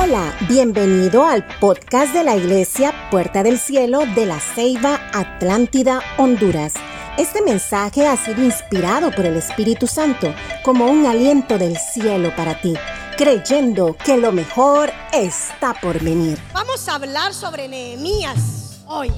Hola, 0.00 0.32
bienvenido 0.48 1.26
al 1.26 1.44
podcast 1.58 2.12
de 2.12 2.22
la 2.22 2.36
Iglesia 2.36 2.94
Puerta 3.10 3.42
del 3.42 3.58
Cielo 3.58 4.06
de 4.14 4.26
la 4.26 4.38
Ceiba 4.38 5.00
Atlántida, 5.12 6.00
Honduras. 6.18 6.74
Este 7.16 7.42
mensaje 7.42 8.06
ha 8.06 8.16
sido 8.16 8.44
inspirado 8.44 9.10
por 9.10 9.26
el 9.26 9.36
Espíritu 9.36 9.88
Santo 9.88 10.32
como 10.62 10.86
un 10.86 11.04
aliento 11.04 11.58
del 11.58 11.76
cielo 11.76 12.32
para 12.36 12.60
ti, 12.60 12.74
creyendo 13.16 13.96
que 13.96 14.16
lo 14.16 14.30
mejor 14.30 14.92
está 15.12 15.74
por 15.74 16.00
venir. 16.00 16.38
Vamos 16.52 16.88
a 16.88 16.94
hablar 16.94 17.34
sobre 17.34 17.66
Nehemías 17.66 18.78
hoy. 18.86 19.12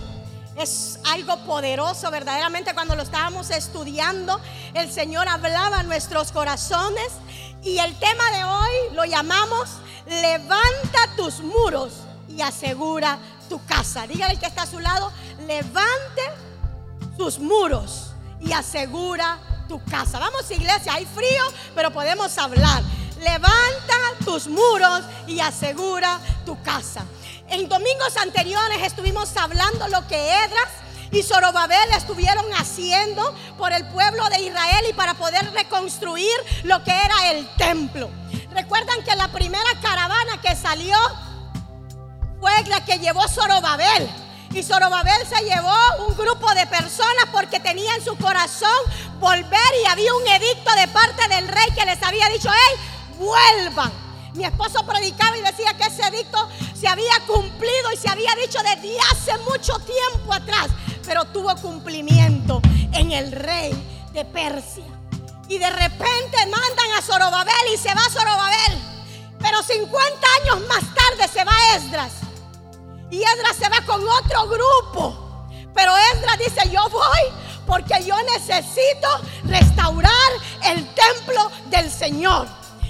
Es 0.57 0.99
algo 1.13 1.45
poderoso, 1.45 2.11
verdaderamente 2.11 2.73
cuando 2.73 2.97
lo 2.97 3.03
estábamos 3.03 3.51
estudiando, 3.51 4.41
el 4.73 4.91
Señor 4.91 5.29
hablaba 5.29 5.81
a 5.81 5.83
nuestros 5.83 6.33
corazones 6.33 7.13
y 7.63 7.77
el 7.77 7.95
tema 7.97 8.31
de 8.31 8.45
hoy 8.45 8.95
lo 8.95 9.05
llamamos 9.05 9.69
levanta 10.11 11.09
tus 11.17 11.41
muros 11.41 11.93
y 12.29 12.43
asegura 12.43 13.19
tu 13.49 13.65
casa. 13.65 14.07
Dígale 14.07 14.39
que 14.39 14.47
está 14.47 14.63
a 14.63 14.67
su 14.67 14.81
lado, 14.81 15.13
levante 15.47 16.23
tus 17.17 17.39
muros 17.39 18.11
y 18.41 18.53
asegura 18.53 19.39
tu 19.69 19.83
casa. 19.85 20.19
Vamos 20.19 20.51
iglesia, 20.51 20.95
hay 20.95 21.07
frío, 21.07 21.45
pero 21.75 21.93
podemos 21.93 22.37
hablar. 22.39 22.83
Levanta 23.21 23.97
tus 24.25 24.49
muros 24.49 25.03
y 25.27 25.41
asegura 25.41 26.19
tu 26.45 26.61
casa. 26.63 27.05
En 27.49 27.69
domingos 27.69 28.17
anteriores 28.17 28.83
estuvimos 28.83 29.37
hablando 29.37 29.87
lo 29.89 30.07
que 30.09 30.17
Edras 30.17 30.69
y 31.13 31.23
Zorobabel 31.23 31.91
estuvieron 31.97 32.47
haciendo 32.55 33.35
por 33.59 33.73
el 33.73 33.85
pueblo 33.89 34.29
de 34.31 34.43
Israel 34.43 34.87
y 34.89 34.93
para 34.93 35.15
poder 35.15 35.53
reconstruir 35.53 36.31
lo 36.65 36.83
que 36.85 36.93
era 36.93 37.31
el 37.33 37.49
templo. 37.57 38.09
Recuerdan 38.53 39.03
que 39.05 39.15
la 39.15 39.29
primera 39.29 39.71
caravana 39.81 40.41
que 40.43 40.57
salió 40.57 40.97
fue 42.41 42.53
la 42.67 42.85
que 42.85 42.99
llevó 42.99 43.27
Zorobabel. 43.29 44.09
Y 44.53 44.63
Zorobabel 44.65 45.27
se 45.27 45.45
llevó 45.45 45.77
un 46.09 46.17
grupo 46.17 46.53
de 46.55 46.67
personas 46.67 47.27
porque 47.31 47.61
tenía 47.61 47.95
en 47.95 48.05
su 48.05 48.17
corazón 48.17 48.69
volver 49.21 49.61
y 49.85 49.87
había 49.87 50.13
un 50.15 50.27
edicto 50.27 50.75
de 50.75 50.89
parte 50.89 51.29
del 51.29 51.47
rey 51.47 51.69
que 51.77 51.85
les 51.85 52.03
había 52.03 52.29
dicho, 52.29 52.51
hey, 52.53 53.17
vuelvan. 53.17 53.93
Mi 54.35 54.45
esposo 54.45 54.85
predicaba 54.85 55.37
y 55.37 55.43
decía 55.43 55.75
que 55.75 55.85
ese 55.85 56.03
edicto 56.09 56.49
se 56.75 56.89
había 56.89 57.15
cumplido 57.27 57.93
y 57.93 57.97
se 57.97 58.09
había 58.09 58.35
dicho 58.35 58.59
desde 58.63 58.99
hace 59.13 59.39
mucho 59.49 59.79
tiempo 59.81 60.33
atrás, 60.33 60.69
pero 61.05 61.25
tuvo 61.27 61.55
cumplimiento 61.57 62.61
en 62.93 63.13
el 63.13 63.31
rey 63.31 63.73
de 64.13 64.25
Persia. 64.25 65.00
Y 65.51 65.59
de 65.59 65.69
repente 65.69 66.47
mandan 66.47 66.93
a 66.97 67.03
Zorobabel 67.03 67.75
y 67.75 67.77
se 67.77 67.93
va 67.93 68.03
Zorobabel. 68.09 68.79
Pero 69.41 69.61
50 69.61 70.27
años 70.43 70.61
más 70.69 70.85
tarde 70.95 71.27
se 71.27 71.43
va 71.43 71.53
Esdras. 71.75 72.13
Y 73.11 73.21
Esdras 73.21 73.57
se 73.57 73.69
va 73.69 73.85
con 73.85 74.01
otro 74.09 74.47
grupo. 74.47 75.49
Pero 75.75 75.93
Esdras 76.15 76.39
dice, 76.39 76.71
yo 76.71 76.89
voy 76.89 77.21
porque 77.67 78.05
yo 78.05 78.15
necesito 78.23 79.09
restaurar 79.43 80.31
el 80.67 80.87
templo 80.95 81.51
del 81.67 81.91
Señor. 81.91 82.47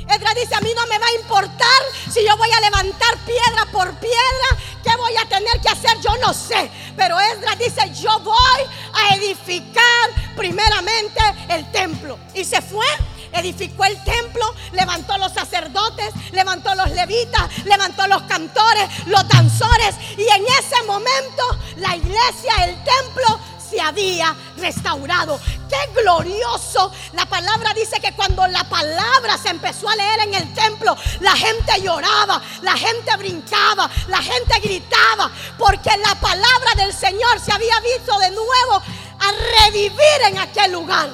Esdras 0.06 0.34
dice, 0.34 0.54
a 0.54 0.60
mí 0.60 0.70
no 0.76 0.86
me 0.86 0.98
va 0.98 1.06
a 1.06 1.14
importar 1.14 1.82
si 2.12 2.22
yo 2.26 2.36
voy 2.36 2.50
a 2.50 2.60
levantar 2.60 3.16
piedra 3.24 3.72
por 3.72 3.90
piedra. 4.00 4.48
¿Qué 4.82 4.96
voy 4.96 5.16
a 5.16 5.28
tener 5.28 5.60
que 5.60 5.68
hacer? 5.68 6.00
Yo 6.00 6.16
no 6.18 6.32
sé. 6.32 6.70
Pero 6.96 7.18
Esdras 7.20 7.58
dice, 7.58 7.92
yo 8.00 8.18
voy 8.20 8.62
a 8.94 9.14
edificar 9.14 10.10
primeramente 10.36 11.20
el 11.48 11.70
templo. 11.70 12.18
Y 12.34 12.44
se 12.44 12.60
fue 12.60 12.86
edificó 13.32 13.84
el 13.84 14.02
templo, 14.04 14.54
levantó 14.72 15.16
los 15.18 15.32
sacerdotes, 15.32 16.12
levantó 16.32 16.74
los 16.74 16.90
levitas, 16.90 17.64
levantó 17.64 18.06
los 18.06 18.22
cantores, 18.22 18.88
los 19.06 19.26
danzores. 19.28 19.94
Y 20.16 20.22
en 20.22 20.44
ese 20.58 20.82
momento 20.86 21.42
la 21.76 21.96
iglesia, 21.96 22.64
el 22.64 22.74
templo 22.74 23.40
se 23.70 23.80
había 23.80 24.34
restaurado. 24.56 25.38
Qué 25.68 26.00
glorioso. 26.00 26.92
La 27.12 27.26
palabra 27.26 27.72
dice 27.74 28.00
que 28.00 28.12
cuando 28.14 28.46
la 28.46 28.64
palabra 28.64 29.38
se 29.38 29.50
empezó 29.50 29.88
a 29.88 29.96
leer 29.96 30.20
en 30.20 30.34
el 30.34 30.54
templo, 30.54 30.96
la 31.20 31.32
gente 31.36 31.80
lloraba, 31.80 32.42
la 32.62 32.76
gente 32.76 33.16
brincaba, 33.16 33.88
la 34.08 34.22
gente 34.22 34.58
gritaba, 34.60 35.30
porque 35.58 35.90
la 35.98 36.14
palabra 36.16 36.74
del 36.76 36.92
Señor 36.92 37.40
se 37.40 37.52
había 37.52 37.78
visto 37.80 38.18
de 38.18 38.30
nuevo 38.30 38.82
a 39.20 39.64
revivir 39.64 40.20
en 40.26 40.38
aquel 40.38 40.72
lugar. 40.72 41.08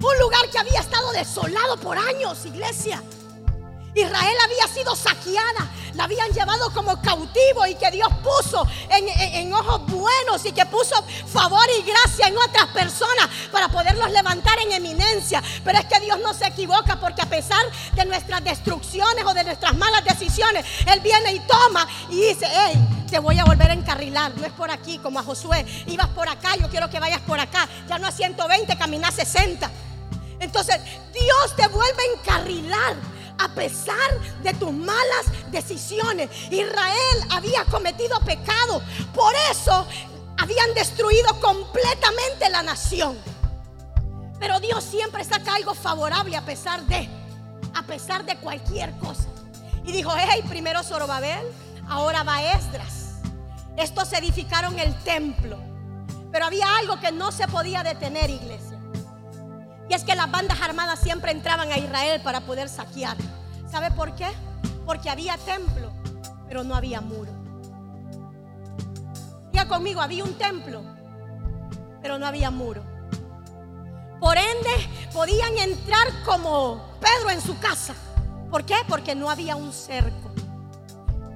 Un 0.00 0.18
lugar 0.18 0.48
que 0.50 0.58
había 0.58 0.80
estado 0.80 1.12
desolado 1.12 1.76
por 1.78 1.96
años, 1.96 2.44
iglesia. 2.44 3.02
Israel 3.94 4.36
había 4.42 4.66
sido 4.74 4.96
saqueada, 4.96 5.68
la 5.94 6.04
habían 6.04 6.30
llevado 6.32 6.72
como 6.72 7.00
cautivo 7.00 7.66
y 7.68 7.76
que 7.76 7.92
Dios 7.92 8.08
puso 8.22 8.66
en, 8.90 9.52
ojos 9.52 9.86
buenos 9.86 10.44
y 10.44 10.52
que 10.52 10.66
puso 10.66 10.96
favor 11.32 11.64
y 11.78 11.82
gracia 11.82 12.26
en 12.26 12.36
otras 12.36 12.66
personas 12.68 13.28
para 13.52 13.68
poderlos 13.68 14.10
levantar 14.10 14.58
en 14.58 14.72
eminencia. 14.72 15.40
Pero 15.62 15.78
es 15.78 15.84
que 15.84 16.00
Dios 16.00 16.18
no 16.20 16.34
se 16.34 16.46
equivoca 16.46 16.98
porque 16.98 17.22
a 17.22 17.26
pesar 17.26 17.64
de 17.94 18.04
nuestras 18.04 18.42
destrucciones 18.42 19.24
o 19.24 19.32
de 19.32 19.44
nuestras 19.44 19.76
malas 19.76 20.04
decisiones, 20.04 20.64
Él 20.86 20.98
viene 21.00 21.32
y 21.32 21.40
toma 21.40 21.86
y 22.10 22.16
dice, 22.16 22.48
hey, 22.50 23.06
te 23.08 23.20
voy 23.20 23.38
a 23.38 23.44
volver 23.44 23.70
a 23.70 23.74
encarrilar. 23.74 24.36
No 24.36 24.44
es 24.44 24.52
por 24.52 24.72
aquí 24.72 24.98
como 24.98 25.20
a 25.20 25.22
Josué, 25.22 25.64
ibas 25.86 26.08
por 26.08 26.28
acá, 26.28 26.56
yo 26.56 26.68
quiero 26.68 26.90
que 26.90 26.98
vayas 26.98 27.20
por 27.20 27.38
acá. 27.38 27.68
Ya 27.88 27.98
no 27.98 28.08
a 28.08 28.12
120, 28.12 28.76
camina 28.76 29.08
a 29.08 29.12
60. 29.12 29.70
Entonces 30.40 30.80
Dios 31.12 31.56
te 31.56 31.68
vuelve 31.68 32.02
a 32.02 32.18
encarrilar 32.18 33.13
a 33.38 33.48
pesar 33.48 34.20
de 34.42 34.54
tus 34.54 34.72
malas 34.72 35.26
decisiones. 35.50 36.30
Israel 36.50 37.18
había 37.30 37.64
cometido 37.66 38.18
pecado. 38.20 38.82
Por 39.14 39.34
eso 39.50 39.86
habían 40.38 40.74
destruido 40.74 41.40
completamente 41.40 42.48
la 42.50 42.62
nación. 42.62 43.16
Pero 44.38 44.60
Dios 44.60 44.84
siempre 44.84 45.24
saca 45.24 45.54
algo 45.54 45.74
favorable 45.74 46.36
a 46.36 46.44
pesar 46.44 46.82
de, 46.82 47.08
a 47.74 47.82
pesar 47.82 48.24
de 48.24 48.36
cualquier 48.36 48.92
cosa. 48.98 49.28
Y 49.84 49.92
dijo, 49.92 50.12
hey, 50.16 50.42
primero 50.48 50.82
Zorobabel, 50.82 51.46
ahora 51.88 52.22
va 52.22 52.42
Esdras. 52.42 53.20
Estos 53.76 54.12
edificaron 54.12 54.78
el 54.78 54.94
templo. 55.02 55.58
Pero 56.32 56.46
había 56.46 56.76
algo 56.78 56.98
que 57.00 57.12
no 57.12 57.30
se 57.30 57.46
podía 57.46 57.82
detener, 57.82 58.30
iglesia. 58.30 58.73
Y 59.88 59.94
es 59.94 60.04
que 60.04 60.14
las 60.14 60.30
bandas 60.30 60.60
armadas 60.60 60.98
siempre 61.00 61.32
entraban 61.32 61.70
a 61.70 61.78
Israel 61.78 62.20
para 62.22 62.40
poder 62.40 62.68
saquear. 62.68 63.16
¿Sabe 63.70 63.90
por 63.90 64.14
qué? 64.14 64.28
Porque 64.86 65.10
había 65.10 65.36
templo, 65.38 65.92
pero 66.48 66.64
no 66.64 66.74
había 66.74 67.00
muro. 67.00 67.32
Diga 69.52 69.68
conmigo, 69.68 70.00
había 70.00 70.24
un 70.24 70.34
templo, 70.38 70.82
pero 72.00 72.18
no 72.18 72.26
había 72.26 72.50
muro. 72.50 72.82
Por 74.20 74.38
ende, 74.38 74.88
podían 75.12 75.58
entrar 75.58 76.08
como 76.24 76.82
Pedro 77.00 77.30
en 77.30 77.40
su 77.40 77.58
casa. 77.58 77.94
¿Por 78.50 78.64
qué? 78.64 78.76
Porque 78.88 79.14
no 79.14 79.28
había 79.28 79.56
un 79.56 79.72
cerco. 79.72 80.32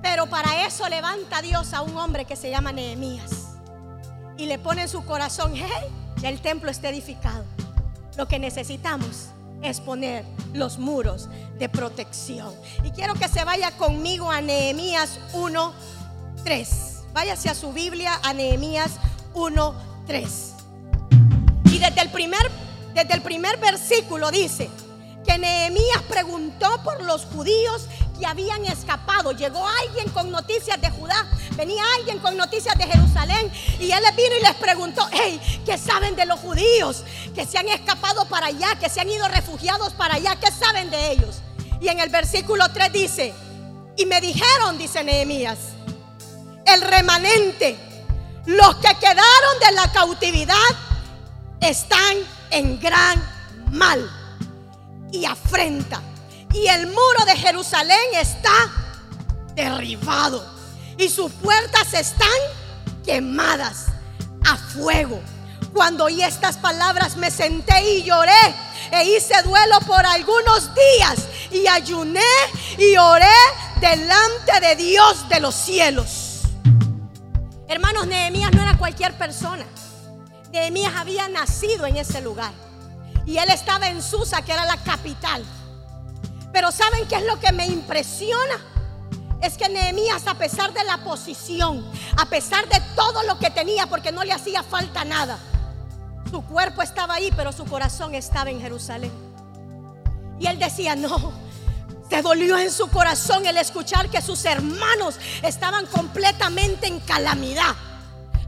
Pero 0.00 0.26
para 0.26 0.64
eso 0.66 0.88
levanta 0.88 1.42
Dios 1.42 1.75
a 1.75 1.82
un 1.82 1.97
hombre 1.97 2.25
que 2.25 2.37
se 2.37 2.50
llama 2.50 2.72
Nehemías. 2.72 3.56
Y 4.37 4.47
le 4.47 4.58
pone 4.58 4.82
en 4.82 4.88
su 4.88 5.04
corazón, 5.04 5.53
hey, 5.54 5.88
el 6.22 6.41
templo 6.41 6.70
está 6.70 6.88
edificado. 6.88 7.44
Lo 8.18 8.26
que 8.26 8.40
necesitamos 8.40 9.28
es 9.62 9.80
poner 9.80 10.24
los 10.52 10.80
muros 10.80 11.28
de 11.60 11.68
protección. 11.68 12.52
Y 12.82 12.90
quiero 12.90 13.14
que 13.14 13.28
se 13.28 13.44
vaya 13.44 13.70
conmigo 13.76 14.28
a 14.28 14.40
Nehemías 14.40 15.20
1:3. 15.32 17.04
Váyase 17.12 17.48
a 17.48 17.54
su 17.54 17.72
Biblia 17.72 18.18
a 18.24 18.32
Nehemías 18.32 18.98
1:3. 19.34 20.52
Y 21.66 21.78
desde 21.78 22.00
el 22.00 22.10
primer 22.10 22.50
desde 22.92 23.14
el 23.14 23.22
primer 23.22 23.56
versículo 23.58 24.32
dice 24.32 24.68
que 25.24 25.38
Nehemías 25.38 26.02
preguntó 26.08 26.82
por 26.82 27.00
los 27.04 27.24
judíos 27.26 27.86
que 28.18 28.26
habían 28.26 28.64
escapado. 28.66 29.32
Llegó 29.32 29.66
alguien 29.66 30.08
con 30.10 30.31
noticias 30.31 30.81
de 30.81 30.90
Judá, 30.90 31.26
venía 31.56 31.82
alguien 31.98 32.19
con 32.19 32.37
noticias 32.37 32.76
de 32.76 32.87
Jerusalén 32.87 33.50
y 33.78 33.90
él 33.90 34.02
les 34.02 34.16
vino 34.16 34.37
y 34.38 34.43
les 34.43 34.54
preguntó, 34.54 35.06
hey, 35.12 35.40
¿qué 35.64 35.78
saben 35.78 36.16
de 36.16 36.26
los 36.26 36.40
judíos 36.40 37.04
que 37.34 37.46
se 37.46 37.58
han 37.58 37.69
escapado 37.69 38.26
para 38.26 38.46
allá, 38.46 38.76
que 38.78 38.88
se 38.88 39.00
han 39.00 39.08
ido 39.08 39.26
refugiados 39.28 39.93
para 39.94 40.14
allá? 40.14 40.37
¿Qué 40.37 40.50
saben 40.50 40.90
de 40.90 41.12
ellos? 41.12 41.37
Y 41.81 41.88
en 41.88 42.00
el 42.00 42.08
versículo 42.08 42.69
3 42.72 42.93
dice, 42.93 43.34
y 43.96 44.06
me 44.06 44.20
dijeron, 44.20 44.78
dice 44.78 45.04
Nehemías, 45.04 45.58
el 46.66 46.82
remanente, 46.82 47.78
los 48.46 48.76
que 48.76 48.94
quedaron 48.98 49.58
de 49.60 49.72
la 49.72 49.93
cautividad, 49.93 50.54
están 51.60 52.16
en 52.50 52.78
gran 52.78 53.22
mal 53.70 54.10
y 55.10 55.25
afrenta 55.25 56.00
y 56.52 56.66
el 56.68 56.86
muro 56.86 57.24
de 57.26 57.36
Jerusalén 57.36 57.98
está 58.14 58.50
derribado 59.54 60.44
y 60.96 61.08
sus 61.08 61.32
puertas 61.32 61.94
están 61.94 62.28
quemadas 63.04 63.86
a 64.46 64.56
fuego. 64.56 65.20
Cuando 65.72 66.04
oí 66.04 66.22
estas 66.22 66.56
palabras 66.56 67.16
me 67.16 67.30
senté 67.30 67.82
y 67.96 68.02
lloré 68.02 68.32
e 68.90 69.04
hice 69.04 69.42
duelo 69.42 69.78
por 69.86 70.04
algunos 70.04 70.70
días 70.74 71.28
y 71.50 71.66
ayuné 71.66 72.20
y 72.78 72.96
oré 72.96 73.26
delante 73.80 74.60
de 74.60 74.76
Dios 74.76 75.28
de 75.28 75.40
los 75.40 75.54
cielos. 75.54 76.42
Hermanos, 77.68 78.06
Nehemías 78.06 78.50
no 78.52 78.62
era 78.62 78.78
cualquier 78.78 79.16
persona. 79.18 79.66
Nehemías 80.52 80.94
había 80.96 81.28
nacido 81.28 81.86
en 81.86 81.98
ese 81.98 82.22
lugar. 82.22 82.52
Y 83.26 83.36
él 83.36 83.50
estaba 83.50 83.88
en 83.88 84.02
Susa, 84.02 84.40
que 84.42 84.52
era 84.52 84.64
la 84.64 84.78
capital. 84.78 85.44
Pero 86.52 86.72
¿saben 86.72 87.06
qué 87.08 87.16
es 87.16 87.24
lo 87.24 87.38
que 87.38 87.52
me 87.52 87.66
impresiona? 87.66 88.56
Es 89.40 89.56
que 89.56 89.68
Nehemías, 89.68 90.26
a 90.26 90.34
pesar 90.34 90.72
de 90.72 90.82
la 90.84 90.98
posición, 90.98 91.88
a 92.16 92.26
pesar 92.26 92.68
de 92.68 92.80
todo 92.96 93.22
lo 93.24 93.38
que 93.38 93.50
tenía, 93.50 93.86
porque 93.86 94.10
no 94.10 94.24
le 94.24 94.32
hacía 94.32 94.62
falta 94.62 95.04
nada, 95.04 95.38
su 96.30 96.42
cuerpo 96.42 96.82
estaba 96.82 97.14
ahí, 97.14 97.32
pero 97.36 97.52
su 97.52 97.64
corazón 97.64 98.14
estaba 98.14 98.50
en 98.50 98.60
Jerusalén. 98.60 99.12
Y 100.40 100.46
él 100.46 100.58
decía, 100.58 100.96
no, 100.96 101.32
se 102.08 102.22
dolió 102.22 102.58
en 102.58 102.70
su 102.70 102.88
corazón 102.88 103.46
el 103.46 103.56
escuchar 103.56 104.08
que 104.08 104.22
sus 104.22 104.44
hermanos 104.44 105.16
estaban 105.42 105.86
completamente 105.86 106.86
en 106.86 107.00
calamidad. 107.00 107.76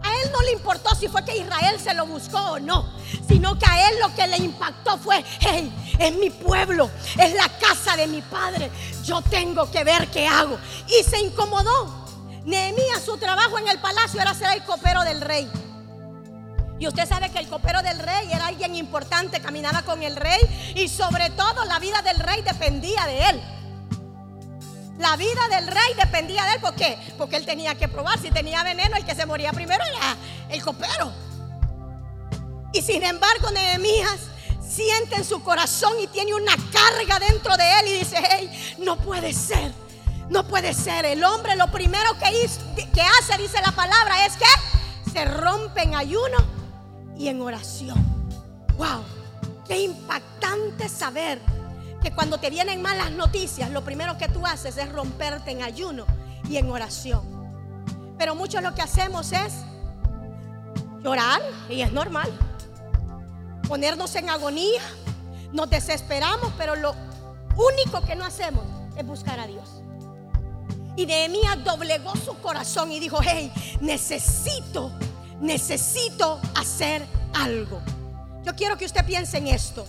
A 0.02 0.16
él 0.22 0.30
no 0.32 0.40
le 0.42 0.52
importó 0.52 0.94
si 0.94 1.08
fue 1.08 1.24
que 1.24 1.36
Israel 1.36 1.78
se 1.78 1.94
lo 1.94 2.06
buscó 2.06 2.38
o 2.38 2.58
no, 2.58 2.90
sino 3.28 3.58
que 3.58 3.66
a 3.66 3.88
él 3.88 4.00
lo 4.00 4.14
que 4.14 4.26
le 4.26 4.36
impactó 4.38 4.98
fue, 4.98 5.24
hey, 5.40 5.72
es 5.98 6.14
mi 6.14 6.30
pueblo, 6.30 6.90
es 7.18 7.34
la 7.34 7.48
casa 7.48 7.96
de 7.96 8.06
mi 8.06 8.22
padre, 8.22 8.70
yo 9.04 9.22
tengo 9.22 9.70
que 9.70 9.84
ver 9.84 10.08
qué 10.08 10.26
hago. 10.26 10.58
Y 10.88 11.04
se 11.04 11.18
incomodó. 11.20 12.00
Nehemías, 12.44 13.02
su 13.04 13.18
trabajo 13.18 13.58
en 13.58 13.68
el 13.68 13.78
palacio 13.78 14.20
era 14.20 14.34
ser 14.34 14.52
el 14.52 14.64
copero 14.64 15.02
del 15.02 15.20
rey. 15.20 15.50
Y 16.78 16.88
usted 16.88 17.06
sabe 17.06 17.28
que 17.30 17.38
el 17.38 17.48
copero 17.48 17.82
del 17.82 17.98
rey 17.98 18.32
era 18.32 18.46
alguien 18.46 18.74
importante, 18.74 19.40
caminaba 19.40 19.82
con 19.82 20.02
el 20.02 20.16
rey 20.16 20.40
y 20.74 20.88
sobre 20.88 21.28
todo 21.30 21.66
la 21.66 21.78
vida 21.78 22.00
del 22.00 22.18
rey 22.18 22.40
dependía 22.40 23.04
de 23.04 23.28
él. 23.28 23.42
La 24.98 25.16
vida 25.16 25.48
del 25.50 25.66
rey 25.66 25.94
dependía 25.96 26.44
de 26.44 26.54
él. 26.54 26.60
¿Por 26.60 26.74
qué? 26.74 26.98
Porque 27.18 27.36
él 27.36 27.44
tenía 27.44 27.74
que 27.74 27.88
probar. 27.88 28.18
Si 28.18 28.30
tenía 28.30 28.62
veneno, 28.62 28.96
el 28.96 29.04
que 29.04 29.14
se 29.14 29.26
moría 29.26 29.52
primero 29.52 29.84
era 29.84 30.16
el 30.48 30.62
copero. 30.62 31.12
Y 32.72 32.82
sin 32.82 33.02
embargo, 33.02 33.50
Nehemías 33.50 34.20
siente 34.66 35.16
en 35.16 35.24
su 35.24 35.42
corazón 35.42 35.98
y 36.00 36.06
tiene 36.06 36.34
una 36.34 36.54
carga 36.72 37.18
dentro 37.18 37.56
de 37.56 37.80
él 37.80 37.88
y 37.88 37.98
dice, 37.98 38.16
hey, 38.30 38.76
no 38.78 38.96
puede 38.96 39.32
ser. 39.32 39.72
No 40.28 40.46
puede 40.46 40.72
ser. 40.74 41.04
El 41.04 41.24
hombre 41.24 41.56
lo 41.56 41.70
primero 41.72 42.10
que, 42.18 42.48
que 42.94 43.02
hace, 43.02 43.36
dice 43.36 43.60
la 43.64 43.72
palabra, 43.72 44.26
es 44.26 44.36
que 44.36 45.10
se 45.12 45.24
rompe 45.24 45.82
en 45.82 45.96
ayuno 45.96 46.38
y 47.18 47.28
en 47.28 47.42
oración. 47.42 47.98
Wow, 48.78 49.02
qué 49.66 49.80
impactante 49.80 50.88
saber 50.88 51.40
que 52.00 52.12
cuando 52.12 52.38
te 52.38 52.48
vienen 52.48 52.80
malas 52.80 53.10
noticias, 53.10 53.70
lo 53.70 53.84
primero 53.84 54.16
que 54.16 54.28
tú 54.28 54.46
haces 54.46 54.76
es 54.76 54.90
romperte 54.90 55.50
en 55.50 55.62
ayuno 55.62 56.06
y 56.48 56.56
en 56.56 56.70
oración. 56.70 57.20
Pero 58.16 58.36
muchos 58.36 58.62
lo 58.62 58.72
que 58.74 58.82
hacemos 58.82 59.32
es 59.32 59.52
llorar, 61.02 61.42
y 61.68 61.82
es 61.82 61.92
normal, 61.92 62.30
ponernos 63.68 64.14
en 64.16 64.30
agonía, 64.30 64.82
nos 65.52 65.68
desesperamos, 65.70 66.52
pero 66.56 66.76
lo 66.76 66.94
único 67.56 68.02
que 68.02 68.16
no 68.16 68.24
hacemos 68.24 68.64
es 68.96 69.06
buscar 69.06 69.40
a 69.40 69.46
Dios. 69.46 69.82
Y 70.96 71.06
Nehemías 71.06 71.62
doblegó 71.64 72.14
su 72.16 72.34
corazón 72.38 72.92
y 72.92 73.00
dijo, 73.00 73.18
hey, 73.22 73.52
necesito, 73.80 74.92
necesito 75.40 76.40
hacer 76.54 77.06
algo. 77.34 77.80
Yo 78.44 78.54
quiero 78.54 78.76
que 78.76 78.84
usted 78.84 79.04
piense 79.04 79.38
en 79.38 79.48
esto. 79.48 79.86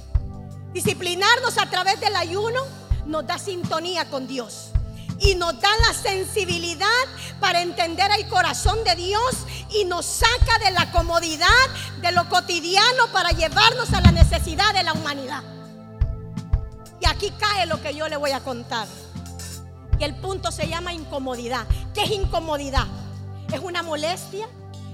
Disciplinarnos 0.73 1.57
a 1.57 1.69
través 1.69 1.99
del 1.99 2.15
ayuno 2.15 2.61
nos 3.05 3.25
da 3.25 3.37
sintonía 3.37 4.09
con 4.09 4.27
Dios 4.27 4.70
y 5.21 5.35
nos 5.35 5.59
da 5.59 5.69
la 5.87 5.93
sensibilidad 5.93 6.87
para 7.39 7.61
entender 7.61 8.09
el 8.17 8.27
corazón 8.27 8.83
de 8.83 8.95
Dios 8.95 9.37
y 9.69 9.85
nos 9.85 10.05
saca 10.05 10.57
de 10.65 10.71
la 10.71 10.91
comodidad 10.91 11.47
de 12.01 12.11
lo 12.11 12.27
cotidiano 12.27 13.07
para 13.13 13.29
llevarnos 13.29 13.93
a 13.93 14.01
la 14.01 14.11
necesidad 14.11 14.73
de 14.73 14.83
la 14.83 14.93
humanidad. 14.93 15.43
Y 16.99 17.05
aquí 17.05 17.31
cae 17.39 17.67
lo 17.67 17.81
que 17.81 17.93
yo 17.93 18.07
le 18.09 18.17
voy 18.17 18.31
a 18.31 18.39
contar. 18.39 18.87
Y 19.99 20.03
el 20.03 20.15
punto 20.15 20.51
se 20.51 20.67
llama 20.67 20.93
incomodidad. 20.93 21.67
¿Qué 21.93 22.03
es 22.03 22.11
incomodidad? 22.11 22.87
¿Es 23.53 23.59
una 23.59 23.83
molestia? 23.83 24.47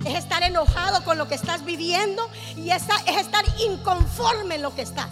¿Es 0.05 0.15
estar 0.15 0.43
enojado 0.43 1.03
con 1.05 1.17
lo 1.17 1.29
que 1.29 1.35
estás 1.35 1.63
viviendo? 1.63 2.29
Y 2.57 2.71
es 2.71 2.83
estar 3.07 3.45
inconforme 3.59 4.55
en 4.55 4.61
lo 4.61 4.75
que 4.75 4.81
estás. 4.81 5.07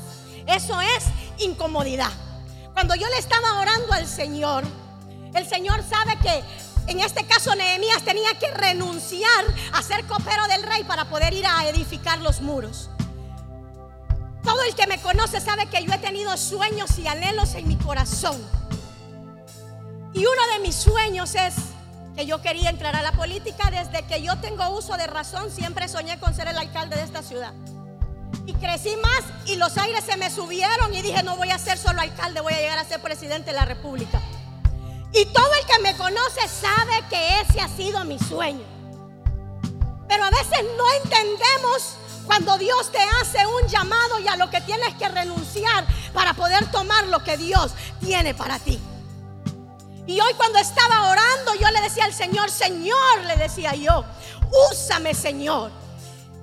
Eso 0.45 0.79
es 0.81 1.05
incomodidad. 1.37 2.11
Cuando 2.73 2.95
yo 2.95 3.07
le 3.07 3.17
estaba 3.17 3.59
orando 3.59 3.93
al 3.93 4.05
Señor, 4.05 4.65
el 5.35 5.47
Señor 5.47 5.83
sabe 5.83 6.17
que 6.19 6.43
en 6.87 6.99
este 6.99 7.25
caso 7.25 7.55
Nehemías 7.55 8.03
tenía 8.03 8.33
que 8.39 8.51
renunciar 8.51 9.45
a 9.73 9.81
ser 9.81 10.05
copero 10.05 10.47
del 10.47 10.63
rey 10.63 10.83
para 10.83 11.05
poder 11.05 11.33
ir 11.33 11.45
a 11.47 11.67
edificar 11.67 12.19
los 12.19 12.41
muros. 12.41 12.89
Todo 14.43 14.61
el 14.63 14.75
que 14.75 14.85
me 14.85 15.01
conoce 15.01 15.41
sabe 15.41 15.65
que 15.65 15.83
yo 15.83 15.91
he 15.91 15.97
tenido 15.97 16.37
sueños 16.37 16.97
y 16.99 17.07
anhelos 17.07 17.55
en 17.55 17.67
mi 17.67 17.75
corazón. 17.77 18.39
Y 20.13 20.19
uno 20.19 20.53
de 20.53 20.59
mis 20.59 20.75
sueños 20.75 21.33
es 21.33 21.55
que 22.15 22.25
yo 22.25 22.41
quería 22.41 22.69
entrar 22.69 22.95
a 22.95 23.01
la 23.01 23.11
política 23.11 23.71
desde 23.71 24.03
que 24.03 24.21
yo 24.21 24.37
tengo 24.37 24.69
uso 24.69 24.95
de 24.95 25.07
razón, 25.07 25.51
siempre 25.51 25.87
soñé 25.89 26.19
con 26.19 26.33
ser 26.33 26.47
el 26.47 26.57
alcalde 26.57 26.95
de 26.95 27.03
esta 27.03 27.23
ciudad. 27.23 27.53
Y 28.45 28.53
crecí 28.53 28.95
más 28.97 29.23
y 29.47 29.55
los 29.55 29.75
aires 29.77 30.03
se 30.05 30.15
me 30.17 30.29
subieron 30.29 30.93
y 30.93 31.01
dije, 31.01 31.23
no 31.23 31.35
voy 31.35 31.49
a 31.49 31.57
ser 31.57 31.79
solo 31.79 31.99
alcalde, 31.99 32.41
voy 32.41 32.53
a 32.53 32.59
llegar 32.59 32.77
a 32.77 32.85
ser 32.85 33.01
presidente 33.01 33.49
de 33.51 33.57
la 33.57 33.65
República. 33.65 34.21
Y 35.15 35.25
todo 35.27 35.49
el 35.53 35.65
que 35.65 35.79
me 35.79 35.95
conoce 35.95 36.45
sabe 36.49 37.01
que 37.09 37.39
ese 37.39 37.61
ha 37.61 37.69
sido 37.69 38.03
mi 38.03 38.19
sueño. 38.19 38.65
Pero 40.09 40.25
a 40.25 40.29
veces 40.29 40.59
no 40.77 40.91
entendemos 41.03 41.95
cuando 42.25 42.57
Dios 42.57 42.91
te 42.91 42.99
hace 43.21 43.45
un 43.45 43.67
llamado 43.69 44.19
y 44.19 44.27
a 44.27 44.35
lo 44.35 44.49
que 44.49 44.59
tienes 44.61 44.93
que 44.95 45.07
renunciar 45.07 45.85
para 46.13 46.33
poder 46.33 46.69
tomar 46.69 47.07
lo 47.07 47.23
que 47.23 47.37
Dios 47.37 47.71
tiene 48.01 48.33
para 48.35 48.59
ti. 48.59 48.77
Y 50.05 50.19
hoy 50.19 50.33
cuando 50.35 50.59
estaba 50.59 51.09
orando 51.09 51.55
yo 51.55 51.71
le 51.71 51.79
decía 51.79 52.03
al 52.03 52.13
Señor, 52.13 52.51
Señor, 52.51 53.23
le 53.25 53.37
decía 53.37 53.73
yo, 53.73 54.03
úsame 54.69 55.13
Señor. 55.13 55.71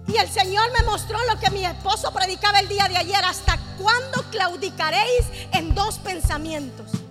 Y 0.08 0.16
el 0.16 0.30
Señor 0.30 0.72
me 0.72 0.82
mostró 0.84 1.19
lo 1.26 1.38
que 1.38 1.50
mi 1.50 1.64
esposo 1.64 2.10
predicaba 2.10 2.58
el 2.60 2.69
día 2.69 2.88
de 2.88 2.96
ayer. 2.96 3.22
¿Hasta 3.22 3.58
cuándo 3.78 4.24
claudicaréis 4.30 5.26
en 5.52 5.74
dos 5.74 5.98
pensamientos? 5.98 7.01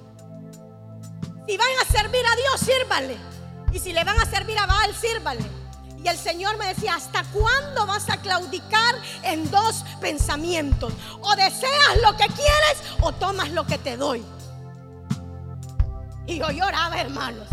Si 1.48 1.58
van 1.58 1.68
a 1.82 1.92
servir 1.92 2.22
a 2.26 2.36
Dios, 2.36 2.60
sírvanle. 2.60 3.18
Y 3.72 3.80
si 3.80 3.94
le 3.94 4.04
van 4.04 4.20
a 4.20 4.26
servir 4.26 4.58
a 4.58 4.66
Baal, 4.66 4.94
sírvanle. 4.96 5.50
Y 6.04 6.08
el 6.08 6.18
Señor 6.18 6.58
me 6.58 6.68
decía, 6.68 6.96
¿hasta 6.96 7.24
cuándo 7.26 7.86
vas 7.86 8.10
a 8.10 8.18
claudicar 8.18 8.96
en 9.24 9.50
dos 9.52 9.84
pensamientos? 10.00 10.94
O 11.22 11.36
deseas 11.36 12.02
lo 12.02 12.18
que 12.18 12.26
quieres 12.28 12.78
o 13.02 13.12
tomas 13.12 13.52
lo 13.52 13.66
que 13.66 13.78
te 13.78 13.98
doy. 13.98 14.26
Y 16.26 16.40
yo 16.40 16.50
lloraba, 16.50 17.00
hermanos. 17.00 17.48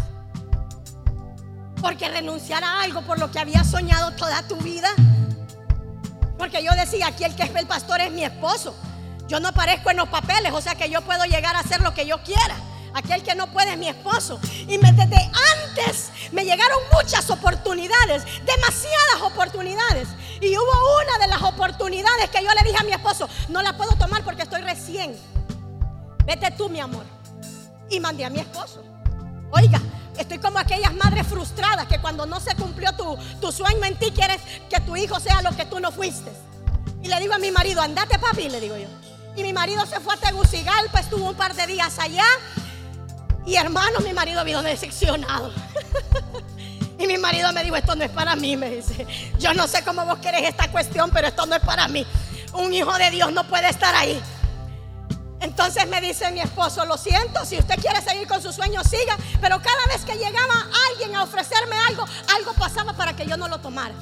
Porque 1.80 2.08
renunciar 2.08 2.64
a 2.64 2.82
algo 2.82 3.02
por 3.02 3.18
lo 3.18 3.30
que 3.30 3.38
había 3.38 3.64
soñado 3.64 4.12
toda 4.12 4.46
tu 4.48 4.56
vida 4.56 4.88
porque 6.38 6.62
yo 6.62 6.72
decía, 6.72 7.08
aquí 7.08 7.24
el 7.24 7.34
que 7.34 7.42
es 7.42 7.54
el 7.54 7.66
pastor 7.66 8.00
es 8.00 8.12
mi 8.12 8.24
esposo. 8.24 8.74
Yo 9.26 9.40
no 9.40 9.48
aparezco 9.48 9.90
en 9.90 9.98
los 9.98 10.08
papeles, 10.08 10.52
o 10.52 10.60
sea 10.62 10.76
que 10.76 10.88
yo 10.88 11.02
puedo 11.02 11.24
llegar 11.24 11.56
a 11.56 11.58
hacer 11.58 11.82
lo 11.82 11.92
que 11.92 12.06
yo 12.06 12.22
quiera. 12.22 12.56
Aquel 12.94 13.22
que 13.22 13.34
no 13.34 13.46
puede 13.52 13.72
es 13.72 13.78
mi 13.78 13.88
esposo. 13.88 14.38
Y 14.66 14.76
desde 14.76 15.30
antes 15.62 16.10
me 16.32 16.44
llegaron 16.44 16.78
muchas 16.92 17.28
oportunidades, 17.30 18.24
demasiadas 18.44 19.22
oportunidades. 19.22 20.08
Y 20.40 20.56
hubo 20.56 21.02
una 21.02 21.18
de 21.18 21.28
las 21.28 21.42
oportunidades 21.42 22.30
que 22.30 22.42
yo 22.42 22.50
le 22.52 22.62
dije 22.62 22.78
a 22.80 22.84
mi 22.84 22.92
esposo, 22.92 23.28
no 23.48 23.62
la 23.62 23.76
puedo 23.76 23.94
tomar 23.96 24.22
porque 24.24 24.42
estoy 24.42 24.62
recién. 24.62 25.16
Vete 26.24 26.50
tú, 26.52 26.68
mi 26.68 26.80
amor. 26.80 27.04
Y 27.90 28.00
mandé 28.00 28.24
a 28.24 28.30
mi 28.30 28.40
esposo. 28.40 28.82
Oiga, 29.50 29.80
Estoy 30.18 30.38
como 30.38 30.58
aquellas 30.58 30.92
madres 30.94 31.26
frustradas 31.28 31.86
que 31.86 32.00
cuando 32.00 32.26
no 32.26 32.40
se 32.40 32.54
cumplió 32.56 32.90
tu, 32.92 33.52
sueño 33.52 33.84
en 33.84 33.96
ti 33.96 34.10
quieres 34.10 34.40
que 34.68 34.80
tu 34.80 34.96
hijo 34.96 35.20
sea 35.20 35.42
lo 35.42 35.56
que 35.56 35.64
tú 35.64 35.78
no 35.78 35.92
fuiste. 35.92 36.32
Y 37.02 37.08
le 37.08 37.20
digo 37.20 37.34
a 37.34 37.38
mi 37.38 37.52
marido, 37.52 37.80
andate 37.80 38.18
papi, 38.18 38.48
le 38.48 38.60
digo 38.60 38.76
yo. 38.76 38.88
Y 39.36 39.44
mi 39.44 39.52
marido 39.52 39.86
se 39.86 40.00
fue 40.00 40.14
a 40.14 40.16
Tegucigalpa, 40.16 40.98
estuvo 40.98 41.28
un 41.28 41.36
par 41.36 41.54
de 41.54 41.68
días 41.68 42.00
allá. 42.00 42.24
Y 43.48 43.56
hermano, 43.56 44.00
mi 44.00 44.12
marido 44.12 44.44
vino 44.44 44.62
decepcionado. 44.62 45.50
y 46.98 47.06
mi 47.06 47.16
marido 47.16 47.50
me 47.54 47.64
dijo, 47.64 47.76
esto 47.76 47.96
no 47.96 48.04
es 48.04 48.10
para 48.10 48.36
mí, 48.36 48.58
me 48.58 48.68
dice. 48.68 49.06
Yo 49.38 49.54
no 49.54 49.66
sé 49.66 49.82
cómo 49.82 50.04
vos 50.04 50.18
querés 50.18 50.42
esta 50.42 50.70
cuestión, 50.70 51.10
pero 51.10 51.28
esto 51.28 51.46
no 51.46 51.54
es 51.54 51.62
para 51.62 51.88
mí. 51.88 52.06
Un 52.52 52.74
hijo 52.74 52.92
de 52.98 53.10
Dios 53.10 53.32
no 53.32 53.44
puede 53.44 53.70
estar 53.70 53.94
ahí. 53.94 54.20
Entonces 55.40 55.88
me 55.88 55.98
dice 56.02 56.30
mi 56.30 56.40
esposo, 56.40 56.84
lo 56.84 56.98
siento, 56.98 57.42
si 57.46 57.56
usted 57.56 57.76
quiere 57.80 58.02
seguir 58.02 58.28
con 58.28 58.42
su 58.42 58.52
sueño, 58.52 58.84
siga. 58.84 59.16
Pero 59.40 59.62
cada 59.62 59.86
vez 59.86 60.04
que 60.04 60.18
llegaba 60.18 60.66
alguien 60.90 61.16
a 61.16 61.22
ofrecerme 61.22 61.76
algo, 61.88 62.04
algo 62.36 62.52
pasaba 62.52 62.92
para 62.92 63.16
que 63.16 63.24
yo 63.24 63.38
no 63.38 63.48
lo 63.48 63.60
tomara. 63.60 63.94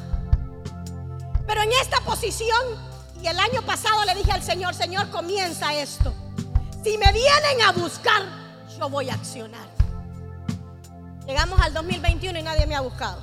Pero 1.46 1.62
en 1.62 1.70
esta 1.80 2.00
posición, 2.00 2.58
y 3.22 3.28
el 3.28 3.38
año 3.38 3.62
pasado 3.62 4.04
le 4.06 4.16
dije 4.16 4.32
al 4.32 4.42
Señor, 4.42 4.74
Señor, 4.74 5.08
comienza 5.10 5.72
esto. 5.72 6.12
Si 6.82 6.98
me 6.98 7.12
vienen 7.12 7.62
a 7.64 7.70
buscar, 7.70 8.45
yo 8.78 8.88
voy 8.88 9.10
a 9.10 9.14
accionar. 9.14 9.68
Llegamos 11.26 11.60
al 11.60 11.72
2021 11.74 12.38
y 12.38 12.42
nadie 12.42 12.66
me 12.66 12.74
ha 12.74 12.80
buscado. 12.80 13.20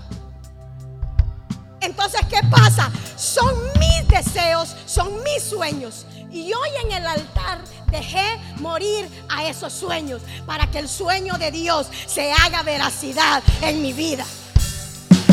Entonces, 1.80 2.22
¿qué 2.30 2.40
pasa? 2.50 2.92
Son 3.18 3.56
mis 3.80 4.08
deseos, 4.08 4.76
son 4.86 5.22
mis 5.24 5.44
sueños. 5.44 6.06
Y 6.32 6.52
hoy 6.54 6.70
en 6.84 6.92
el 6.94 7.06
altar 7.06 7.60
dejé 7.92 8.40
morir 8.58 9.08
a 9.30 9.46
esos 9.46 9.72
sueños 9.72 10.22
para 10.46 10.68
que 10.68 10.80
el 10.80 10.90
sueño 10.90 11.38
de 11.38 11.52
Dios 11.52 11.88
se 12.08 12.32
haga 12.32 12.64
veracidad 12.64 13.44
en 13.62 13.82
mi 13.82 13.94
vida. 13.94 14.26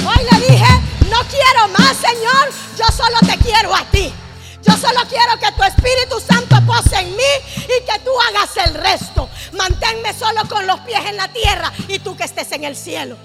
Hoy 0.07 0.25
le 0.31 0.53
dije, 0.53 0.81
no 1.09 1.19
quiero 1.29 1.69
más, 1.79 1.97
Señor, 1.97 2.51
yo 2.77 2.85
solo 2.87 3.19
te 3.21 3.39
quiero 3.39 3.75
a 3.75 3.85
ti. 3.87 4.13
Yo 4.63 4.77
solo 4.77 5.01
quiero 5.09 5.39
que 5.41 5.53
tu 5.53 5.63
Espíritu 5.63 6.21
Santo 6.21 6.50
en 6.93 7.17
mí 7.17 7.33
y 7.65 7.85
que 7.85 7.99
tú 8.05 8.11
hagas 8.29 8.57
el 8.67 8.75
resto. 8.75 9.29
Manténme 9.53 10.13
solo 10.15 10.49
con 10.49 10.67
los 10.67 10.81
pies 10.81 11.01
en 11.07 11.17
la 11.17 11.29
tierra 11.29 11.73
y 11.89 11.99
tú 11.99 12.17
que 12.17 12.25
estés 12.25 12.53
en 12.53 12.65
el 12.65 12.77
cielo. 12.77 13.17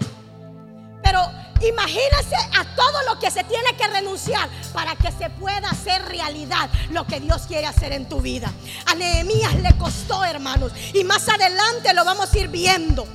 Pero 1.03 1.19
imagínese 1.61 2.35
a 2.35 2.75
todo 2.75 3.03
lo 3.03 3.19
que 3.19 3.31
se 3.31 3.43
tiene 3.43 3.75
que 3.77 3.87
renunciar 3.87 4.49
para 4.73 4.95
que 4.95 5.11
se 5.11 5.29
pueda 5.29 5.69
hacer 5.69 6.03
realidad 6.05 6.69
lo 6.89 7.05
que 7.05 7.19
Dios 7.19 7.43
quiere 7.47 7.67
hacer 7.67 7.93
en 7.93 8.09
tu 8.09 8.21
vida. 8.21 8.51
A 8.87 8.95
Nehemías 8.95 9.55
le 9.55 9.77
costó, 9.77 10.23
hermanos, 10.23 10.71
y 10.93 11.03
más 11.03 11.27
adelante 11.29 11.93
lo 11.93 12.03
vamos 12.03 12.33
a 12.33 12.37
ir 12.37 12.47
viendo. 12.47 13.07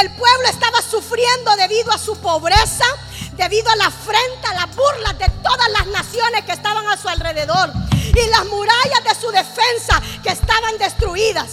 El 0.00 0.10
pueblo 0.14 0.48
estaba 0.48 0.82
sufriendo 0.82 1.56
debido 1.56 1.92
a 1.92 1.98
su 1.98 2.16
pobreza, 2.18 2.84
debido 3.38 3.70
a 3.70 3.76
la 3.76 3.86
afrenta, 3.86 4.52
las 4.54 4.74
burlas 4.74 5.16
de 5.18 5.28
todas 5.42 5.68
las 5.70 5.86
naciones 5.86 6.44
que 6.44 6.52
estaban 6.52 6.86
a 6.88 6.96
su 6.96 7.08
alrededor 7.08 7.72
y 7.94 8.26
las 8.30 8.44
murallas 8.46 9.04
de 9.04 9.14
su 9.14 9.30
defensa 9.30 10.02
que 10.22 10.30
estaban 10.30 10.76
destruidas. 10.76 11.48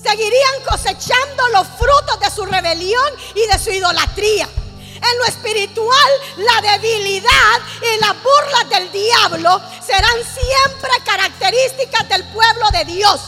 Seguirían 0.00 0.62
cosechando 0.68 1.48
los 1.48 1.66
frutos 1.66 2.20
de 2.20 2.30
su 2.30 2.46
rebelión 2.46 3.12
y 3.34 3.46
de 3.46 3.58
su 3.58 3.70
idolatría. 3.70 4.48
En 4.94 5.18
lo 5.18 5.24
espiritual, 5.26 6.10
la 6.36 6.72
debilidad 6.72 7.60
y 7.82 8.00
las 8.00 8.14
burlas 8.22 8.70
del 8.70 8.92
diablo 8.92 9.60
serán 9.84 10.18
siempre 10.22 10.90
características 11.04 12.08
del 12.08 12.24
pueblo 12.32 12.70
de 12.70 12.84
Dios 12.84 13.20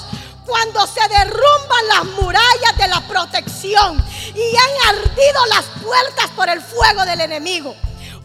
cuando 0.47 0.87
se 0.87 1.01
derrumban 1.09 1.89
las 1.89 2.05
murallas 2.21 2.77
de 2.79 2.89
la 2.89 3.01
protección 3.09 4.03
y 4.35 4.57
han 4.57 4.97
ardido 4.97 5.47
las 5.47 5.65
puertas 5.83 6.31
por 6.37 6.49
el 6.49 6.63
fuego 6.63 7.05
del 7.05 7.21
enemigo. 7.21 7.75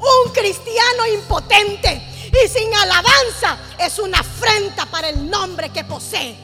Un 0.01 0.31
cristiano 0.34 1.05
impotente 1.13 2.01
y 2.31 2.48
sin 2.48 2.74
alabanza 2.74 3.58
es 3.77 4.00
una 4.00 4.20
afrenta 4.20 4.86
para 4.88 5.10
el 5.10 5.29
nombre 5.29 5.70
que 5.70 5.84
posee. 5.84 6.36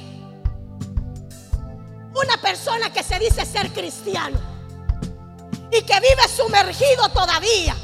Una 2.13 2.37
persona 2.41 2.93
que 2.93 3.03
se 3.03 3.17
dice 3.19 3.45
ser 3.45 3.71
cristiano 3.71 4.39
y 5.71 5.81
que 5.81 5.99
vive 5.99 6.27
sumergido 6.35 7.09
todavía 7.09 7.75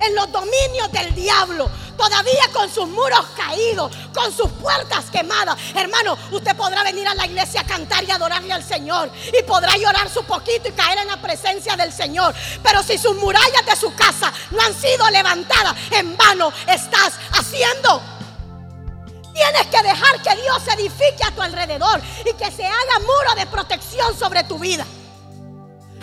en 0.00 0.14
los 0.14 0.30
dominios 0.30 0.90
del 0.92 1.14
diablo, 1.14 1.70
todavía 1.96 2.48
con 2.52 2.72
sus 2.72 2.88
muros 2.88 3.26
caídos, 3.36 3.92
con 4.14 4.32
sus 4.32 4.50
puertas 4.52 5.06
quemadas. 5.10 5.56
Hermano, 5.74 6.16
usted 6.30 6.56
podrá 6.56 6.82
venir 6.82 7.06
a 7.08 7.14
la 7.14 7.26
iglesia 7.26 7.62
a 7.62 7.64
cantar 7.64 8.04
y 8.04 8.10
adorarle 8.10 8.52
al 8.52 8.64
Señor 8.64 9.10
y 9.38 9.42
podrá 9.42 9.76
llorar 9.76 10.08
su 10.08 10.24
poquito 10.24 10.68
y 10.68 10.72
caer 10.72 10.98
en 10.98 11.08
la 11.08 11.20
presencia 11.20 11.76
del 11.76 11.92
Señor. 11.92 12.34
Pero 12.62 12.82
si 12.82 12.98
sus 12.98 13.16
murallas 13.16 13.66
de 13.66 13.76
su 13.76 13.94
casa 13.94 14.32
no 14.50 14.62
han 14.62 14.74
sido 14.74 15.08
levantadas, 15.10 15.74
en 15.90 16.16
vano 16.16 16.52
estás 16.66 17.14
haciendo. 17.32 18.02
Tienes 19.34 19.66
que 19.68 19.82
dejar 19.82 20.20
que 20.22 20.42
Dios 20.42 20.62
edifique 20.76 21.22
a 21.24 21.30
tu 21.30 21.42
alrededor 21.42 22.00
y 22.20 22.32
que 22.34 22.50
se 22.50 22.66
haga 22.66 22.98
muro 23.00 23.34
de 23.36 23.46
protección 23.46 24.18
sobre 24.18 24.42
tu 24.44 24.58
vida. 24.58 24.84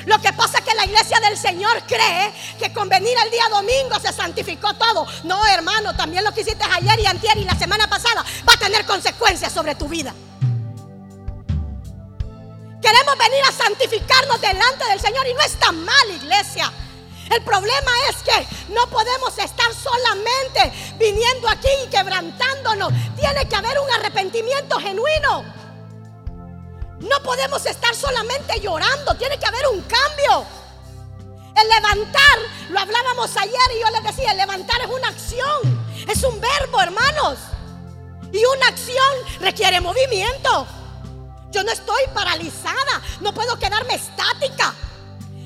Lo 0.05 0.19
que 0.19 0.31
pasa 0.33 0.59
es 0.59 0.63
que 0.63 0.75
la 0.75 0.85
iglesia 0.85 1.19
del 1.19 1.37
Señor 1.37 1.81
cree 1.87 2.31
que 2.59 2.71
con 2.73 2.87
venir 2.89 3.15
el 3.23 3.31
día 3.31 3.49
domingo 3.49 3.99
se 3.99 4.13
santificó 4.13 4.73
todo. 4.75 5.05
No, 5.23 5.45
hermano, 5.47 5.95
también 5.95 6.23
lo 6.23 6.31
que 6.33 6.41
hiciste 6.41 6.63
ayer 6.63 6.99
y 6.99 7.05
antier 7.07 7.37
y 7.37 7.43
la 7.43 7.55
semana 7.55 7.87
pasada 7.87 8.23
va 8.47 8.53
a 8.53 8.57
tener 8.57 8.85
consecuencias 8.85 9.51
sobre 9.51 9.75
tu 9.75 9.87
vida. 9.87 10.13
Queremos 12.81 13.17
venir 13.17 13.43
a 13.49 13.51
santificarnos 13.51 14.39
delante 14.41 14.85
del 14.85 14.99
Señor 14.99 15.27
y 15.27 15.33
no 15.33 15.41
está 15.41 15.71
mal, 15.71 16.11
iglesia. 16.21 16.71
El 17.31 17.41
problema 17.41 17.91
es 18.09 18.17
que 18.17 18.47
no 18.71 18.87
podemos 18.87 19.35
estar 19.39 19.73
solamente 19.73 20.71
viniendo 20.99 21.49
aquí 21.49 21.69
y 21.83 21.89
quebrantándonos. 21.89 22.93
Tiene 23.19 23.47
que 23.49 23.55
haber 23.55 23.79
un 23.79 23.91
arrepentimiento 23.91 24.79
genuino. 24.79 25.54
No 26.99 27.21
podemos 27.23 27.65
estar 27.65 27.93
solamente 27.95 28.59
llorando, 28.59 29.15
tiene 29.15 29.37
que 29.37 29.45
haber 29.45 29.67
un 29.67 29.81
cambio. 29.81 30.45
El 31.55 31.69
levantar, 31.69 32.37
lo 32.69 32.79
hablábamos 32.79 33.35
ayer 33.37 33.71
y 33.77 33.81
yo 33.81 33.89
les 33.91 34.03
decía, 34.03 34.31
el 34.31 34.37
levantar 34.37 34.81
es 34.81 34.87
una 34.87 35.07
acción, 35.07 36.05
es 36.07 36.23
un 36.23 36.39
verbo, 36.39 36.81
hermanos. 36.81 37.37
Y 38.31 38.43
una 38.43 38.67
acción 38.67 39.13
requiere 39.39 39.79
movimiento. 39.79 40.67
Yo 41.51 41.63
no 41.63 41.71
estoy 41.71 42.03
paralizada, 42.13 43.01
no 43.21 43.33
puedo 43.33 43.57
quedarme 43.57 43.95
estática. 43.95 44.73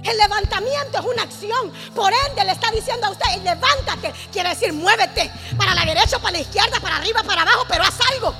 El 0.03 0.17
levantamiento 0.17 0.97
es 0.97 1.05
una 1.05 1.23
acción. 1.23 1.71
Por 1.93 2.11
ende, 2.27 2.43
le 2.43 2.53
está 2.53 2.71
diciendo 2.71 3.07
a 3.07 3.09
usted, 3.11 3.43
levántate. 3.43 4.13
Quiere 4.31 4.49
decir, 4.49 4.73
muévete 4.73 5.31
para 5.57 5.75
la 5.75 5.85
derecha, 5.85 6.19
para 6.19 6.31
la 6.31 6.39
izquierda, 6.39 6.79
para 6.79 6.95
arriba, 6.95 7.21
para 7.23 7.41
abajo, 7.41 7.65
pero 7.67 7.83
haz 7.83 7.99
algo. 8.13 8.33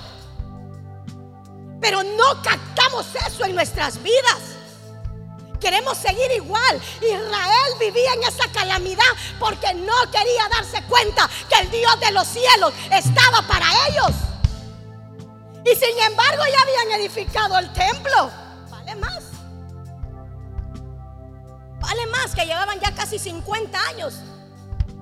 Pero 1.80 2.04
no 2.04 2.42
captamos 2.42 3.08
eso 3.28 3.46
en 3.46 3.56
nuestras 3.56 4.02
vidas. 4.02 4.58
Queremos 5.60 5.98
seguir 5.98 6.32
igual. 6.36 6.82
Israel 7.02 7.74
vivía 7.80 8.14
en 8.14 8.24
esa 8.24 8.50
calamidad 8.52 9.04
porque 9.40 9.74
no 9.74 9.94
quería 10.12 10.48
darse 10.50 10.82
cuenta 10.84 11.30
que 11.50 11.62
el 11.62 11.72
Dios 11.72 12.00
de 12.00 12.12
los 12.12 12.28
cielos 12.28 12.74
estaba 12.92 13.42
para 13.48 13.66
ellos. 13.88 14.12
Y 15.66 15.76
sin 15.76 16.00
embargo 16.00 16.44
ya 16.52 16.62
habían 16.62 17.00
edificado 17.00 17.58
el 17.60 17.72
templo. 17.74 18.32
Vale 18.70 18.96
más. 18.96 19.24
Vale 21.80 22.06
más 22.08 22.34
que 22.34 22.46
llevaban 22.46 22.80
ya 22.80 22.94
casi 22.94 23.20
50 23.20 23.80
años. 23.90 24.16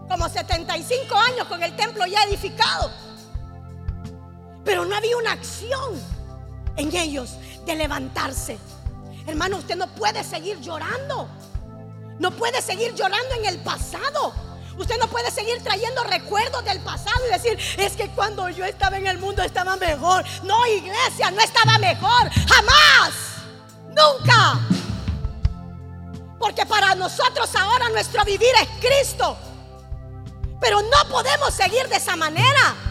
Como 0.09 0.27
75 0.27 1.15
años 1.15 1.47
con 1.47 1.61
el 1.61 1.75
templo 1.75 2.05
ya 2.07 2.23
edificado. 2.23 2.91
Pero 4.63 4.85
no 4.85 4.95
había 4.95 5.17
una 5.17 5.33
acción 5.33 6.16
en 6.77 6.95
ellos 6.95 7.31
de 7.65 7.75
levantarse. 7.75 8.57
Hermano, 9.25 9.57
usted 9.57 9.75
no 9.75 9.87
puede 9.87 10.23
seguir 10.23 10.59
llorando. 10.61 11.27
No 12.19 12.31
puede 12.31 12.61
seguir 12.61 12.93
llorando 12.95 13.35
en 13.35 13.45
el 13.45 13.59
pasado. 13.59 14.33
Usted 14.77 14.97
no 14.99 15.07
puede 15.07 15.31
seguir 15.31 15.61
trayendo 15.63 16.03
recuerdos 16.03 16.63
del 16.63 16.79
pasado 16.81 17.19
y 17.27 17.33
decir, 17.33 17.59
es 17.77 17.93
que 17.93 18.09
cuando 18.09 18.47
yo 18.49 18.63
estaba 18.63 18.97
en 18.97 19.07
el 19.07 19.17
mundo 19.17 19.41
estaba 19.41 19.75
mejor. 19.75 20.23
No, 20.43 20.65
iglesia, 20.67 21.31
no 21.31 21.41
estaba 21.41 21.77
mejor. 21.79 22.29
Jamás. 22.47 23.13
Nunca. 23.89 24.59
Porque 26.39 26.65
para 26.65 26.93
nosotros 26.95 27.53
ahora 27.55 27.89
nuestro 27.89 28.23
vivir 28.23 28.51
es 28.61 28.69
Cristo. 28.79 29.35
Pero 30.61 30.81
no 30.81 31.09
podemos 31.09 31.53
seguir 31.53 31.87
de 31.89 31.97
esa 31.97 32.15
manera. 32.15 32.86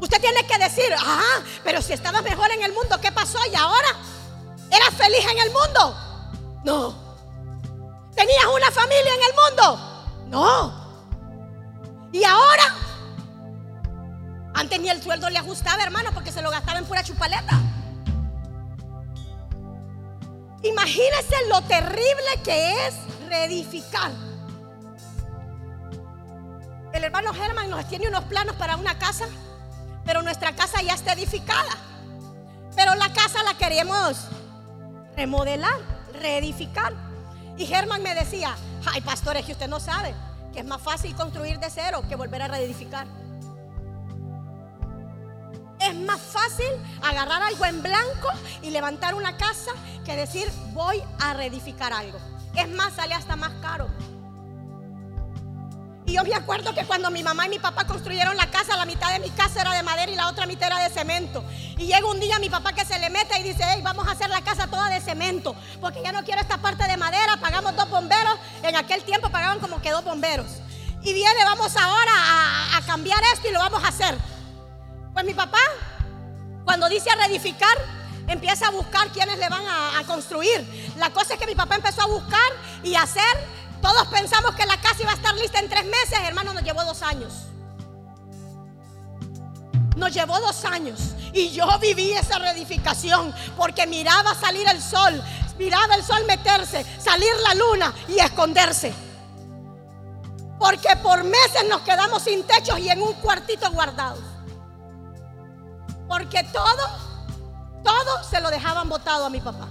Usted 0.00 0.20
tiene 0.20 0.46
que 0.46 0.58
decir, 0.58 0.94
ah, 0.98 1.40
pero 1.62 1.80
si 1.80 1.92
estabas 1.92 2.22
mejor 2.22 2.50
en 2.50 2.62
el 2.62 2.72
mundo, 2.72 3.00
¿qué 3.00 3.12
pasó? 3.12 3.38
¿Y 3.50 3.54
ahora? 3.54 3.88
¿Eras 4.70 4.94
feliz 4.94 5.24
en 5.30 5.38
el 5.38 5.50
mundo? 5.50 5.96
No. 6.64 7.04
¿Tenías 8.14 8.46
una 8.54 8.70
familia 8.70 9.14
en 9.14 9.22
el 9.22 9.34
mundo? 9.34 10.26
No. 10.28 10.84
¿Y 12.12 12.24
ahora? 12.24 12.74
Antes 14.54 14.80
ni 14.80 14.88
el 14.88 15.02
sueldo 15.02 15.28
le 15.30 15.38
ajustaba, 15.38 15.82
hermano, 15.82 16.10
porque 16.12 16.30
se 16.30 16.42
lo 16.42 16.50
gastaba 16.50 16.78
en 16.78 16.86
pura 16.86 17.02
chupaleta. 17.02 17.60
Imagínese 20.62 21.36
lo 21.48 21.60
terrible 21.62 22.40
que 22.42 22.86
es 22.86 22.94
reedificar. 23.28 24.10
El 26.92 27.04
hermano 27.04 27.34
Germán 27.34 27.68
nos 27.68 27.86
tiene 27.88 28.08
unos 28.08 28.24
planos 28.24 28.54
para 28.56 28.76
una 28.76 28.98
casa 28.98 29.26
pero 30.04 30.22
nuestra 30.22 30.54
casa 30.54 30.82
ya 30.82 30.94
está 30.94 31.12
edificada. 31.12 31.76
Pero 32.76 32.94
la 32.94 33.12
casa 33.12 33.42
la 33.42 33.54
queremos 33.54 34.28
remodelar, 35.16 35.78
reedificar. 36.20 36.92
Y 37.56 37.66
Germán 37.66 38.02
me 38.02 38.14
decía, 38.14 38.54
ay 38.92 39.00
pastor, 39.00 39.36
es 39.36 39.46
que 39.46 39.52
usted 39.52 39.68
no 39.68 39.80
sabe 39.80 40.14
que 40.52 40.60
es 40.60 40.66
más 40.66 40.80
fácil 40.80 41.14
construir 41.14 41.58
de 41.58 41.70
cero 41.70 42.02
que 42.08 42.16
volver 42.16 42.42
a 42.42 42.48
reedificar. 42.48 43.06
Es 45.80 45.94
más 45.94 46.20
fácil 46.20 46.66
agarrar 47.02 47.42
algo 47.42 47.64
en 47.64 47.82
blanco 47.82 48.28
y 48.62 48.70
levantar 48.70 49.14
una 49.14 49.36
casa 49.36 49.72
que 50.04 50.16
decir 50.16 50.50
voy 50.72 51.02
a 51.20 51.34
reedificar 51.34 51.92
algo. 51.92 52.18
Es 52.56 52.68
más, 52.70 52.94
sale 52.94 53.14
hasta 53.14 53.36
más 53.36 53.52
caro. 53.60 53.88
Y 56.06 56.12
yo 56.12 56.22
me 56.22 56.34
acuerdo 56.34 56.74
que 56.74 56.84
cuando 56.84 57.10
mi 57.10 57.22
mamá 57.22 57.46
y 57.46 57.50
mi 57.50 57.58
papá 57.58 57.86
construyeron 57.86 58.36
la 58.36 58.50
casa, 58.50 58.76
la 58.76 58.84
mitad 58.84 59.10
de 59.10 59.20
mi 59.20 59.30
casa 59.30 59.62
era 59.62 59.72
de 59.72 59.82
madera 59.82 60.12
y 60.12 60.14
la 60.14 60.28
otra 60.28 60.44
mitad 60.44 60.66
era 60.66 60.78
de 60.80 60.90
cemento. 60.90 61.42
Y 61.78 61.86
llega 61.86 62.06
un 62.06 62.20
día 62.20 62.38
mi 62.38 62.50
papá 62.50 62.74
que 62.74 62.84
se 62.84 62.98
le 62.98 63.08
mete 63.08 63.38
y 63.40 63.42
dice, 63.42 63.64
hey, 63.66 63.80
vamos 63.82 64.06
a 64.06 64.10
hacer 64.10 64.28
la 64.28 64.42
casa 64.42 64.66
toda 64.66 64.90
de 64.90 65.00
cemento, 65.00 65.56
porque 65.80 66.02
ya 66.02 66.12
no 66.12 66.22
quiero 66.22 66.42
esta 66.42 66.58
parte 66.58 66.86
de 66.86 66.96
madera, 66.98 67.38
pagamos 67.38 67.74
dos 67.74 67.88
bomberos, 67.88 68.38
En 68.62 68.76
aquel 68.76 69.02
tiempo 69.02 69.30
pagaban 69.30 69.60
como 69.60 69.80
que 69.80 69.90
dos 69.90 70.04
bomberos. 70.04 70.46
Y 71.02 71.12
viene, 71.12 71.44
vamos 71.44 71.76
ahora 71.76 72.12
a, 72.76 72.80
cambiar 72.86 73.22
esto 73.34 73.48
y 73.48 73.52
lo 73.52 73.58
vamos 73.58 73.84
a 73.84 73.88
hacer. 73.88 74.16
Pues 75.12 75.24
mi 75.24 75.34
papá, 75.34 75.60
cuando 76.64 76.88
dice 76.88 77.10
a 77.10 77.14
reedificar, 77.14 77.76
empieza 78.26 78.68
a 78.68 78.70
buscar 78.70 79.08
quienes 79.08 79.38
le 79.38 79.48
van 79.48 79.64
a, 79.66 80.02
construir. 80.06 80.66
La 80.96 81.10
cosa 81.10 81.34
es 81.34 81.40
que 81.40 81.46
mi 81.46 81.54
papá 81.54 81.76
empezó 81.76 82.02
a 82.02 82.06
buscar 82.06 82.50
y 82.82 82.94
a 82.94 83.02
hacer. 83.02 83.63
Todos 83.84 84.06
pensamos 84.06 84.54
que 84.54 84.64
la 84.64 84.80
casa 84.80 85.02
iba 85.02 85.10
a 85.10 85.14
estar 85.14 85.34
lista 85.34 85.58
en 85.58 85.68
tres 85.68 85.84
meses, 85.84 86.18
hermano, 86.22 86.54
nos 86.54 86.62
llevó 86.62 86.82
dos 86.84 87.02
años. 87.02 87.34
Nos 89.94 90.10
llevó 90.10 90.40
dos 90.40 90.64
años 90.64 90.98
y 91.34 91.50
yo 91.50 91.66
viví 91.80 92.12
esa 92.12 92.38
reedificación 92.38 93.34
porque 93.58 93.86
miraba 93.86 94.34
salir 94.36 94.66
el 94.70 94.80
sol, 94.80 95.22
miraba 95.58 95.96
el 95.96 96.02
sol 96.02 96.24
meterse, 96.26 96.82
salir 96.98 97.28
la 97.46 97.54
luna 97.56 97.94
y 98.08 98.20
esconderse. 98.20 98.94
Porque 100.58 100.96
por 101.02 101.22
meses 101.22 101.68
nos 101.68 101.82
quedamos 101.82 102.22
sin 102.22 102.42
techos 102.44 102.78
y 102.78 102.88
en 102.88 103.02
un 103.02 103.12
cuartito 103.12 103.70
guardados. 103.70 104.24
Porque 106.08 106.42
todo, 106.44 106.88
todo 107.82 108.24
se 108.24 108.40
lo 108.40 108.50
dejaban 108.50 108.88
botado 108.88 109.26
a 109.26 109.30
mi 109.30 109.42
papá. 109.42 109.68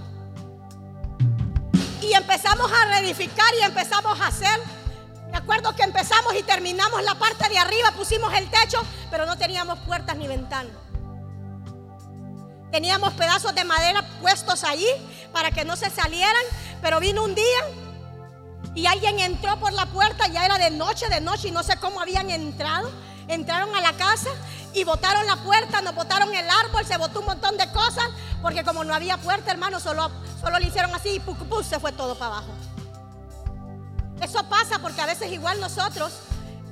Y 2.04 2.14
empezamos 2.14 2.70
a 2.70 2.84
reedificar 2.86 3.52
y 3.60 3.64
empezamos 3.64 4.20
a 4.20 4.26
hacer 4.26 4.60
me 5.34 5.38
acuerdo 5.38 5.74
que 5.74 5.82
empezamos 5.82 6.32
y 6.36 6.44
terminamos 6.44 7.02
la 7.02 7.16
parte 7.16 7.48
de 7.48 7.58
arriba, 7.58 7.90
pusimos 7.90 8.32
el 8.34 8.48
techo, 8.48 8.80
pero 9.10 9.26
no 9.26 9.36
teníamos 9.36 9.80
puertas 9.80 10.16
ni 10.16 10.28
ventanas. 10.28 10.72
Teníamos 12.70 13.12
pedazos 13.14 13.52
de 13.52 13.64
madera 13.64 14.06
puestos 14.20 14.62
allí 14.62 14.86
para 15.32 15.50
que 15.50 15.64
no 15.64 15.74
se 15.74 15.90
salieran, 15.90 16.44
pero 16.80 17.00
vino 17.00 17.24
un 17.24 17.34
día 17.34 17.44
y 18.76 18.86
alguien 18.86 19.18
entró 19.18 19.58
por 19.58 19.72
la 19.72 19.86
puerta, 19.86 20.28
ya 20.28 20.44
era 20.44 20.56
de 20.56 20.70
noche, 20.70 21.08
de 21.08 21.20
noche, 21.20 21.48
y 21.48 21.50
no 21.50 21.64
sé 21.64 21.78
cómo 21.78 22.00
habían 22.00 22.30
entrado. 22.30 22.88
Entraron 23.26 23.74
a 23.74 23.80
la 23.80 23.92
casa 23.94 24.30
y 24.74 24.82
botaron 24.82 25.24
la 25.26 25.36
puerta, 25.36 25.80
nos 25.80 25.94
botaron 25.94 26.34
el 26.34 26.48
árbol, 26.50 26.84
se 26.84 26.96
botó 26.98 27.20
un 27.20 27.26
montón 27.26 27.56
de 27.56 27.70
cosas, 27.70 28.04
porque 28.42 28.64
como 28.64 28.84
no 28.84 28.92
había 28.92 29.16
puerta, 29.16 29.52
hermano, 29.52 29.78
solo, 29.78 30.10
solo 30.40 30.58
le 30.58 30.66
hicieron 30.66 30.94
así 30.94 31.20
y 31.20 31.64
se 31.64 31.78
fue 31.78 31.92
todo 31.92 32.16
para 32.16 32.32
abajo. 32.38 32.52
Eso 34.20 34.42
pasa 34.48 34.80
porque 34.80 35.00
a 35.00 35.06
veces 35.06 35.30
igual 35.32 35.60
nosotros 35.60 36.12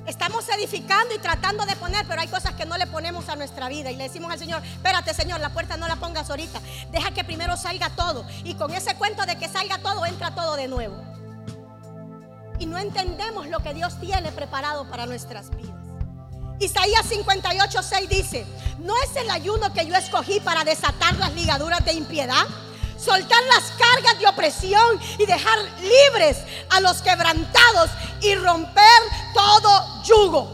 estamos 0.05 0.47
edificando 0.49 1.15
y 1.15 1.19
tratando 1.19 1.65
de 1.65 1.75
poner, 1.77 2.05
pero 2.05 2.19
hay 2.19 2.27
cosas 2.27 2.53
que 2.55 2.65
no 2.65 2.77
le 2.77 2.87
ponemos 2.87 3.29
a 3.29 3.37
nuestra 3.37 3.69
vida 3.69 3.89
y 3.89 3.95
le 3.95 4.03
decimos 4.03 4.31
al 4.31 4.39
Señor, 4.39 4.61
espérate 4.63 5.13
Señor, 5.13 5.39
la 5.39 5.49
puerta 5.49 5.77
no 5.77 5.87
la 5.87 5.95
pongas 5.95 6.29
ahorita, 6.29 6.59
deja 6.91 7.11
que 7.11 7.23
primero 7.23 7.55
salga 7.55 7.89
todo 7.91 8.25
y 8.43 8.55
con 8.55 8.73
ese 8.73 8.95
cuento 8.95 9.25
de 9.25 9.37
que 9.37 9.47
salga 9.47 9.77
todo, 9.77 10.05
entra 10.05 10.35
todo 10.35 10.55
de 10.55 10.67
nuevo. 10.67 11.01
Y 12.59 12.65
no 12.65 12.77
entendemos 12.77 13.47
lo 13.47 13.59
que 13.59 13.73
Dios 13.73 13.97
tiene 13.99 14.31
preparado 14.31 14.89
para 14.89 15.05
nuestras 15.05 15.49
vidas. 15.51 15.82
Isaías 16.63 17.05
58, 17.09 17.83
6 17.83 18.09
dice, 18.09 18.45
¿no 18.79 18.95
es 19.03 19.15
el 19.17 19.29
ayuno 19.29 19.73
que 19.73 19.85
yo 19.85 19.95
escogí 19.95 20.39
para 20.39 20.63
desatar 20.63 21.15
las 21.17 21.33
ligaduras 21.33 21.83
de 21.85 21.93
impiedad? 21.93 22.45
soltar 23.03 23.43
las 23.53 23.71
cargas 23.71 24.17
de 24.17 24.27
opresión 24.27 24.99
y 25.17 25.25
dejar 25.25 25.59
libres 25.81 26.37
a 26.69 26.79
los 26.79 27.01
quebrantados 27.01 27.89
y 28.21 28.33
romper 28.35 29.01
todo 29.33 30.03
yugo. 30.03 30.47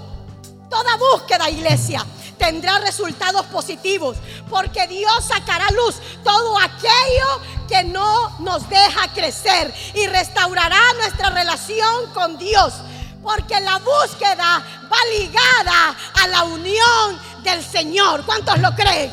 Toda 0.68 0.98
búsqueda, 0.98 1.50
iglesia, 1.50 2.04
tendrá 2.40 2.80
resultados 2.80 3.46
positivos 3.48 4.18
porque 4.50 4.88
Dios 4.88 5.26
sacará 5.26 5.70
luz 5.72 5.96
todo 6.24 6.58
aquello 6.58 7.42
que 7.68 7.84
no 7.84 8.40
nos 8.40 8.68
deja 8.68 9.14
crecer 9.14 9.72
y 9.94 10.08
restaurará 10.08 10.82
nuestra 11.00 11.30
relación 11.30 12.08
con 12.14 12.38
Dios. 12.38 12.74
Porque 13.22 13.60
la 13.60 13.80
búsqueda 13.80 14.64
va 14.92 14.98
ligada 15.18 15.96
a 16.22 16.28
la 16.28 16.44
unión 16.44 17.20
del 17.44 17.64
Señor. 17.64 18.26
¿Cuántos 18.26 18.60
lo 18.60 18.74
creen? 18.76 19.12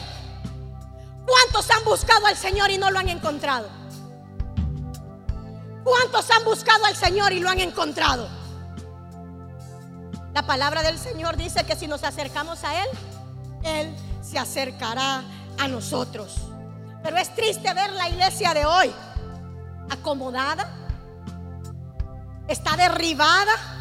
¿Cuántos 1.27 1.71
han 1.71 1.85
buscado 1.85 2.27
al 2.27 2.37
Señor 2.37 2.71
y 2.71 2.79
no 2.79 2.91
lo 2.91 2.99
han 2.99 3.09
encontrado? 3.09 3.69
¿Cuántos 5.83 6.31
han 6.31 6.45
buscado 6.45 6.85
al 6.85 6.97
Señor 6.97 7.33
y 7.33 7.41
lo 7.41 7.49
han 7.49 7.61
encontrado? 7.61 8.29
La 10.35 10.47
palabra 10.47 10.83
del 10.83 10.99
Señor 10.99 11.37
dice 11.37 11.65
que 11.65 11.77
si 11.77 11.87
nos 11.87 12.05
acercamos 12.05 12.63
a 12.65 12.83
Él, 12.83 12.89
Él 13.65 13.97
se 14.23 14.39
acercará 14.39 15.23
a 15.59 15.69
nosotros. 15.69 16.37
Pero 17.03 17.17
es 17.17 17.35
triste 17.35 17.73
ver 17.73 17.93
la 17.93 18.09
iglesia 18.09 18.53
de 18.53 18.67
hoy 18.67 18.93
acomodada, 19.91 20.69
está 22.49 22.77
derribada, 22.77 23.76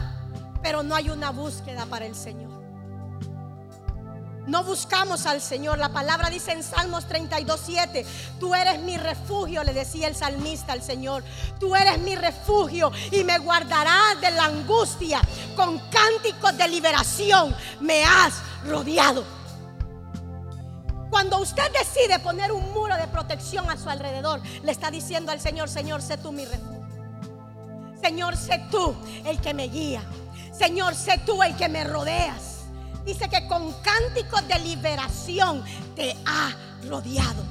pero 0.65 0.81
no 0.81 0.95
hay 0.95 1.11
una 1.11 1.29
búsqueda 1.29 1.85
para 1.85 2.07
el 2.07 2.15
Señor. 2.15 2.49
No 4.47 4.63
buscamos 4.63 5.27
al 5.27 5.39
Señor. 5.39 5.77
La 5.77 5.89
palabra 5.89 6.31
dice 6.31 6.53
en 6.53 6.63
Salmos 6.63 7.05
32, 7.05 7.61
7, 7.63 8.03
tú 8.39 8.55
eres 8.55 8.79
mi 8.79 8.97
refugio, 8.97 9.63
le 9.63 9.73
decía 9.73 10.07
el 10.07 10.15
salmista 10.15 10.73
al 10.73 10.81
Señor. 10.81 11.23
Tú 11.59 11.75
eres 11.75 11.99
mi 11.99 12.15
refugio 12.15 12.91
y 13.11 13.23
me 13.23 13.37
guardarás 13.37 14.19
de 14.19 14.31
la 14.31 14.45
angustia. 14.45 15.21
Con 15.55 15.77
cánticos 15.91 16.57
de 16.57 16.67
liberación 16.67 17.55
me 17.79 18.03
has 18.03 18.33
rodeado. 18.65 19.23
Cuando 21.11 21.41
usted 21.41 21.71
decide 21.73 22.17
poner 22.17 22.51
un 22.51 22.73
muro 22.73 22.97
de 22.97 23.07
protección 23.07 23.69
a 23.69 23.77
su 23.77 23.87
alrededor, 23.87 24.41
le 24.63 24.71
está 24.71 24.89
diciendo 24.89 25.31
al 25.31 25.39
Señor, 25.39 25.69
Señor, 25.69 26.01
sé 26.01 26.17
tú 26.17 26.31
mi 26.31 26.43
refugio. 26.43 26.87
Señor, 28.01 28.35
sé 28.35 28.65
tú 28.71 28.95
el 29.25 29.39
que 29.39 29.53
me 29.53 29.67
guía. 29.67 30.01
Señor, 30.57 30.95
sé 30.95 31.19
tú 31.25 31.41
el 31.43 31.55
que 31.55 31.69
me 31.69 31.83
rodeas 31.83 32.55
dice 33.05 33.29
que 33.29 33.47
con 33.47 33.71
cánticos 33.81 34.45
de 34.47 34.59
liberación 34.59 35.63
te 35.95 36.15
ha 36.25 36.51
rodeado. 36.89 37.43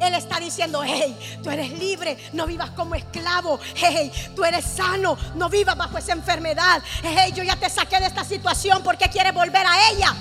Él 0.00 0.14
está 0.14 0.40
diciendo, 0.40 0.82
hey, 0.84 1.16
tú 1.42 1.50
eres 1.50 1.70
libre, 1.78 2.18
no 2.32 2.46
vivas 2.46 2.70
como 2.70 2.96
esclavo. 2.96 3.60
Hey, 3.74 4.12
tú 4.34 4.44
eres 4.44 4.64
sano, 4.64 5.16
no 5.36 5.48
vivas 5.48 5.76
bajo 5.76 5.96
esa 5.96 6.12
enfermedad. 6.12 6.82
Hey, 7.02 7.32
yo 7.34 7.44
ya 7.44 7.56
te 7.56 7.70
saqué 7.70 8.00
de 8.00 8.06
esta 8.06 8.24
situación 8.24 8.82
porque 8.82 9.08
quieres 9.08 9.32
volver 9.32 9.64
a 9.64 9.90
ella. 9.90 10.14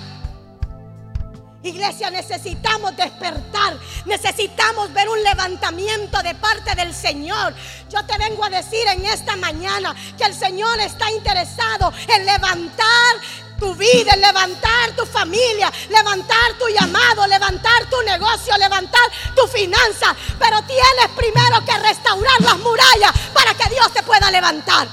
Iglesia, 1.63 2.09
necesitamos 2.09 2.93
despertar, 2.97 3.77
necesitamos 4.05 4.91
ver 4.91 5.07
un 5.07 5.23
levantamiento 5.23 6.21
de 6.21 6.35
parte 6.35 6.75
del 6.75 6.93
Señor. 6.93 7.53
Yo 7.89 8.03
te 8.05 8.17
vengo 8.17 8.43
a 8.43 8.49
decir 8.49 8.85
en 8.89 9.05
esta 9.05 9.37
mañana 9.37 9.95
que 10.17 10.25
el 10.25 10.35
Señor 10.35 10.77
está 10.81 11.09
interesado 11.09 11.93
en 12.09 12.25
levantar 12.25 13.15
tu 13.57 13.73
vida, 13.75 14.13
levantar 14.17 14.91
tu 14.97 15.05
familia, 15.05 15.71
levantar 15.89 16.53
tu 16.59 16.67
llamado, 16.67 17.25
levantar 17.27 17.89
tu 17.89 18.01
negocio, 18.01 18.57
levantar 18.57 19.09
tu 19.33 19.47
finanza. 19.47 20.13
Pero 20.37 20.61
tienes 20.63 21.07
primero 21.15 21.63
que 21.63 21.79
restaurar 21.79 22.41
las 22.41 22.57
murallas 22.59 23.13
para 23.33 23.53
que 23.53 23.69
Dios 23.69 23.89
te 23.93 24.03
pueda 24.03 24.29
levantar. 24.31 24.89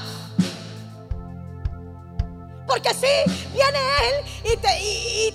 Porque 2.70 2.94
si 2.94 3.32
viene 3.52 3.80
Él 4.04 4.52
y 4.52 4.56
te, 4.56 4.80
y 4.80 5.29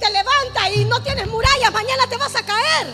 y 0.73 0.85
no 0.85 1.01
tienes 1.01 1.27
murallas, 1.27 1.71
mañana 1.71 2.07
te 2.07 2.17
vas 2.17 2.35
a 2.35 2.43
caer. 2.43 2.87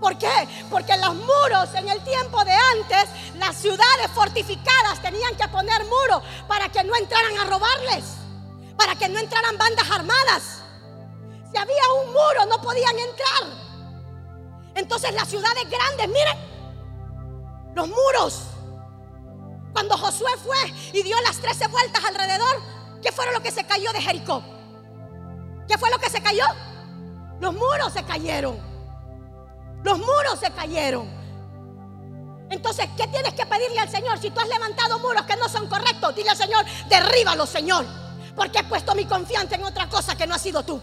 ¿Por 0.00 0.18
qué? 0.18 0.48
Porque 0.70 0.96
los 0.98 1.14
muros 1.14 1.74
en 1.74 1.88
el 1.88 2.02
tiempo 2.04 2.44
de 2.44 2.52
antes, 2.52 3.08
las 3.38 3.56
ciudades 3.56 4.10
fortificadas 4.14 5.00
tenían 5.02 5.34
que 5.36 5.48
poner 5.48 5.84
muros 5.84 6.22
para 6.46 6.68
que 6.68 6.84
no 6.84 6.94
entraran 6.96 7.38
a 7.38 7.44
robarles, 7.44 8.04
para 8.76 8.94
que 8.94 9.08
no 9.08 9.18
entraran 9.18 9.56
bandas 9.56 9.90
armadas. 9.90 10.62
Si 11.50 11.56
había 11.56 11.92
un 12.02 12.12
muro 12.12 12.46
no 12.48 12.60
podían 12.60 12.98
entrar. 12.98 13.66
Entonces 14.74 15.14
las 15.14 15.28
ciudades 15.28 15.64
grandes, 15.70 16.08
miren, 16.08 16.36
los 17.74 17.88
muros. 17.88 18.42
Cuando 19.72 19.96
Josué 19.96 20.30
fue 20.44 20.72
y 20.92 21.02
dio 21.02 21.18
las 21.22 21.38
13 21.38 21.68
vueltas 21.68 22.04
alrededor, 22.04 22.62
¿qué 23.02 23.12
fue 23.12 23.30
lo 23.32 23.42
que 23.42 23.50
se 23.50 23.64
cayó 23.64 23.92
de 23.92 24.02
Jericó? 24.02 24.42
¿Qué 25.66 25.78
fue 25.78 25.90
lo 25.90 25.98
que 25.98 26.10
se 26.10 26.22
cayó? 26.22 26.44
Los 27.40 27.54
muros 27.54 27.92
se 27.92 28.04
cayeron. 28.04 28.58
Los 29.82 29.98
muros 29.98 30.40
se 30.40 30.50
cayeron. 30.52 31.08
Entonces, 32.50 32.88
¿qué 32.96 33.06
tienes 33.08 33.34
que 33.34 33.44
pedirle 33.46 33.80
al 33.80 33.88
Señor? 33.88 34.18
Si 34.18 34.30
tú 34.30 34.40
has 34.40 34.48
levantado 34.48 34.98
muros 35.00 35.22
que 35.22 35.36
no 35.36 35.48
son 35.48 35.68
correctos, 35.68 36.14
dile 36.14 36.30
al 36.30 36.36
Señor, 36.36 36.64
derríbalos, 36.88 37.48
Señor. 37.48 37.84
Porque 38.34 38.60
he 38.60 38.64
puesto 38.64 38.94
mi 38.94 39.04
confianza 39.04 39.56
en 39.56 39.64
otra 39.64 39.88
cosa 39.88 40.16
que 40.16 40.26
no 40.26 40.34
ha 40.34 40.38
sido 40.38 40.62
tú. 40.62 40.80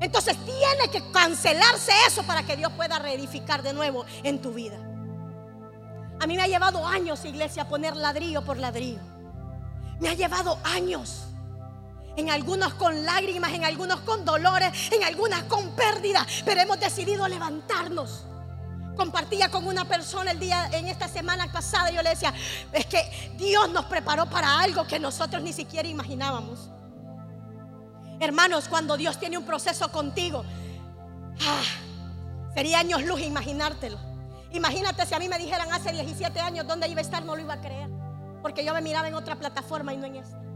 Entonces 0.00 0.36
tiene 0.44 0.90
que 0.92 1.10
cancelarse 1.10 1.92
eso 2.06 2.22
para 2.22 2.44
que 2.44 2.56
Dios 2.56 2.72
pueda 2.72 2.98
reedificar 2.98 3.62
de 3.62 3.72
nuevo 3.72 4.04
en 4.22 4.40
tu 4.40 4.52
vida. 4.52 4.76
A 6.20 6.26
mí 6.26 6.36
me 6.36 6.42
ha 6.42 6.46
llevado 6.46 6.86
años, 6.86 7.24
iglesia, 7.24 7.68
poner 7.68 7.96
ladrillo 7.96 8.42
por 8.42 8.58
ladrillo. 8.58 9.00
Me 10.00 10.08
ha 10.08 10.14
llevado 10.14 10.58
años 10.64 11.27
en 12.18 12.30
algunos 12.30 12.74
con 12.74 13.04
lágrimas, 13.04 13.52
en 13.52 13.64
algunos 13.64 14.00
con 14.00 14.24
dolores, 14.24 14.72
en 14.92 15.04
algunas 15.04 15.44
con 15.44 15.70
pérdida, 15.70 16.26
pero 16.44 16.60
hemos 16.60 16.78
decidido 16.78 17.26
levantarnos 17.28 18.24
Compartía 18.98 19.48
con 19.48 19.64
una 19.64 19.84
persona 19.84 20.32
el 20.32 20.40
día 20.40 20.68
en 20.72 20.88
esta 20.88 21.06
semana 21.06 21.46
pasada. 21.52 21.88
Yo 21.92 22.02
le 22.02 22.10
decía, 22.10 22.34
es 22.72 22.84
que 22.86 23.32
Dios 23.38 23.70
nos 23.70 23.84
preparó 23.84 24.26
para 24.26 24.58
algo 24.58 24.88
que 24.88 24.98
nosotros 24.98 25.40
ni 25.40 25.52
siquiera 25.52 25.86
imaginábamos. 25.86 26.68
Hermanos, 28.18 28.66
cuando 28.68 28.96
Dios 28.96 29.16
tiene 29.20 29.38
un 29.38 29.44
proceso 29.44 29.92
contigo, 29.92 30.44
ah, 31.46 31.62
sería 32.54 32.80
años 32.80 33.04
luz 33.04 33.20
imaginártelo. 33.20 34.00
Imagínate 34.50 35.06
si 35.06 35.14
a 35.14 35.20
mí 35.20 35.28
me 35.28 35.38
dijeran 35.38 35.72
hace 35.72 35.92
17 35.92 36.40
años 36.40 36.66
dónde 36.66 36.88
iba 36.88 36.98
a 36.98 37.04
estar, 37.04 37.24
no 37.24 37.36
lo 37.36 37.42
iba 37.42 37.54
a 37.54 37.60
creer. 37.60 37.88
Porque 38.42 38.64
yo 38.64 38.74
me 38.74 38.80
miraba 38.80 39.06
en 39.06 39.14
otra 39.14 39.36
plataforma 39.36 39.94
y 39.94 39.96
no 39.96 40.06
en 40.06 40.16
esta. 40.16 40.47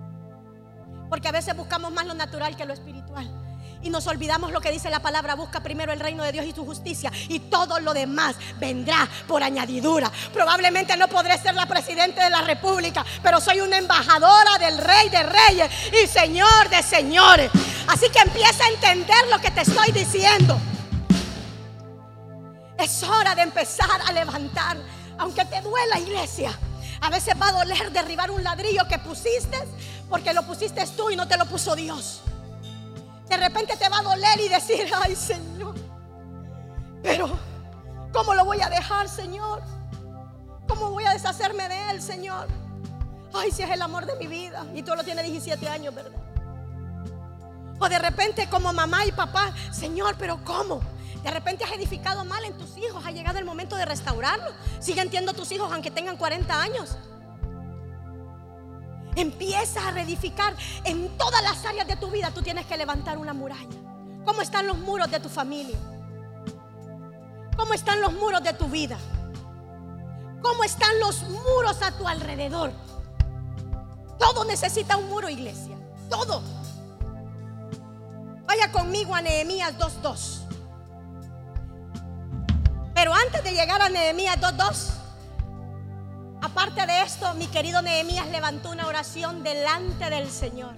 Porque 1.12 1.28
a 1.28 1.32
veces 1.32 1.54
buscamos 1.54 1.92
más 1.92 2.06
lo 2.06 2.14
natural 2.14 2.56
que 2.56 2.64
lo 2.64 2.72
espiritual. 2.72 3.30
Y 3.82 3.90
nos 3.90 4.06
olvidamos 4.06 4.50
lo 4.50 4.62
que 4.62 4.70
dice 4.70 4.88
la 4.88 5.00
palabra, 5.00 5.34
busca 5.34 5.62
primero 5.62 5.92
el 5.92 6.00
reino 6.00 6.24
de 6.24 6.32
Dios 6.32 6.46
y 6.46 6.52
su 6.52 6.64
justicia 6.64 7.12
y 7.28 7.38
todo 7.38 7.80
lo 7.80 7.92
demás 7.92 8.34
vendrá 8.58 9.06
por 9.28 9.42
añadidura. 9.42 10.10
Probablemente 10.32 10.96
no 10.96 11.08
podré 11.08 11.36
ser 11.36 11.54
la 11.54 11.66
presidenta 11.66 12.24
de 12.24 12.30
la 12.30 12.40
república, 12.40 13.04
pero 13.22 13.42
soy 13.42 13.60
una 13.60 13.76
embajadora 13.76 14.56
del 14.58 14.78
rey 14.78 15.10
de 15.10 15.22
reyes 15.22 15.70
y 16.02 16.06
señor 16.06 16.70
de 16.70 16.82
señores. 16.82 17.50
Así 17.88 18.08
que 18.08 18.20
empieza 18.20 18.64
a 18.64 18.68
entender 18.68 19.28
lo 19.30 19.38
que 19.38 19.50
te 19.50 19.60
estoy 19.60 19.92
diciendo. 19.92 20.58
Es 22.78 23.02
hora 23.02 23.34
de 23.34 23.42
empezar 23.42 24.00
a 24.08 24.12
levantar, 24.12 24.78
aunque 25.18 25.44
te 25.44 25.60
duela 25.60 25.98
iglesia. 25.98 26.58
A 27.02 27.10
veces 27.10 27.34
va 27.38 27.48
a 27.48 27.52
doler 27.52 27.92
derribar 27.92 28.30
un 28.30 28.42
ladrillo 28.42 28.86
que 28.88 28.98
pusiste 28.98 29.58
porque 30.12 30.34
lo 30.34 30.42
pusiste 30.42 30.86
tú 30.94 31.08
y 31.08 31.16
no 31.16 31.26
te 31.26 31.38
lo 31.38 31.46
puso 31.46 31.74
Dios. 31.74 32.20
De 33.30 33.36
repente 33.38 33.78
te 33.78 33.88
va 33.88 34.00
a 34.00 34.02
doler 34.02 34.38
y 34.40 34.48
decir, 34.50 34.86
ay 34.94 35.16
Señor, 35.16 35.74
pero 37.02 37.30
¿cómo 38.12 38.34
lo 38.34 38.44
voy 38.44 38.60
a 38.60 38.68
dejar, 38.68 39.08
Señor? 39.08 39.62
¿Cómo 40.68 40.90
voy 40.90 41.04
a 41.04 41.14
deshacerme 41.14 41.66
de 41.66 41.90
él, 41.90 42.02
Señor? 42.02 42.46
Ay, 43.32 43.52
si 43.52 43.62
es 43.62 43.70
el 43.70 43.80
amor 43.80 44.04
de 44.04 44.14
mi 44.16 44.26
vida. 44.26 44.66
Y 44.74 44.82
tú 44.82 44.94
lo 44.94 45.02
tienes 45.02 45.24
17 45.24 45.66
años, 45.66 45.94
¿verdad? 45.94 46.20
O 47.80 47.88
de 47.88 47.98
repente 47.98 48.50
como 48.50 48.70
mamá 48.70 49.06
y 49.06 49.12
papá, 49.12 49.54
Señor, 49.70 50.16
pero 50.18 50.44
¿cómo? 50.44 50.82
De 51.24 51.30
repente 51.30 51.64
has 51.64 51.72
edificado 51.72 52.22
mal 52.26 52.44
en 52.44 52.52
tus 52.58 52.76
hijos. 52.76 53.02
Ha 53.06 53.12
llegado 53.12 53.38
el 53.38 53.46
momento 53.46 53.76
de 53.76 53.86
restaurarlo. 53.86 54.50
Siguen 54.78 55.08
siendo 55.08 55.32
tus 55.32 55.50
hijos 55.52 55.72
aunque 55.72 55.90
tengan 55.90 56.18
40 56.18 56.60
años. 56.60 56.98
Empieza 59.14 59.88
a 59.88 59.90
reedificar 59.90 60.54
en 60.84 61.16
todas 61.18 61.42
las 61.42 61.64
áreas 61.64 61.86
de 61.86 61.96
tu 61.96 62.10
vida. 62.10 62.30
Tú 62.30 62.42
tienes 62.42 62.66
que 62.66 62.76
levantar 62.76 63.18
una 63.18 63.32
muralla. 63.32 63.76
¿Cómo 64.24 64.40
están 64.42 64.66
los 64.66 64.78
muros 64.78 65.10
de 65.10 65.20
tu 65.20 65.28
familia? 65.28 65.76
¿Cómo 67.56 67.74
están 67.74 68.00
los 68.00 68.12
muros 68.12 68.42
de 68.42 68.52
tu 68.54 68.66
vida? 68.66 68.96
¿Cómo 70.40 70.64
están 70.64 70.98
los 71.00 71.22
muros 71.22 71.82
a 71.82 71.92
tu 71.92 72.08
alrededor? 72.08 72.72
Todo 74.18 74.44
necesita 74.44 74.96
un 74.96 75.08
muro, 75.08 75.28
iglesia. 75.28 75.76
Todo. 76.08 76.42
Vaya 78.46 78.70
conmigo 78.72 79.14
a 79.14 79.22
Nehemías 79.22 79.76
2.2. 79.78 80.40
Pero 82.94 83.14
antes 83.14 83.42
de 83.42 83.52
llegar 83.52 83.80
a 83.80 83.88
Nehemías 83.88 84.38
2.2, 84.40 85.01
Aparte 86.42 86.84
de 86.86 87.02
esto, 87.02 87.32
mi 87.34 87.46
querido 87.46 87.82
Nehemías 87.82 88.26
levantó 88.28 88.70
una 88.70 88.88
oración 88.88 89.44
delante 89.44 90.10
del 90.10 90.28
Señor. 90.28 90.74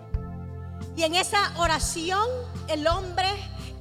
Y 0.94 1.05
en 1.05 1.14
esa 1.14 1.53
oración 1.57 2.29
el 2.68 2.87
hombre 2.87 3.29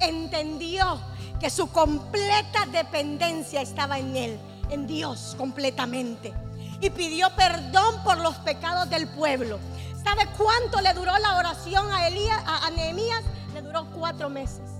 entendió 0.00 0.98
que 1.38 1.50
su 1.50 1.70
completa 1.70 2.64
dependencia 2.72 3.60
estaba 3.60 3.98
en 3.98 4.16
él, 4.16 4.40
en 4.70 4.86
Dios 4.86 5.34
completamente. 5.36 6.32
Y 6.80 6.88
pidió 6.88 7.28
perdón 7.36 8.02
por 8.02 8.16
los 8.18 8.34
pecados 8.36 8.88
del 8.88 9.06
pueblo. 9.06 9.58
¿Sabe 10.02 10.26
cuánto 10.38 10.80
le 10.80 10.94
duró 10.94 11.16
la 11.18 11.36
oración 11.36 11.92
a, 11.92 12.08
Elías, 12.08 12.42
a, 12.46 12.70
Nehemías? 12.70 13.22
Le 13.52 13.60
duró 13.60 13.90
cuatro 13.90 14.30
meses. 14.30 14.70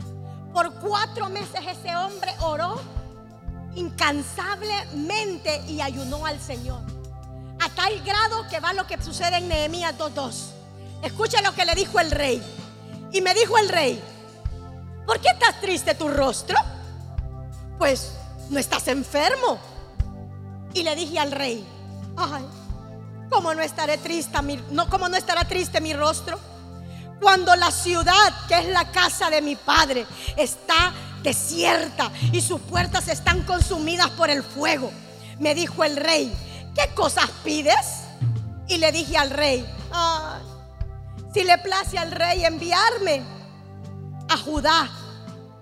Por 0.55 0.73
cuatro 0.81 1.29
meses 1.29 1.61
ese 1.69 1.95
hombre 1.97 2.33
oró 2.41 2.81
incansablemente 3.75 5.63
y 5.69 5.83
ayunó 5.83 6.25
al 6.25 6.41
Señor. 6.41 6.94
A 7.65 7.69
tal 7.71 7.99
grado 8.01 8.47
que 8.49 8.61
va 8.61 8.75
lo 8.75 8.87
que 8.87 9.03
sucede 9.03 9.39
en 9.39 9.49
Nehemías 9.49 9.97
2.2. 9.97 10.35
Escucha 11.03 11.41
lo 11.41 11.55
que 11.55 11.65
le 11.65 11.75
dijo 11.75 11.99
el 11.99 12.11
rey. 12.11 12.43
Y 13.11 13.23
me 13.23 13.33
dijo 13.33 13.57
el 13.57 13.71
rey, 13.71 14.03
¿por 15.07 15.19
qué 15.19 15.29
estás 15.31 15.63
triste 15.63 15.95
tu 15.95 16.09
rostro? 16.09 16.59
Pues 17.79 18.13
no 18.51 18.59
estás 18.59 18.89
enfermo. 18.89 19.59
Y 20.75 20.83
le 20.83 20.95
dije 20.95 21.19
al 21.19 21.33
rey, 21.33 21.67
ay, 22.19 22.45
¿cómo 23.31 23.55
no 23.55 23.63
estaré 23.63 23.97
triste, 23.97 24.37
no, 24.71 24.91
cómo 24.91 25.09
no 25.09 25.17
estará 25.17 25.45
triste 25.45 25.81
mi 25.81 25.95
rostro? 25.95 26.39
Cuando 27.19 27.57
la 27.57 27.71
ciudad, 27.71 28.47
que 28.47 28.59
es 28.59 28.67
la 28.67 28.91
casa 28.91 29.31
de 29.31 29.41
mi 29.41 29.57
padre, 29.57 30.07
está 30.37 30.93
desierta 31.23 32.11
y 32.31 32.43
sus 32.43 32.61
puertas 32.61 33.09
están 33.09 33.43
consumidas 33.45 34.11
por 34.11 34.29
el 34.29 34.43
fuego. 34.43 34.93
Me 35.39 35.55
dijo 35.55 35.83
el 35.83 35.97
rey, 35.97 36.31
¿qué 36.75 36.93
cosas 36.95 37.31
pides? 37.43 38.05
Y 38.69 38.79
le 38.79 38.93
dije 38.93 39.17
al 39.17 39.31
rey, 39.31 39.67
si 41.33 41.45
le 41.45 41.59
place 41.59 41.99
al 41.99 42.11
rey 42.11 42.45
enviarme 42.45 43.23
a 44.29 44.37
Judá 44.37 44.89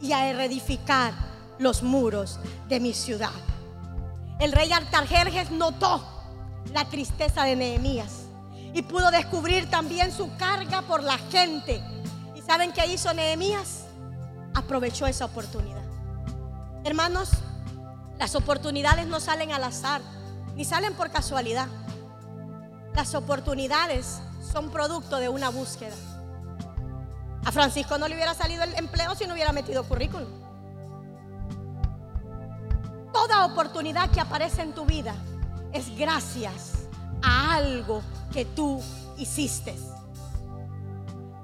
y 0.01 0.13
a 0.13 0.33
reedificar 0.33 1.13
los 1.59 1.83
muros 1.83 2.39
de 2.69 2.81
mi 2.81 2.93
ciudad. 2.93 3.31
El 4.39 4.53
rey 4.53 4.73
Artajerjes 4.73 5.51
notó 5.51 6.05
la 6.73 6.85
tristeza 6.87 7.45
de 7.45 7.57
Nehemías 7.57 8.23
y 8.75 8.83
pudo 8.83 9.11
descubrir 9.11 9.69
también 9.69 10.13
su 10.13 10.35
carga 10.37 10.83
por 10.83 11.03
la 11.03 11.19
gente. 11.19 11.83
¿Y 12.35 12.43
saben 12.43 12.73
qué 12.73 12.87
hizo 12.87 13.13
Nehemías? 13.13 13.85
aprovechó 14.55 15.07
esa 15.07 15.25
oportunidad. 15.25 15.83
Hermanos, 16.85 17.31
las 18.19 18.35
oportunidades 18.35 19.07
no 19.07 19.21
salen 19.21 19.53
al 19.53 19.65
azar, 19.65 20.03
ni 20.55 20.65
salen 20.65 20.95
por 20.95 21.11
casualidad. 21.11 21.69
Las 22.95 23.15
oportunidades 23.15 24.21
son 24.53 24.71
producto 24.71 25.17
de 25.17 25.29
una 25.29 25.49
búsqueda. 25.49 25.95
A 27.45 27.51
Francisco 27.51 27.99
no 27.99 28.07
le 28.07 28.15
hubiera 28.15 28.35
salido 28.35 28.63
el 28.63 28.75
empleo 28.75 29.15
si 29.15 29.27
no 29.27 29.35
hubiera 29.35 29.53
metido 29.53 29.85
currículum. 29.85 30.29
Toda 33.13 33.45
oportunidad 33.47 34.11
que 34.11 34.21
aparece 34.21 34.63
en 34.63 34.75
tu 34.75 34.85
vida 34.85 35.15
es 35.73 35.97
gracias 35.97 36.87
a 37.23 37.55
algo 37.55 38.03
que 38.33 38.45
tú 38.45 38.81
hiciste. 39.17 39.77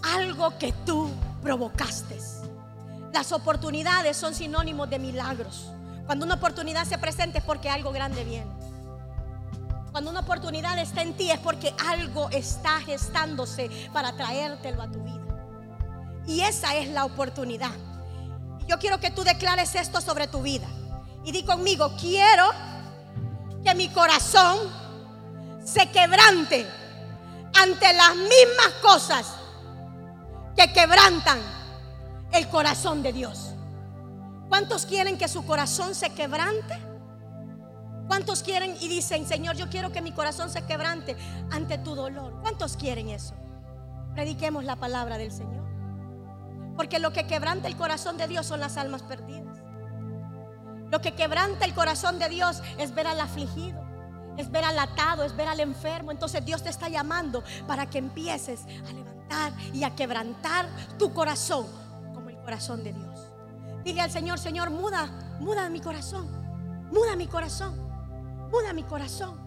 Algo 0.02 0.56
que 0.58 0.72
tú 0.86 1.10
provocaste. 1.42 2.18
Las 3.12 3.32
oportunidades 3.32 4.16
son 4.16 4.34
sinónimos 4.34 4.88
de 4.90 4.98
milagros. 4.98 5.70
Cuando 6.06 6.24
una 6.24 6.34
oportunidad 6.34 6.84
se 6.84 6.98
presenta 6.98 7.38
es 7.38 7.44
porque 7.44 7.68
algo 7.68 7.90
grande 7.90 8.24
viene. 8.24 8.57
Cuando 9.98 10.12
una 10.12 10.20
oportunidad 10.20 10.78
está 10.78 11.02
en 11.02 11.14
ti 11.14 11.28
es 11.28 11.40
porque 11.40 11.74
algo 11.84 12.30
está 12.30 12.78
gestándose 12.82 13.68
para 13.92 14.12
traértelo 14.12 14.80
a 14.80 14.88
tu 14.88 15.02
vida. 15.02 15.26
Y 16.24 16.42
esa 16.42 16.76
es 16.76 16.86
la 16.90 17.04
oportunidad. 17.04 17.72
Yo 18.68 18.78
quiero 18.78 19.00
que 19.00 19.10
tú 19.10 19.24
declares 19.24 19.74
esto 19.74 20.00
sobre 20.00 20.28
tu 20.28 20.40
vida. 20.40 20.68
Y 21.24 21.32
di 21.32 21.42
conmigo, 21.42 21.96
quiero 22.00 22.48
que 23.64 23.74
mi 23.74 23.88
corazón 23.88 24.72
se 25.64 25.90
quebrante 25.90 26.64
ante 27.60 27.92
las 27.92 28.14
mismas 28.14 28.74
cosas 28.80 29.26
que 30.54 30.72
quebrantan 30.72 31.40
el 32.30 32.46
corazón 32.50 33.02
de 33.02 33.12
Dios. 33.12 33.52
¿Cuántos 34.48 34.86
quieren 34.86 35.18
que 35.18 35.26
su 35.26 35.44
corazón 35.44 35.96
se 35.96 36.10
quebrante? 36.10 36.87
¿Cuántos 38.08 38.42
quieren 38.42 38.76
y 38.80 38.88
dicen, 38.88 39.26
Señor, 39.26 39.56
yo 39.56 39.68
quiero 39.68 39.92
que 39.92 40.02
mi 40.02 40.12
corazón 40.12 40.50
se 40.50 40.64
quebrante 40.64 41.16
ante 41.50 41.78
tu 41.78 41.94
dolor? 41.94 42.40
¿Cuántos 42.40 42.76
quieren 42.76 43.08
eso? 43.10 43.34
Prediquemos 44.14 44.64
la 44.64 44.76
palabra 44.76 45.18
del 45.18 45.30
Señor. 45.30 45.64
Porque 46.76 46.98
lo 46.98 47.12
que 47.12 47.26
quebranta 47.26 47.68
el 47.68 47.76
corazón 47.76 48.16
de 48.16 48.26
Dios 48.26 48.46
son 48.46 48.60
las 48.60 48.76
almas 48.76 49.02
perdidas. 49.02 49.58
Lo 50.90 51.00
que 51.00 51.14
quebranta 51.14 51.64
el 51.64 51.74
corazón 51.74 52.18
de 52.18 52.28
Dios 52.28 52.62
es 52.78 52.94
ver 52.94 53.06
al 53.06 53.20
afligido, 53.20 53.80
es 54.38 54.50
ver 54.50 54.64
al 54.64 54.78
atado, 54.78 55.22
es 55.22 55.36
ver 55.36 55.48
al 55.48 55.60
enfermo. 55.60 56.10
Entonces 56.10 56.44
Dios 56.44 56.62
te 56.62 56.70
está 56.70 56.88
llamando 56.88 57.44
para 57.66 57.90
que 57.90 57.98
empieces 57.98 58.64
a 58.88 58.92
levantar 58.92 59.52
y 59.74 59.84
a 59.84 59.94
quebrantar 59.94 60.66
tu 60.98 61.12
corazón 61.12 61.66
corazón 62.48 62.82
de 62.82 62.94
Dios. 62.94 63.30
Dile 63.84 64.00
al 64.00 64.10
Señor, 64.10 64.38
Señor, 64.38 64.70
muda, 64.70 65.36
muda 65.38 65.68
mi 65.68 65.82
corazón, 65.82 66.26
muda 66.90 67.14
mi 67.14 67.26
corazón, 67.26 67.78
muda 68.50 68.72
mi 68.72 68.82
corazón. 68.82 69.38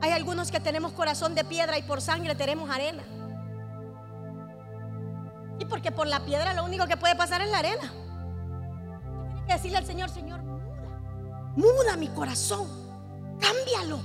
Hay 0.00 0.10
algunos 0.10 0.50
que 0.50 0.60
tenemos 0.60 0.92
corazón 0.92 1.34
de 1.34 1.44
piedra 1.44 1.78
y 1.78 1.82
por 1.82 2.00
sangre 2.00 2.34
tenemos 2.34 2.68
arena. 2.70 3.04
Y 5.58 5.64
porque 5.64 5.92
por 5.92 6.06
la 6.06 6.24
piedra 6.24 6.54
lo 6.54 6.64
único 6.64 6.86
que 6.86 6.96
puede 6.96 7.14
pasar 7.14 7.40
es 7.40 7.50
la 7.50 7.58
arena. 7.58 7.92
Tienes 7.92 9.46
que 9.46 9.52
decirle 9.52 9.78
al 9.78 9.86
Señor, 9.86 10.10
Señor, 10.10 10.42
muda, 10.42 11.52
Muda 11.54 11.96
mi 11.96 12.08
corazón. 12.08 12.68
Cámbialo. 13.40 14.00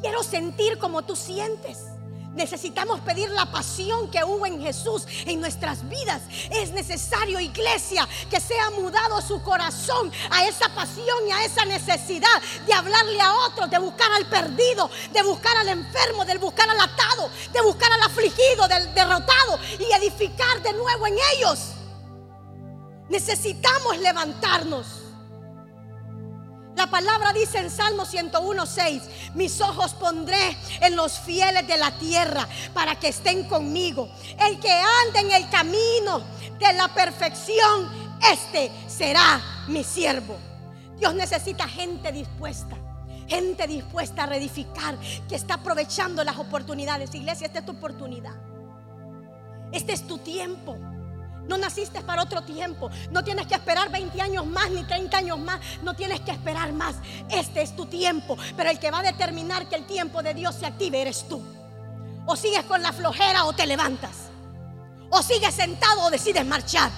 Quiero 0.00 0.22
sentir 0.22 0.78
como 0.78 1.02
tú 1.02 1.16
sientes. 1.16 1.93
Necesitamos 2.34 3.00
pedir 3.00 3.30
la 3.30 3.46
pasión 3.46 4.10
que 4.10 4.24
hubo 4.24 4.44
en 4.44 4.60
Jesús 4.60 5.06
en 5.24 5.40
nuestras 5.40 5.88
vidas. 5.88 6.20
Es 6.50 6.72
necesario, 6.72 7.38
iglesia, 7.38 8.08
que 8.28 8.40
sea 8.40 8.70
mudado 8.70 9.20
su 9.22 9.40
corazón 9.42 10.10
a 10.30 10.44
esa 10.46 10.68
pasión 10.74 11.28
y 11.28 11.30
a 11.30 11.44
esa 11.44 11.64
necesidad 11.64 12.42
de 12.66 12.72
hablarle 12.72 13.20
a 13.20 13.32
otros, 13.46 13.70
de 13.70 13.78
buscar 13.78 14.10
al 14.12 14.26
perdido, 14.26 14.90
de 15.12 15.22
buscar 15.22 15.56
al 15.56 15.68
enfermo, 15.68 16.24
de 16.24 16.36
buscar 16.38 16.68
al 16.68 16.80
atado, 16.80 17.30
de 17.52 17.60
buscar 17.62 17.92
al 17.92 18.02
afligido, 18.02 18.66
del 18.66 18.92
derrotado 18.94 19.60
y 19.78 19.92
edificar 19.92 20.60
de 20.62 20.72
nuevo 20.72 21.06
en 21.06 21.14
ellos. 21.36 21.58
Necesitamos 23.08 23.98
levantarnos. 23.98 25.03
La 26.76 26.88
palabra 26.88 27.32
dice 27.32 27.58
en 27.58 27.70
Salmo 27.70 28.04
101.6, 28.04 29.02
mis 29.34 29.60
ojos 29.60 29.94
pondré 29.94 30.56
en 30.80 30.96
los 30.96 31.18
fieles 31.20 31.66
de 31.66 31.76
la 31.76 31.92
tierra 31.98 32.48
para 32.72 32.96
que 32.98 33.08
estén 33.08 33.44
conmigo. 33.44 34.08
El 34.38 34.58
que 34.58 34.72
ande 34.72 35.20
en 35.20 35.30
el 35.30 35.48
camino 35.50 36.20
de 36.58 36.72
la 36.72 36.88
perfección, 36.88 37.88
este 38.32 38.72
será 38.88 39.40
mi 39.68 39.84
siervo. 39.84 40.36
Dios 40.98 41.14
necesita 41.14 41.68
gente 41.68 42.10
dispuesta. 42.10 42.76
Gente 43.26 43.66
dispuesta 43.66 44.24
a 44.24 44.26
reedificar, 44.26 44.98
que 45.28 45.36
está 45.36 45.54
aprovechando 45.54 46.22
las 46.24 46.36
oportunidades. 46.36 47.14
Iglesia, 47.14 47.46
esta 47.46 47.60
es 47.60 47.66
tu 47.66 47.72
oportunidad. 47.72 48.34
Este 49.72 49.92
es 49.92 50.06
tu 50.06 50.18
tiempo. 50.18 50.76
No 51.48 51.58
naciste 51.58 52.00
para 52.02 52.22
otro 52.22 52.42
tiempo. 52.42 52.90
No 53.10 53.22
tienes 53.22 53.46
que 53.46 53.54
esperar 53.54 53.90
20 53.90 54.20
años 54.20 54.46
más 54.46 54.70
ni 54.70 54.82
30 54.84 55.16
años 55.16 55.38
más. 55.38 55.60
No 55.82 55.94
tienes 55.94 56.20
que 56.20 56.30
esperar 56.30 56.72
más. 56.72 56.96
Este 57.28 57.62
es 57.62 57.76
tu 57.76 57.86
tiempo. 57.86 58.36
Pero 58.56 58.70
el 58.70 58.78
que 58.78 58.90
va 58.90 59.00
a 59.00 59.02
determinar 59.02 59.68
que 59.68 59.76
el 59.76 59.86
tiempo 59.86 60.22
de 60.22 60.34
Dios 60.34 60.54
se 60.54 60.66
active 60.66 61.02
eres 61.02 61.28
tú. 61.28 61.42
O 62.26 62.36
sigues 62.36 62.64
con 62.64 62.82
la 62.82 62.92
flojera 62.92 63.44
o 63.44 63.52
te 63.52 63.66
levantas. 63.66 64.30
O 65.10 65.22
sigues 65.22 65.54
sentado 65.54 66.04
o 66.04 66.10
decides 66.10 66.46
marchar. 66.46 66.90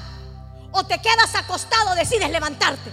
O 0.72 0.84
te 0.84 0.98
quedas 1.00 1.34
acostado 1.34 1.90
o 1.92 1.94
decides 1.94 2.30
levantarte. 2.30 2.90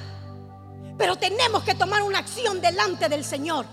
Pero 0.98 1.16
tenemos 1.16 1.63
que 1.63 1.76
tomar 1.76 2.02
una 2.04 2.20
acción 2.20 2.62
delante 2.62 3.10
del 3.10 3.24
Señor. 3.24 3.66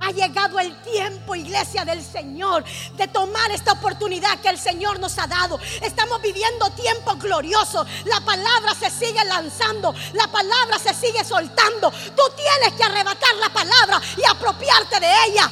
Ha 0.00 0.10
llegado 0.10 0.58
el 0.58 0.74
tiempo, 0.82 1.34
iglesia 1.34 1.84
del 1.84 2.04
Señor, 2.04 2.64
de 2.96 3.08
tomar 3.08 3.50
esta 3.50 3.72
oportunidad 3.72 4.38
que 4.40 4.48
el 4.48 4.58
Señor 4.58 4.98
nos 5.00 5.18
ha 5.18 5.26
dado. 5.26 5.58
Estamos 5.80 6.20
viviendo 6.20 6.68
tiempos 6.70 7.18
gloriosos. 7.18 7.86
La 8.04 8.20
palabra 8.20 8.74
se 8.74 8.90
sigue 8.90 9.24
lanzando, 9.24 9.94
la 10.12 10.26
palabra 10.28 10.78
se 10.78 10.92
sigue 10.94 11.24
soltando. 11.24 11.90
Tú 11.90 12.22
tienes 12.36 12.74
que 12.76 12.84
arrebatar 12.84 13.34
la 13.36 13.48
palabra 13.50 14.00
y 14.16 14.30
apropiarte 14.30 15.00
de 15.00 15.12
ella. 15.28 15.50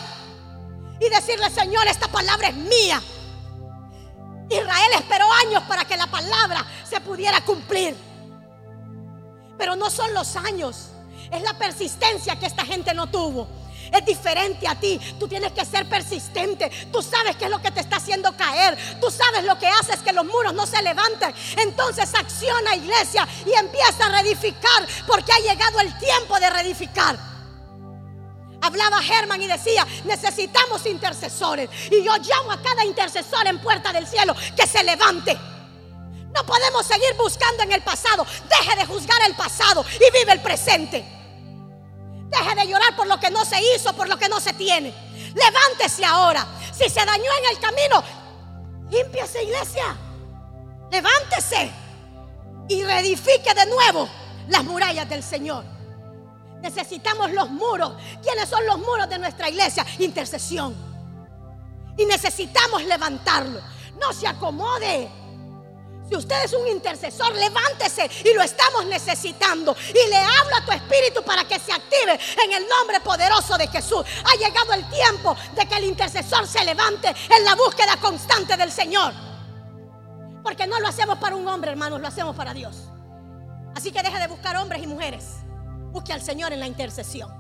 Y 1.00 1.08
decirle, 1.08 1.50
Señor, 1.50 1.86
esta 1.88 2.08
palabra 2.08 2.48
es 2.48 2.54
mía. 2.54 3.02
Israel 4.50 4.90
esperó 4.96 5.32
años 5.46 5.62
para 5.64 5.84
que 5.84 5.96
la 5.96 6.06
palabra 6.06 6.64
se 6.88 7.00
pudiera 7.00 7.42
cumplir. 7.44 7.96
Pero 9.56 9.76
no 9.76 9.88
son 9.88 10.12
los 10.12 10.36
años, 10.36 10.90
es 11.30 11.42
la 11.42 11.54
persistencia 11.54 12.38
que 12.38 12.46
esta 12.46 12.64
gente 12.64 12.92
no 12.94 13.06
tuvo 13.06 13.61
es 13.90 14.04
diferente 14.04 14.68
a 14.68 14.74
ti. 14.74 15.00
Tú 15.18 15.26
tienes 15.28 15.52
que 15.52 15.64
ser 15.64 15.88
persistente. 15.88 16.70
Tú 16.92 17.02
sabes 17.02 17.36
qué 17.36 17.46
es 17.46 17.50
lo 17.50 17.60
que 17.60 17.70
te 17.70 17.80
está 17.80 17.96
haciendo 17.96 18.36
caer. 18.36 18.76
Tú 19.00 19.10
sabes 19.10 19.44
lo 19.44 19.58
que 19.58 19.66
hace 19.66 19.94
es 19.94 20.00
que 20.00 20.12
los 20.12 20.24
muros 20.24 20.54
no 20.54 20.66
se 20.66 20.82
levanten. 20.82 21.34
Entonces 21.56 22.14
acciona 22.14 22.76
iglesia 22.76 23.26
y 23.46 23.52
empieza 23.52 24.06
a 24.06 24.08
reedificar 24.10 24.86
porque 25.06 25.32
ha 25.32 25.38
llegado 25.38 25.80
el 25.80 25.98
tiempo 25.98 26.38
de 26.38 26.50
reedificar. 26.50 27.18
Hablaba 28.60 29.02
Germán 29.02 29.42
y 29.42 29.48
decía, 29.48 29.86
necesitamos 30.04 30.86
intercesores. 30.86 31.68
Y 31.90 32.04
yo 32.04 32.16
llamo 32.18 32.52
a 32.52 32.62
cada 32.62 32.84
intercesor 32.84 33.46
en 33.48 33.58
puerta 33.58 33.92
del 33.92 34.06
cielo 34.06 34.36
que 34.56 34.66
se 34.66 34.84
levante. 34.84 35.36
No 36.32 36.46
podemos 36.46 36.86
seguir 36.86 37.14
buscando 37.18 37.64
en 37.64 37.72
el 37.72 37.82
pasado. 37.82 38.24
Deje 38.48 38.76
de 38.76 38.86
juzgar 38.86 39.20
el 39.26 39.34
pasado 39.34 39.84
y 39.94 40.18
vive 40.18 40.32
el 40.32 40.40
presente. 40.40 41.21
Deje 42.32 42.54
de 42.54 42.66
llorar 42.66 42.96
por 42.96 43.06
lo 43.06 43.20
que 43.20 43.30
no 43.30 43.44
se 43.44 43.60
hizo, 43.60 43.92
por 43.92 44.08
lo 44.08 44.18
que 44.18 44.28
no 44.28 44.40
se 44.40 44.54
tiene. 44.54 44.94
Levántese 45.34 46.04
ahora. 46.04 46.46
Si 46.72 46.88
se 46.88 47.04
dañó 47.04 47.30
en 47.38 47.50
el 47.50 47.60
camino, 47.60 48.02
limpiese 48.90 49.44
iglesia. 49.44 49.96
Levántese 50.90 51.70
y 52.68 52.82
reedifique 52.84 53.52
de 53.54 53.66
nuevo 53.66 54.08
las 54.48 54.64
murallas 54.64 55.08
del 55.08 55.22
Señor. 55.22 55.64
Necesitamos 56.62 57.32
los 57.32 57.50
muros. 57.50 57.94
¿Quiénes 58.22 58.48
son 58.48 58.64
los 58.66 58.78
muros 58.78 59.08
de 59.10 59.18
nuestra 59.18 59.50
iglesia? 59.50 59.84
Intercesión. 59.98 60.74
Y 61.98 62.06
necesitamos 62.06 62.82
levantarlo. 62.84 63.60
No 64.00 64.12
se 64.12 64.26
acomode. 64.26 65.10
Si 66.12 66.18
usted 66.18 66.44
es 66.44 66.52
un 66.52 66.68
intercesor, 66.68 67.34
levántese 67.34 68.10
y 68.22 68.34
lo 68.34 68.42
estamos 68.42 68.84
necesitando. 68.84 69.74
Y 69.88 70.10
le 70.10 70.18
hablo 70.18 70.56
a 70.56 70.62
tu 70.62 70.70
espíritu 70.70 71.22
para 71.24 71.42
que 71.44 71.58
se 71.58 71.72
active 71.72 72.20
en 72.44 72.52
el 72.52 72.68
nombre 72.68 73.00
poderoso 73.00 73.56
de 73.56 73.66
Jesús. 73.66 74.04
Ha 74.22 74.36
llegado 74.36 74.74
el 74.74 74.86
tiempo 74.90 75.34
de 75.54 75.64
que 75.64 75.74
el 75.74 75.84
intercesor 75.84 76.46
se 76.46 76.62
levante 76.66 77.08
en 77.08 77.44
la 77.46 77.54
búsqueda 77.54 77.96
constante 77.96 78.58
del 78.58 78.70
Señor. 78.70 79.14
Porque 80.42 80.66
no 80.66 80.80
lo 80.80 80.88
hacemos 80.88 81.16
para 81.16 81.34
un 81.34 81.48
hombre, 81.48 81.70
hermanos, 81.70 81.98
lo 81.98 82.08
hacemos 82.08 82.36
para 82.36 82.52
Dios. 82.52 82.76
Así 83.74 83.90
que 83.90 84.02
deje 84.02 84.18
de 84.18 84.26
buscar 84.26 84.54
hombres 84.58 84.82
y 84.82 84.86
mujeres. 84.86 85.36
Busque 85.92 86.12
al 86.12 86.20
Señor 86.20 86.52
en 86.52 86.60
la 86.60 86.66
intercesión. 86.66 87.30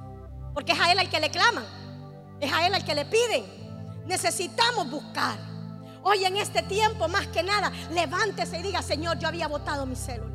Porque 0.54 0.72
es 0.72 0.80
a 0.80 0.90
Él 0.90 0.98
al 0.98 1.10
que 1.10 1.20
le 1.20 1.30
claman. 1.30 1.66
Es 2.40 2.50
a 2.50 2.66
Él 2.66 2.72
al 2.72 2.86
que 2.86 2.94
le 2.94 3.04
piden. 3.04 3.44
Necesitamos 4.06 4.90
buscar. 4.90 5.51
Hoy 6.02 6.24
en 6.24 6.36
este 6.36 6.62
tiempo, 6.62 7.08
más 7.08 7.26
que 7.28 7.42
nada, 7.42 7.70
levántese 7.90 8.58
y 8.58 8.62
diga, 8.62 8.82
Señor, 8.82 9.18
yo 9.18 9.28
había 9.28 9.46
votado 9.48 9.86
mi 9.86 9.96
célula. 9.96 10.32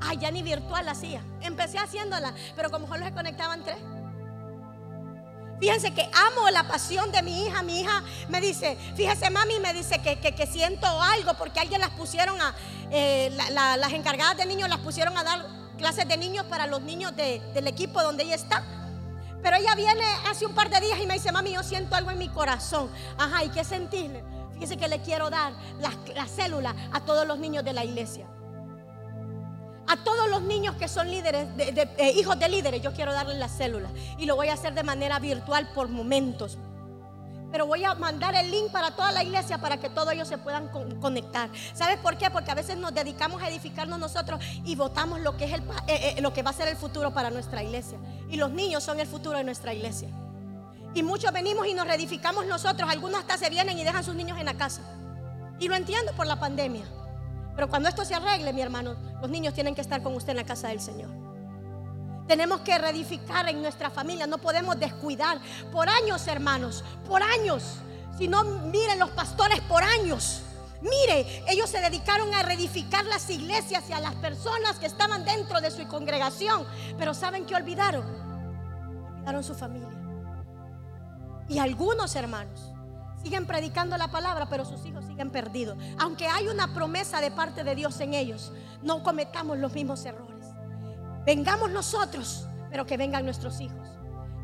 Ay, 0.00 0.18
ya 0.18 0.30
ni 0.30 0.42
virtual 0.42 0.88
hacía. 0.88 1.22
Empecé 1.40 1.78
haciéndola, 1.78 2.32
pero 2.54 2.70
como 2.70 2.86
solo 2.86 3.04
se 3.04 3.12
conectaban 3.12 3.64
tres. 3.64 3.78
Fíjense 5.58 5.92
que 5.92 6.08
amo 6.14 6.48
la 6.50 6.68
pasión 6.68 7.10
de 7.10 7.22
mi 7.22 7.44
hija. 7.44 7.62
Mi 7.62 7.80
hija 7.80 8.02
me 8.28 8.40
dice, 8.40 8.76
fíjese 8.94 9.28
mami, 9.30 9.58
me 9.58 9.74
dice 9.74 10.00
que, 10.00 10.46
siento 10.46 10.86
algo 10.86 11.34
porque 11.34 11.58
alguien 11.58 11.80
las 11.80 11.90
pusieron 11.90 12.40
a, 12.40 12.54
eh, 12.90 13.36
las 13.50 13.92
encargadas 13.92 14.36
de 14.36 14.46
niños 14.46 14.68
las 14.68 14.78
pusieron 14.78 15.18
a 15.18 15.24
dar 15.24 15.46
clases 15.76 16.06
de 16.06 16.16
niños 16.16 16.46
para 16.46 16.66
los 16.66 16.82
niños 16.82 17.14
del 17.16 17.66
equipo 17.66 18.02
donde 18.02 18.22
ella 18.22 18.36
está. 18.36 18.64
Pero 19.42 19.56
ella 19.56 19.74
viene 19.74 20.04
hace 20.28 20.46
un 20.46 20.54
par 20.54 20.68
de 20.70 20.80
días 20.80 20.98
y 21.00 21.06
me 21.06 21.14
dice, 21.14 21.30
mami, 21.32 21.52
yo 21.52 21.62
siento 21.62 21.94
algo 21.94 22.10
en 22.10 22.18
mi 22.18 22.28
corazón. 22.28 22.90
Ajá, 23.16 23.44
¿y 23.44 23.50
qué 23.50 23.64
sentirle? 23.64 24.24
Fíjese 24.54 24.76
que 24.76 24.88
le 24.88 25.00
quiero 25.00 25.30
dar 25.30 25.52
la, 25.78 26.26
célula 26.26 26.74
a 26.92 27.00
todos 27.00 27.26
los 27.26 27.38
niños 27.38 27.64
de 27.64 27.72
la 27.72 27.84
iglesia. 27.84 28.26
A 29.86 29.96
todos 30.04 30.28
los 30.28 30.42
niños 30.42 30.74
que 30.74 30.88
son 30.88 31.10
líderes, 31.10 31.56
de, 31.56 31.88
eh, 31.96 32.12
hijos 32.16 32.38
de 32.38 32.48
líderes, 32.48 32.82
yo 32.82 32.92
quiero 32.92 33.12
darles 33.12 33.38
la 33.38 33.48
célula. 33.48 33.88
Y 34.18 34.26
lo 34.26 34.36
voy 34.36 34.48
a 34.48 34.54
hacer 34.54 34.74
de 34.74 34.82
manera 34.82 35.18
virtual 35.18 35.70
por 35.74 35.88
momentos. 35.88 36.58
Pero 37.50 37.66
voy 37.66 37.84
a 37.84 37.94
mandar 37.94 38.34
el 38.34 38.50
link 38.50 38.70
para 38.70 38.90
toda 38.90 39.10
la 39.10 39.22
iglesia 39.22 39.58
para 39.58 39.78
que 39.78 39.88
todos 39.88 40.12
ellos 40.12 40.28
se 40.28 40.36
puedan 40.38 40.68
conectar. 41.00 41.48
¿Sabes 41.72 41.98
por 41.98 42.18
qué? 42.18 42.30
Porque 42.30 42.50
a 42.50 42.54
veces 42.54 42.76
nos 42.76 42.92
dedicamos 42.92 43.42
a 43.42 43.48
edificarnos 43.48 43.98
nosotros 43.98 44.44
y 44.64 44.76
votamos 44.76 45.20
lo 45.20 45.36
que, 45.36 45.46
es 45.46 45.52
el, 45.54 45.60
eh, 45.86 46.14
eh, 46.16 46.20
lo 46.20 46.32
que 46.32 46.42
va 46.42 46.50
a 46.50 46.54
ser 46.54 46.68
el 46.68 46.76
futuro 46.76 47.12
para 47.14 47.30
nuestra 47.30 47.62
iglesia. 47.62 47.98
Y 48.28 48.36
los 48.36 48.50
niños 48.50 48.84
son 48.84 49.00
el 49.00 49.06
futuro 49.06 49.38
de 49.38 49.44
nuestra 49.44 49.72
iglesia. 49.72 50.08
Y 50.94 51.02
muchos 51.02 51.32
venimos 51.32 51.66
y 51.66 51.74
nos 51.74 51.86
reedificamos 51.86 52.46
nosotros. 52.46 52.88
Algunos 52.90 53.20
hasta 53.20 53.38
se 53.38 53.50
vienen 53.50 53.78
y 53.78 53.84
dejan 53.84 54.04
sus 54.04 54.14
niños 54.14 54.38
en 54.38 54.46
la 54.46 54.54
casa. 54.54 54.82
Y 55.58 55.68
lo 55.68 55.74
entiendo 55.74 56.12
por 56.12 56.26
la 56.26 56.38
pandemia. 56.38 56.84
Pero 57.54 57.68
cuando 57.68 57.88
esto 57.88 58.04
se 58.04 58.14
arregle, 58.14 58.52
mi 58.52 58.60
hermano, 58.60 58.94
los 59.20 59.30
niños 59.30 59.54
tienen 59.54 59.74
que 59.74 59.80
estar 59.80 60.02
con 60.02 60.14
usted 60.14 60.30
en 60.30 60.36
la 60.36 60.44
casa 60.44 60.68
del 60.68 60.80
Señor. 60.80 61.27
Tenemos 62.28 62.60
que 62.60 62.76
reedificar 62.78 63.48
en 63.48 63.62
nuestra 63.62 63.90
familia. 63.90 64.26
No 64.26 64.38
podemos 64.38 64.78
descuidar. 64.78 65.40
Por 65.72 65.88
años, 65.88 66.26
hermanos, 66.28 66.84
por 67.08 67.22
años. 67.22 67.78
Si 68.18 68.28
no, 68.28 68.44
miren 68.44 68.98
los 68.98 69.10
pastores 69.10 69.60
por 69.62 69.82
años. 69.82 70.42
Mire, 70.82 71.44
ellos 71.48 71.68
se 71.68 71.80
dedicaron 71.80 72.32
a 72.34 72.42
reedificar 72.42 73.04
las 73.06 73.28
iglesias 73.30 73.84
y 73.88 73.92
a 73.92 74.00
las 74.00 74.14
personas 74.16 74.78
que 74.78 74.86
estaban 74.86 75.24
dentro 75.24 75.60
de 75.60 75.70
su 75.70 75.88
congregación. 75.88 76.66
Pero 76.98 77.14
¿saben 77.14 77.46
qué 77.46 77.56
olvidaron? 77.56 78.04
Olvidaron 79.16 79.42
su 79.42 79.54
familia. 79.54 79.88
Y 81.48 81.58
algunos 81.58 82.14
hermanos 82.14 82.72
siguen 83.22 83.46
predicando 83.46 83.96
la 83.96 84.08
palabra, 84.08 84.48
pero 84.48 84.64
sus 84.64 84.84
hijos 84.84 85.04
siguen 85.06 85.30
perdidos. 85.30 85.76
Aunque 85.98 86.28
hay 86.28 86.46
una 86.48 86.72
promesa 86.74 87.20
de 87.20 87.30
parte 87.30 87.64
de 87.64 87.74
Dios 87.74 87.98
en 88.00 88.14
ellos, 88.14 88.52
no 88.82 89.02
cometamos 89.02 89.58
los 89.58 89.72
mismos 89.72 90.04
errores. 90.04 90.37
Vengamos 91.28 91.70
nosotros, 91.70 92.46
pero 92.70 92.86
que 92.86 92.96
vengan 92.96 93.22
nuestros 93.22 93.60
hijos. 93.60 93.86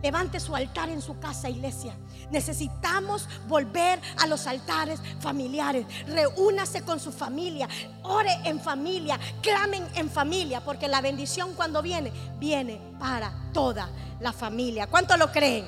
Levante 0.02 0.38
su 0.38 0.54
altar 0.54 0.90
en 0.90 1.00
su 1.00 1.18
casa, 1.18 1.48
iglesia. 1.48 1.96
Necesitamos 2.30 3.26
volver 3.48 3.98
a 4.18 4.26
los 4.26 4.46
altares 4.46 5.00
familiares. 5.18 5.86
Reúnase 6.06 6.82
con 6.82 7.00
su 7.00 7.10
familia. 7.10 7.70
Ore 8.02 8.38
en 8.44 8.60
familia. 8.60 9.18
Clamen 9.40 9.88
en 9.94 10.10
familia. 10.10 10.60
Porque 10.62 10.86
la 10.86 11.00
bendición 11.00 11.54
cuando 11.54 11.80
viene, 11.80 12.12
viene 12.38 12.78
para 13.00 13.32
toda 13.54 13.88
la 14.20 14.34
familia. 14.34 14.86
¿Cuánto 14.86 15.16
lo 15.16 15.32
creen? 15.32 15.66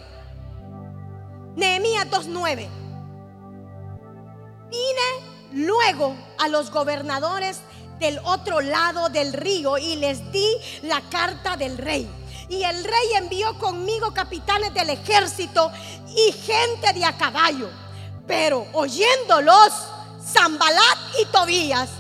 Nehemías 1.57 2.11
2.9. 2.11 2.69
Vine 4.71 5.65
luego 5.65 6.15
a 6.39 6.49
los 6.49 6.71
gobernadores 6.71 7.63
del 7.99 8.19
otro 8.25 8.61
lado 8.61 9.09
del 9.09 9.33
río 9.33 9.79
y 9.79 9.97
les 9.97 10.31
di 10.33 10.49
la 10.83 11.01
carta 11.11 11.57
del 11.57 11.79
rey 11.79 12.09
y 12.49 12.63
el 12.63 12.85
rey 12.85 13.13
envió 13.17 13.59
conmigo 13.59 14.13
capitanes 14.13 14.73
del 14.73 14.91
ejército 14.91 15.71
y 16.09 16.33
gente 16.33 16.93
de 16.93 17.05
a 17.05 17.17
caballo. 17.17 17.69
Pero 18.27 18.67
oyéndolos, 18.73 19.73
Zambalat 20.25 20.99
y 21.21 21.27
Tobías 21.27 21.91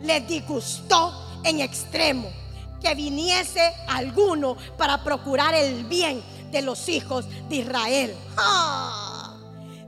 les 0.00 0.26
disgustó 0.26 1.40
en 1.44 1.60
extremo 1.60 2.30
que 2.80 2.94
viniese 2.94 3.74
alguno 3.88 4.56
para 4.76 5.02
procurar 5.02 5.54
el 5.54 5.84
bien 5.84 6.22
de 6.50 6.62
los 6.62 6.88
hijos 6.88 7.26
de 7.48 7.56
Israel. 7.56 8.16
¡Ah! 8.36 9.11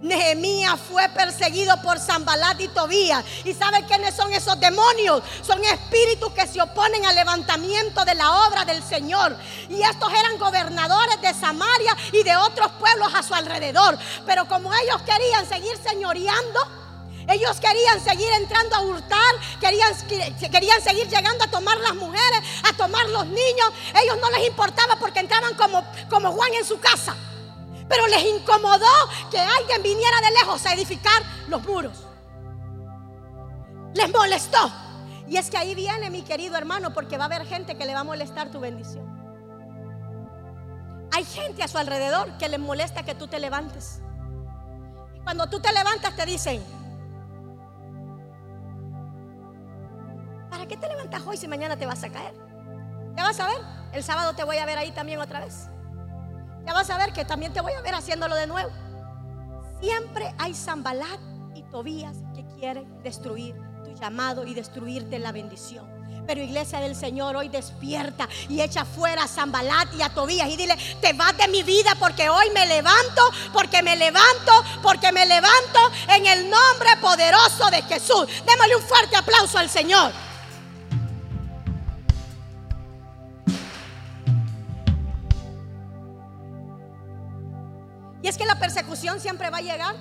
Nehemías 0.04 0.78
fue 0.78 1.08
perseguido 1.08 1.80
por 1.80 1.98
Zambalat 1.98 2.60
y 2.60 2.68
Tobías. 2.68 3.24
¿Y 3.42 3.54
sabe 3.54 3.86
quiénes 3.86 4.14
son 4.14 4.30
esos 4.34 4.60
demonios? 4.60 5.22
Son 5.42 5.64
espíritus 5.64 6.30
que 6.34 6.46
se 6.46 6.60
oponen 6.60 7.06
al 7.06 7.14
levantamiento 7.14 8.04
de 8.04 8.14
la 8.14 8.46
obra 8.46 8.66
del 8.66 8.82
Señor. 8.82 9.34
Y 9.70 9.80
estos 9.80 10.12
eran 10.12 10.38
gobernadores 10.38 11.22
de 11.22 11.32
Samaria 11.32 11.96
y 12.12 12.22
de 12.22 12.36
otros 12.36 12.70
pueblos 12.72 13.14
a 13.14 13.22
su 13.22 13.34
alrededor. 13.34 13.98
Pero 14.26 14.46
como 14.46 14.74
ellos 14.74 15.00
querían 15.06 15.48
seguir 15.48 15.74
señoreando, 15.82 16.60
ellos 17.26 17.58
querían 17.58 18.04
seguir 18.04 18.30
entrando 18.34 18.76
a 18.76 18.80
hurtar, 18.82 19.34
querían, 19.58 19.90
querían 20.52 20.82
seguir 20.82 21.08
llegando 21.08 21.44
a 21.44 21.50
tomar 21.50 21.78
las 21.78 21.94
mujeres, 21.94 22.40
a 22.62 22.74
tomar 22.74 23.08
los 23.08 23.24
niños. 23.24 23.72
Ellos 24.02 24.18
no 24.20 24.30
les 24.32 24.48
importaba 24.48 24.96
porque 24.96 25.20
entraban 25.20 25.54
como, 25.54 25.82
como 26.10 26.30
Juan 26.32 26.52
en 26.52 26.66
su 26.66 26.78
casa. 26.78 27.16
Pero 27.88 28.07
les 28.07 28.25
incomodó 28.25 28.87
que 29.31 29.38
alguien 29.38 29.83
viniera 29.83 30.20
de 30.20 30.31
lejos 30.31 30.64
a 30.66 30.73
edificar 30.73 31.23
los 31.49 31.64
muros. 31.64 32.07
Les 33.94 34.11
molestó. 34.11 34.70
Y 35.27 35.37
es 35.37 35.51
que 35.51 35.57
ahí 35.57 35.75
viene 35.75 36.11
mi 36.11 36.23
querido 36.23 36.57
hermano 36.57 36.92
porque 36.92 37.16
va 37.18 37.25
a 37.25 37.27
haber 37.27 37.47
gente 37.47 37.77
que 37.77 37.87
le 37.87 37.94
va 37.94 38.01
a 38.01 38.05
molestar 38.05 38.51
tu 38.51 38.61
bendición. 38.61 39.05
Hay 41.12 41.25
gente 41.25 41.62
a 41.62 41.68
su 41.68 41.79
alrededor 41.79 42.37
que 42.38 42.49
le 42.49 42.59
molesta 42.59 43.05
que 43.05 43.14
tú 43.14 43.29
te 43.29 43.38
levantes. 43.38 44.01
Y 45.14 45.20
cuando 45.20 45.49
tú 45.49 45.61
te 45.61 45.73
levantas 45.73 46.16
te 46.16 46.27
dicen, 46.27 46.62
¿para 50.51 50.66
qué 50.66 50.77
te 50.77 50.88
levantas 50.88 51.23
hoy 51.27 51.37
si 51.37 51.47
mañana 51.47 51.77
te 51.77 51.87
vas 51.87 52.03
a 52.03 52.09
caer? 52.11 52.35
¿Te 53.14 53.23
vas 53.23 53.38
a 53.38 53.47
ver? 53.47 53.59
El 53.92 54.03
sábado 54.03 54.35
te 54.35 54.42
voy 54.42 54.59
a 54.59 54.66
ver 54.66 54.77
ahí 54.77 54.90
también 54.90 55.20
otra 55.20 55.40
vez 55.40 55.68
ya 56.66 56.72
vas 56.72 56.90
a 56.90 56.98
ver 56.98 57.12
que 57.12 57.24
también 57.24 57.53
te 57.53 57.61
voy 57.61 57.72
a 57.72 57.81
ver 57.81 57.94
haciéndolo 57.94 58.35
de 58.35 58.46
nuevo. 58.46 58.70
Siempre 59.81 60.35
hay 60.38 60.55
Zambalat 60.55 61.20
y 61.55 61.62
Tobías 61.64 62.16
que 62.35 62.44
quieren 62.59 63.03
destruir 63.03 63.55
tu 63.85 63.92
llamado 63.94 64.46
y 64.46 64.55
destruirte 64.55 65.18
la 65.18 65.33
bendición. 65.33 65.94
Pero 66.27 66.40
iglesia 66.40 66.81
del 66.81 66.96
Señor, 66.96 67.37
hoy 67.37 67.48
despierta 67.48 68.29
y 68.48 68.62
echa 68.62 68.87
fuera 68.87 69.24
a 69.24 69.29
Zambalat 69.29 69.94
y 69.94 70.03
a 70.03 70.09
Tobías 70.09 70.48
y 70.48 70.57
dile, 70.57 70.74
te 71.00 71.12
vas 71.12 71.37
de 71.37 71.48
mi 71.48 71.62
vida 71.62 71.94
porque 71.98 72.31
hoy 72.31 72.48
me 72.55 72.66
levanto, 72.66 73.22
porque 73.53 73.83
me 73.83 73.94
levanto, 73.96 74.53
porque 74.83 75.12
me 75.12 75.27
levanto 75.27 75.81
en 76.09 76.27
el 76.27 76.48
nombre 76.48 76.96
poderoso 77.00 77.70
de 77.70 77.83
Jesús. 77.83 78.27
Démosle 78.46 78.77
un 78.77 78.83
fuerte 78.83 79.16
aplauso 79.16 79.59
al 79.59 79.68
Señor. 79.68 80.12
Persecución 88.58 89.20
siempre 89.20 89.50
va 89.50 89.58
a 89.58 89.62
llegar 89.62 89.94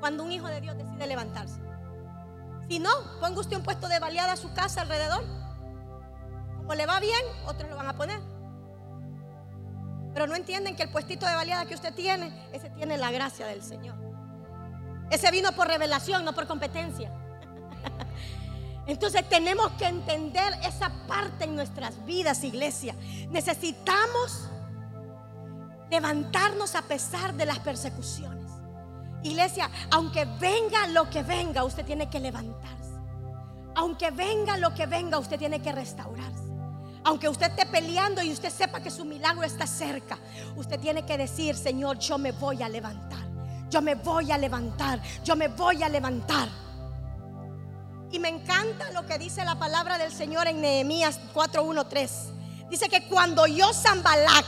cuando 0.00 0.22
un 0.22 0.32
hijo 0.32 0.48
de 0.48 0.60
Dios 0.60 0.76
decide 0.76 1.06
levantarse. 1.06 1.60
Si 2.68 2.78
no, 2.78 2.90
ponga 3.20 3.40
usted 3.40 3.56
un 3.56 3.62
puesto 3.62 3.88
de 3.88 3.98
baleada 3.98 4.32
a 4.32 4.36
su 4.36 4.52
casa 4.52 4.82
alrededor. 4.82 5.24
Como 6.56 6.74
le 6.74 6.86
va 6.86 6.98
bien, 7.00 7.20
otros 7.46 7.68
lo 7.68 7.76
van 7.76 7.88
a 7.88 7.94
poner. 7.94 8.20
Pero 10.14 10.26
no 10.26 10.36
entienden 10.36 10.76
que 10.76 10.84
el 10.84 10.90
puestito 10.90 11.26
de 11.26 11.34
baleada 11.34 11.66
que 11.66 11.74
usted 11.74 11.94
tiene, 11.94 12.48
ese 12.52 12.70
tiene 12.70 12.96
la 12.96 13.10
gracia 13.10 13.46
del 13.46 13.62
Señor. 13.62 13.96
Ese 15.10 15.30
vino 15.30 15.52
por 15.52 15.68
revelación, 15.68 16.24
no 16.24 16.34
por 16.34 16.46
competencia. 16.46 17.12
Entonces 18.86 19.28
tenemos 19.28 19.72
que 19.72 19.86
entender 19.86 20.52
esa 20.62 20.90
parte 21.06 21.44
en 21.44 21.54
nuestras 21.54 22.04
vidas, 22.04 22.44
iglesia. 22.44 22.94
Necesitamos 23.30 24.50
levantarnos 25.94 26.74
a 26.74 26.82
pesar 26.82 27.34
de 27.34 27.46
las 27.46 27.60
persecuciones. 27.60 28.50
Iglesia, 29.22 29.70
aunque 29.92 30.24
venga 30.40 30.88
lo 30.88 31.08
que 31.08 31.22
venga, 31.22 31.62
usted 31.62 31.84
tiene 31.84 32.10
que 32.10 32.18
levantarse. 32.18 32.94
Aunque 33.76 34.10
venga 34.10 34.56
lo 34.56 34.74
que 34.74 34.86
venga, 34.86 35.18
usted 35.18 35.38
tiene 35.38 35.62
que 35.62 35.72
restaurarse. 35.72 36.52
Aunque 37.04 37.28
usted 37.28 37.46
esté 37.50 37.66
peleando 37.66 38.22
y 38.22 38.32
usted 38.32 38.50
sepa 38.50 38.80
que 38.80 38.90
su 38.90 39.04
milagro 39.04 39.44
está 39.44 39.66
cerca, 39.66 40.18
usted 40.56 40.80
tiene 40.80 41.06
que 41.06 41.16
decir, 41.16 41.54
Señor, 41.54 41.98
yo 41.98 42.18
me 42.18 42.32
voy 42.32 42.62
a 42.62 42.68
levantar. 42.68 43.24
Yo 43.70 43.80
me 43.80 43.94
voy 43.94 44.32
a 44.32 44.38
levantar. 44.38 45.00
Yo 45.22 45.36
me 45.36 45.48
voy 45.48 45.82
a 45.82 45.88
levantar. 45.88 46.48
Y 48.10 48.18
me 48.18 48.28
encanta 48.28 48.90
lo 48.92 49.06
que 49.06 49.18
dice 49.18 49.44
la 49.44 49.58
palabra 49.58 49.96
del 49.96 50.12
Señor 50.12 50.48
en 50.48 50.60
Nehemías 50.60 51.20
4:13. 51.32 52.32
Dice 52.68 52.88
que 52.88 53.06
cuando 53.06 53.46
yo 53.46 53.72
Zambalac 53.72 54.44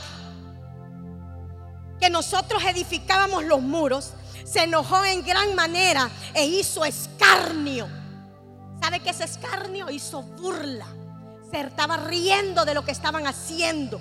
que 1.99 2.09
nosotros 2.09 2.63
edificábamos 2.63 3.43
los 3.43 3.61
muros, 3.61 4.13
se 4.43 4.63
enojó 4.63 5.03
en 5.03 5.23
gran 5.23 5.55
manera 5.55 6.09
e 6.33 6.45
hizo 6.45 6.85
escarnio. 6.85 7.87
¿Sabe 8.81 8.99
qué 8.99 9.09
es 9.09 9.19
escarnio? 9.19 9.89
Hizo 9.89 10.21
burla. 10.21 10.87
Se 11.51 11.59
estaba 11.59 11.97
riendo 11.97 12.63
de 12.65 12.73
lo 12.73 12.83
que 12.85 12.91
estaban 12.91 13.27
haciendo. 13.27 13.99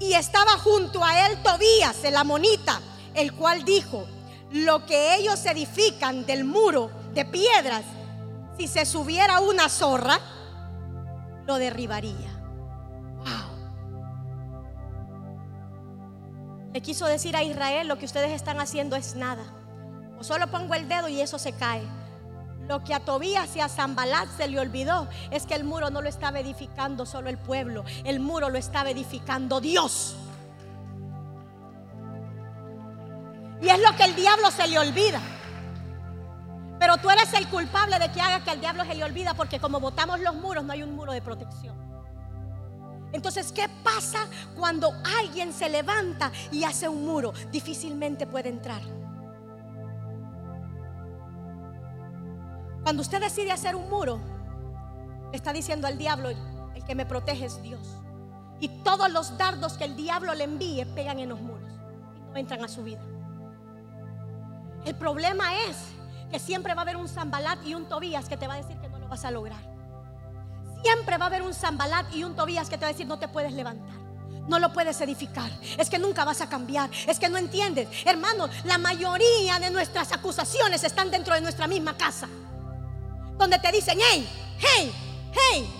Y 0.00 0.12
estaba 0.12 0.52
junto 0.58 1.04
a 1.04 1.26
él 1.26 1.42
Tobías, 1.42 2.04
el 2.04 2.16
amonita, 2.16 2.80
el 3.14 3.32
cual 3.32 3.64
dijo, 3.64 4.06
lo 4.50 4.86
que 4.86 5.16
ellos 5.16 5.44
edifican 5.46 6.24
del 6.24 6.44
muro 6.44 6.90
de 7.12 7.24
piedras, 7.24 7.84
si 8.56 8.68
se 8.68 8.86
subiera 8.86 9.40
una 9.40 9.68
zorra, 9.68 10.18
lo 11.46 11.56
derribaría. 11.56 12.37
Le 16.78 16.82
quiso 16.82 17.06
decir 17.06 17.34
a 17.34 17.42
Israel, 17.42 17.88
lo 17.88 17.98
que 17.98 18.04
ustedes 18.04 18.30
están 18.30 18.60
haciendo 18.60 18.94
es 18.94 19.16
nada. 19.16 19.42
O 20.16 20.22
solo 20.22 20.46
pongo 20.46 20.76
el 20.76 20.88
dedo 20.88 21.08
y 21.08 21.20
eso 21.20 21.36
se 21.36 21.52
cae. 21.52 21.82
Lo 22.68 22.84
que 22.84 22.94
a 22.94 23.00
Tobías 23.00 23.56
y 23.56 23.60
a 23.60 23.68
Zambalat 23.68 24.28
se 24.36 24.46
le 24.46 24.60
olvidó 24.60 25.08
es 25.32 25.44
que 25.44 25.56
el 25.56 25.64
muro 25.64 25.90
no 25.90 26.02
lo 26.02 26.08
estaba 26.08 26.38
edificando 26.38 27.04
solo 27.04 27.30
el 27.30 27.36
pueblo, 27.36 27.84
el 28.04 28.20
muro 28.20 28.48
lo 28.48 28.58
estaba 28.58 28.90
edificando 28.90 29.60
Dios. 29.60 30.14
Y 33.60 33.68
es 33.70 33.80
lo 33.80 33.96
que 33.96 34.04
el 34.04 34.14
diablo 34.14 34.48
se 34.52 34.68
le 34.68 34.78
olvida. 34.78 35.20
Pero 36.78 36.96
tú 36.98 37.10
eres 37.10 37.34
el 37.34 37.48
culpable 37.48 37.98
de 37.98 38.12
que 38.12 38.20
haga 38.20 38.44
que 38.44 38.52
el 38.52 38.60
diablo 38.60 38.84
se 38.84 38.94
le 38.94 39.02
olvida 39.02 39.34
porque 39.34 39.58
como 39.58 39.80
botamos 39.80 40.20
los 40.20 40.36
muros 40.36 40.62
no 40.62 40.72
hay 40.72 40.84
un 40.84 40.94
muro 40.94 41.12
de 41.12 41.22
protección. 41.22 41.87
Entonces, 43.12 43.52
¿qué 43.52 43.68
pasa 43.82 44.26
cuando 44.56 44.92
alguien 45.18 45.52
se 45.52 45.68
levanta 45.68 46.30
y 46.52 46.64
hace 46.64 46.88
un 46.88 47.04
muro? 47.04 47.32
Difícilmente 47.50 48.26
puede 48.26 48.50
entrar. 48.50 48.82
Cuando 52.82 53.02
usted 53.02 53.20
decide 53.20 53.52
hacer 53.52 53.74
un 53.76 53.88
muro, 53.88 54.20
le 55.30 55.36
está 55.36 55.52
diciendo 55.52 55.86
al 55.86 55.98
diablo, 55.98 56.30
el 56.30 56.84
que 56.84 56.94
me 56.94 57.06
protege 57.06 57.46
es 57.46 57.62
Dios. 57.62 57.86
Y 58.60 58.68
todos 58.82 59.10
los 59.10 59.36
dardos 59.38 59.74
que 59.74 59.84
el 59.84 59.96
diablo 59.96 60.34
le 60.34 60.44
envíe 60.44 60.84
pegan 60.94 61.18
en 61.18 61.28
los 61.28 61.40
muros 61.40 61.70
y 62.16 62.30
no 62.30 62.36
entran 62.36 62.64
a 62.64 62.68
su 62.68 62.82
vida. 62.82 63.02
El 64.84 64.94
problema 64.94 65.54
es 65.68 65.76
que 66.30 66.38
siempre 66.38 66.74
va 66.74 66.80
a 66.80 66.82
haber 66.82 66.96
un 66.96 67.08
Zambalat 67.08 67.64
y 67.66 67.74
un 67.74 67.88
Tobías 67.88 68.28
que 68.28 68.36
te 68.36 68.46
va 68.46 68.54
a 68.54 68.56
decir 68.58 68.76
que 68.78 68.88
no 68.88 68.98
lo 68.98 69.08
vas 69.08 69.24
a 69.24 69.30
lograr. 69.30 69.67
Siempre 70.82 71.18
va 71.18 71.24
a 71.24 71.28
haber 71.28 71.42
un 71.42 71.54
Zambalat 71.54 72.14
y 72.14 72.24
un 72.24 72.34
Tobías 72.36 72.68
que 72.68 72.78
te 72.78 72.84
va 72.84 72.90
a 72.90 72.92
decir, 72.92 73.06
no 73.06 73.18
te 73.18 73.28
puedes 73.28 73.52
levantar. 73.52 73.96
No 74.48 74.58
lo 74.58 74.72
puedes 74.72 75.00
edificar. 75.00 75.50
Es 75.76 75.90
que 75.90 75.98
nunca 75.98 76.24
vas 76.24 76.40
a 76.40 76.48
cambiar. 76.48 76.90
Es 77.06 77.18
que 77.18 77.28
no 77.28 77.36
entiendes. 77.36 77.88
Hermano, 78.06 78.48
la 78.64 78.78
mayoría 78.78 79.58
de 79.58 79.70
nuestras 79.70 80.12
acusaciones 80.12 80.84
están 80.84 81.10
dentro 81.10 81.34
de 81.34 81.40
nuestra 81.40 81.66
misma 81.66 81.96
casa. 81.96 82.28
Donde 83.36 83.58
te 83.58 83.70
dicen, 83.70 83.98
hey, 84.00 84.28
hey, 84.58 84.92
hey. 85.32 85.74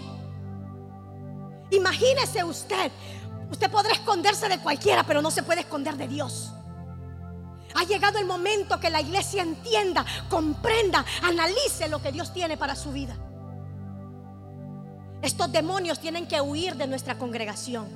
Imagínese 1.70 2.44
usted 2.44 2.90
Usted 3.50 3.70
podrá 3.70 3.92
esconderse 3.92 4.48
de 4.48 4.58
cualquiera, 4.58 5.04
pero 5.04 5.22
no 5.22 5.30
se 5.30 5.42
puede 5.42 5.60
esconder 5.60 5.96
de 5.96 6.08
Dios. 6.08 6.52
Ha 7.74 7.84
llegado 7.84 8.18
el 8.18 8.26
momento 8.26 8.80
que 8.80 8.90
la 8.90 9.00
iglesia 9.00 9.42
entienda, 9.42 10.04
comprenda, 10.28 11.04
analice 11.22 11.88
lo 11.88 12.00
que 12.02 12.12
Dios 12.12 12.32
tiene 12.32 12.56
para 12.56 12.74
su 12.74 12.92
vida. 12.92 13.16
Estos 15.22 15.50
demonios 15.50 15.98
tienen 15.98 16.26
que 16.26 16.40
huir 16.40 16.76
de 16.76 16.86
nuestra 16.86 17.18
congregación. 17.18 17.86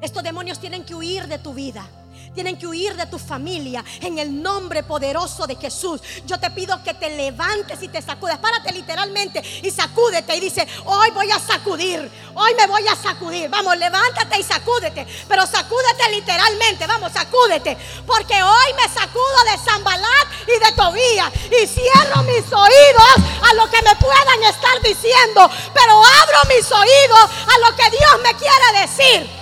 Estos 0.00 0.22
demonios 0.22 0.58
tienen 0.58 0.84
que 0.84 0.94
huir 0.94 1.26
de 1.26 1.38
tu 1.38 1.54
vida. 1.54 1.86
Tienen 2.34 2.56
que 2.56 2.66
huir 2.66 2.94
de 2.94 3.06
tu 3.06 3.18
familia 3.18 3.84
en 4.00 4.18
el 4.18 4.40
nombre 4.40 4.84
poderoso 4.84 5.46
de 5.48 5.56
Jesús. 5.56 6.00
Yo 6.26 6.38
te 6.38 6.48
pido 6.50 6.80
que 6.84 6.94
te 6.94 7.10
levantes 7.10 7.82
y 7.82 7.88
te 7.88 8.00
sacudes. 8.00 8.38
Párate 8.38 8.72
literalmente 8.72 9.42
y 9.62 9.70
sacúdete 9.70 10.36
y 10.36 10.40
dice, 10.40 10.66
hoy 10.84 11.10
voy 11.10 11.30
a 11.32 11.40
sacudir, 11.40 12.08
hoy 12.34 12.54
me 12.54 12.66
voy 12.68 12.86
a 12.86 12.94
sacudir. 12.94 13.50
Vamos, 13.50 13.76
levántate 13.76 14.38
y 14.38 14.44
sacúdete. 14.44 15.06
Pero 15.28 15.44
sacúdete 15.44 16.10
literalmente, 16.12 16.86
vamos, 16.86 17.12
sacúdete. 17.12 17.76
Porque 18.06 18.40
hoy 18.40 18.74
me 18.76 18.88
sacudo 18.88 19.44
de 19.50 19.58
Zambalat 19.64 20.28
y 20.46 20.64
de 20.64 20.72
Tobía 20.76 21.32
y 21.50 21.66
cierro 21.66 22.22
mis 22.22 22.44
oídos 22.52 23.14
a 23.42 23.54
lo 23.54 23.68
que 23.68 23.82
me 23.82 23.96
puedan 23.96 24.44
estar 24.44 24.80
diciendo. 24.82 25.50
Pero 25.74 26.04
abro 26.22 26.38
mis 26.48 26.70
oídos 26.70 27.30
a 27.48 27.70
lo 27.70 27.76
que 27.76 27.90
Dios 27.90 28.20
me 28.22 28.34
quiere 28.34 28.80
decir. 28.82 29.39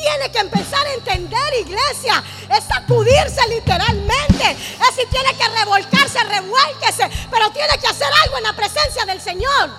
Tiene 0.00 0.32
que 0.32 0.38
empezar 0.38 0.86
a 0.86 0.94
entender, 0.94 1.54
iglesia. 1.60 2.24
Es 2.48 2.64
sacudirse 2.64 3.46
literalmente. 3.48 4.50
Es 4.50 4.94
si 4.96 5.06
tiene 5.10 5.34
que 5.36 5.46
revolcarse, 5.58 6.24
revuélquese. 6.24 7.10
Pero 7.30 7.50
tiene 7.50 7.76
que 7.78 7.86
hacer 7.86 8.08
algo 8.24 8.38
en 8.38 8.44
la 8.44 8.54
presencia 8.54 9.04
del 9.04 9.20
Señor. 9.20 9.70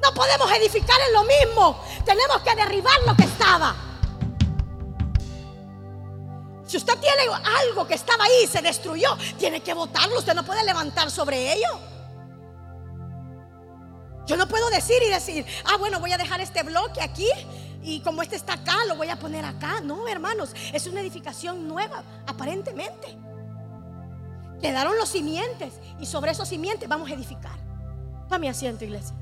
No 0.00 0.14
podemos 0.14 0.50
edificar 0.52 0.96
en 1.08 1.12
lo 1.12 1.24
mismo. 1.24 1.84
Tenemos 2.04 2.40
que 2.42 2.54
derribar 2.54 2.96
lo 3.04 3.16
que 3.16 3.24
estaba. 3.24 3.74
Si 6.64 6.76
usted 6.76 6.96
tiene 6.98 7.22
algo 7.62 7.86
que 7.86 7.94
estaba 7.94 8.24
ahí 8.24 8.44
y 8.44 8.46
se 8.46 8.62
destruyó, 8.62 9.18
tiene 9.40 9.60
que 9.60 9.74
botarlo. 9.74 10.20
Usted 10.20 10.34
no 10.34 10.44
puede 10.44 10.62
levantar 10.62 11.10
sobre 11.10 11.52
ello. 11.52 11.80
Yo 14.24 14.36
no 14.36 14.46
puedo 14.46 14.70
decir 14.70 15.02
y 15.02 15.10
decir, 15.10 15.44
ah, 15.64 15.76
bueno, 15.78 15.98
voy 15.98 16.12
a 16.12 16.16
dejar 16.16 16.40
este 16.40 16.62
bloque 16.62 17.02
aquí 17.02 17.28
y 17.82 18.00
como 18.00 18.22
este 18.22 18.36
está 18.36 18.54
acá, 18.54 18.76
lo 18.86 18.96
voy 18.96 19.08
a 19.08 19.18
poner 19.18 19.44
acá. 19.44 19.80
No, 19.80 20.06
hermanos, 20.06 20.54
es 20.72 20.86
una 20.86 21.00
edificación 21.00 21.66
nueva, 21.66 22.04
aparentemente. 22.26 23.18
Quedaron 24.60 24.96
los 24.96 25.08
simientes 25.08 25.74
y 25.98 26.06
sobre 26.06 26.30
esos 26.30 26.48
simientes 26.48 26.88
vamos 26.88 27.10
a 27.10 27.14
edificar. 27.14 27.58
Tome 28.28 28.48
asiento, 28.48 28.84
iglesia. 28.84 29.16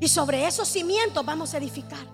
Y 0.00 0.08
sobre 0.08 0.46
esos 0.46 0.66
cimientos 0.66 1.24
vamos 1.24 1.52
a 1.52 1.58
edificar. 1.58 2.06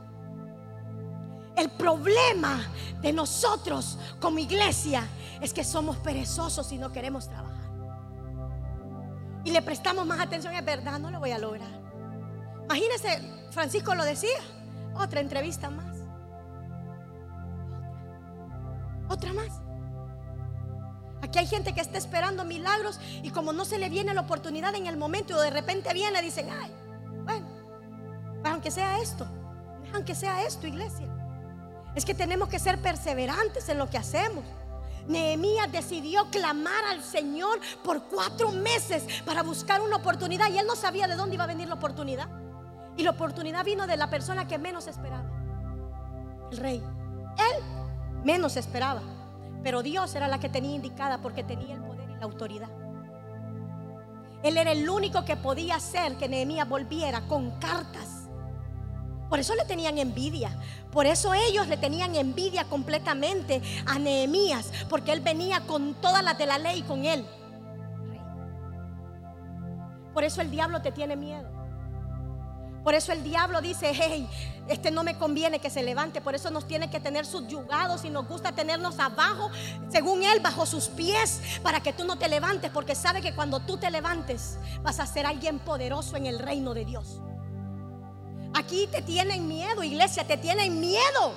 El 1.57 1.71
problema 1.71 2.67
de 3.01 3.13
nosotros 3.13 3.99
como 4.21 4.41
iglesia 4.41 5.07
es 5.41 5.55
que 5.55 5.63
somos 5.63 5.97
perezosos 5.99 6.73
y 6.73 6.79
no 6.79 6.91
queremos 6.91 7.29
trabajar. 7.29 7.71
Y 9.45 9.53
le 9.53 9.63
prestamos 9.63 10.05
más 10.05 10.19
atención, 10.19 10.53
es 10.55 10.65
verdad, 10.65 10.99
no 10.99 11.13
lo 11.13 11.21
voy 11.21 11.31
a 11.31 11.39
lograr. 11.39 11.86
Imagínese, 12.67 13.23
Francisco 13.53 13.95
lo 13.95 14.05
decía, 14.05 14.39
otra 14.95 15.21
entrevista 15.21 15.71
más. 15.71 15.97
Otra, 19.09 19.33
más. 19.33 19.61
Aquí 21.23 21.39
hay 21.39 21.47
gente 21.47 21.73
que 21.75 21.81
está 21.81 21.97
esperando 21.97 22.45
milagros 22.45 23.01
y 23.23 23.31
como 23.31 23.53
no 23.53 23.65
se 23.65 23.79
le 23.79 23.89
viene 23.89 24.15
la 24.15 24.23
oportunidad 24.23 24.75
en 24.75 24.87
el 24.87 24.97
momento 24.97 25.37
o 25.37 25.41
de 25.41 25.51
repente 25.51 25.93
viene, 25.95 26.21
dicen, 26.23 26.49
ay, 26.51 26.73
bueno, 27.25 27.47
pues 28.43 28.53
aunque 28.53 28.71
sea 28.71 28.99
esto, 29.01 29.27
aunque 29.95 30.15
sea 30.15 30.45
esto, 30.45 30.67
iglesia. 30.67 31.09
Es 31.95 32.05
que 32.05 32.15
tenemos 32.15 32.49
que 32.49 32.59
ser 32.59 32.83
perseverantes 32.83 33.69
en 33.69 33.79
lo 33.79 33.89
que 33.89 33.97
hacemos. 33.97 34.45
Nehemías 35.07 35.71
decidió 35.71 36.29
clamar 36.31 36.85
al 36.85 37.03
Señor 37.03 37.61
por 37.85 38.03
cuatro 38.05 38.51
meses 38.51 39.05
para 39.25 39.45
buscar 39.45 39.81
una 39.81 39.97
oportunidad 39.97 40.51
y 40.51 40.59
él 40.59 40.67
no 40.67 40.75
sabía 40.75 41.07
de 41.07 41.15
dónde 41.15 41.37
iba 41.37 41.45
a 41.45 41.49
venir 41.49 41.69
la 41.69 41.75
oportunidad. 41.75 42.29
Y 42.97 43.03
la 43.03 43.11
oportunidad 43.11 43.65
vino 43.65 43.87
de 43.87 43.97
la 43.97 44.09
persona 44.09 44.49
que 44.49 44.59
menos 44.59 44.87
esperaba. 44.87 45.31
El 46.51 46.59
rey. 46.59 46.83
Él 47.39 47.63
menos 48.25 48.57
esperaba. 48.57 49.03
Pero 49.63 49.83
Dios 49.83 50.15
era 50.15 50.29
la 50.29 50.39
que 50.39 50.49
tenía 50.49 50.75
indicada 50.75 51.19
porque 51.19 51.43
tenía 51.43 51.75
el 51.75 51.83
poder 51.83 52.09
y 52.11 52.15
la 52.15 52.25
autoridad. 52.25 52.71
Él 54.43 54.57
era 54.57 54.73
el 54.73 54.89
único 54.89 55.25
que 55.25 55.37
podía 55.37 55.77
hacer 55.77 56.17
que 56.17 56.29
Nehemías 56.29 56.69
volviera 56.69 57.23
con 57.23 57.59
cartas. 57.59 58.29
Por 59.29 59.41
eso 59.41 59.55
le 59.57 59.65
tenían 59.65 59.99
envidia. 59.99 60.57
Por 60.93 61.05
eso 61.05 61.35
ellos 61.35 61.67
le 61.67 61.77
tenían 61.77 62.15
envidia 62.15 62.65
completamente 62.65 63.61
a 63.87 63.99
Nehemías. 63.99 64.73
Porque 64.89 65.13
él 65.13 65.21
venía 65.21 65.61
con 65.63 65.95
todas 65.95 66.23
las 66.23 66.39
de 66.39 66.47
la 66.47 66.59
ley 66.59 66.83
con 66.83 67.05
él. 67.05 67.27
Por 70.15 70.25
eso 70.25 70.41
el 70.41 70.51
diablo 70.51 70.81
te 70.81 70.93
tiene 70.93 71.17
miedo. 71.17 71.56
Por 72.87 72.95
eso 72.95 73.11
el 73.11 73.25
diablo 73.25 73.61
dice, 73.61 73.91
hey, 73.93 74.29
este 74.69 74.93
no 74.93 75.03
me 75.03 75.19
conviene 75.19 75.59
que 75.59 75.71
se 75.71 75.83
levante. 75.83 76.21
Por 76.21 76.37
eso 76.37 76.53
nos 76.53 76.69
tiene 76.69 76.89
que 76.89 77.01
tener 77.01 77.27
subyugados 77.27 78.05
y 78.05 78.11
nos 78.11 78.29
gusta 78.29 78.53
tenernos 78.53 79.01
abajo, 79.01 79.51
según 79.91 80.23
él, 80.23 80.39
bajo 80.39 80.67
sus 80.67 80.85
pies, 80.85 81.41
para 81.65 81.81
que 81.83 81.93
tú 81.93 82.05
no 82.05 82.17
te 82.17 82.29
levantes, 82.29 82.71
porque 82.71 82.95
sabe 82.95 83.23
que 83.23 83.35
cuando 83.35 83.59
tú 83.59 83.77
te 83.77 83.91
levantes 83.91 84.59
vas 84.83 85.01
a 85.01 85.07
ser 85.09 85.27
alguien 85.27 85.59
poderoso 85.59 86.15
en 86.15 86.27
el 86.27 86.39
reino 86.39 86.75
de 86.75 86.85
Dios. 86.85 87.21
Aquí 88.55 88.87
te 88.87 89.03
tienen 89.03 89.49
miedo, 89.49 89.83
iglesia, 89.83 90.25
te 90.25 90.37
tienen 90.37 90.79
miedo. 90.79 91.35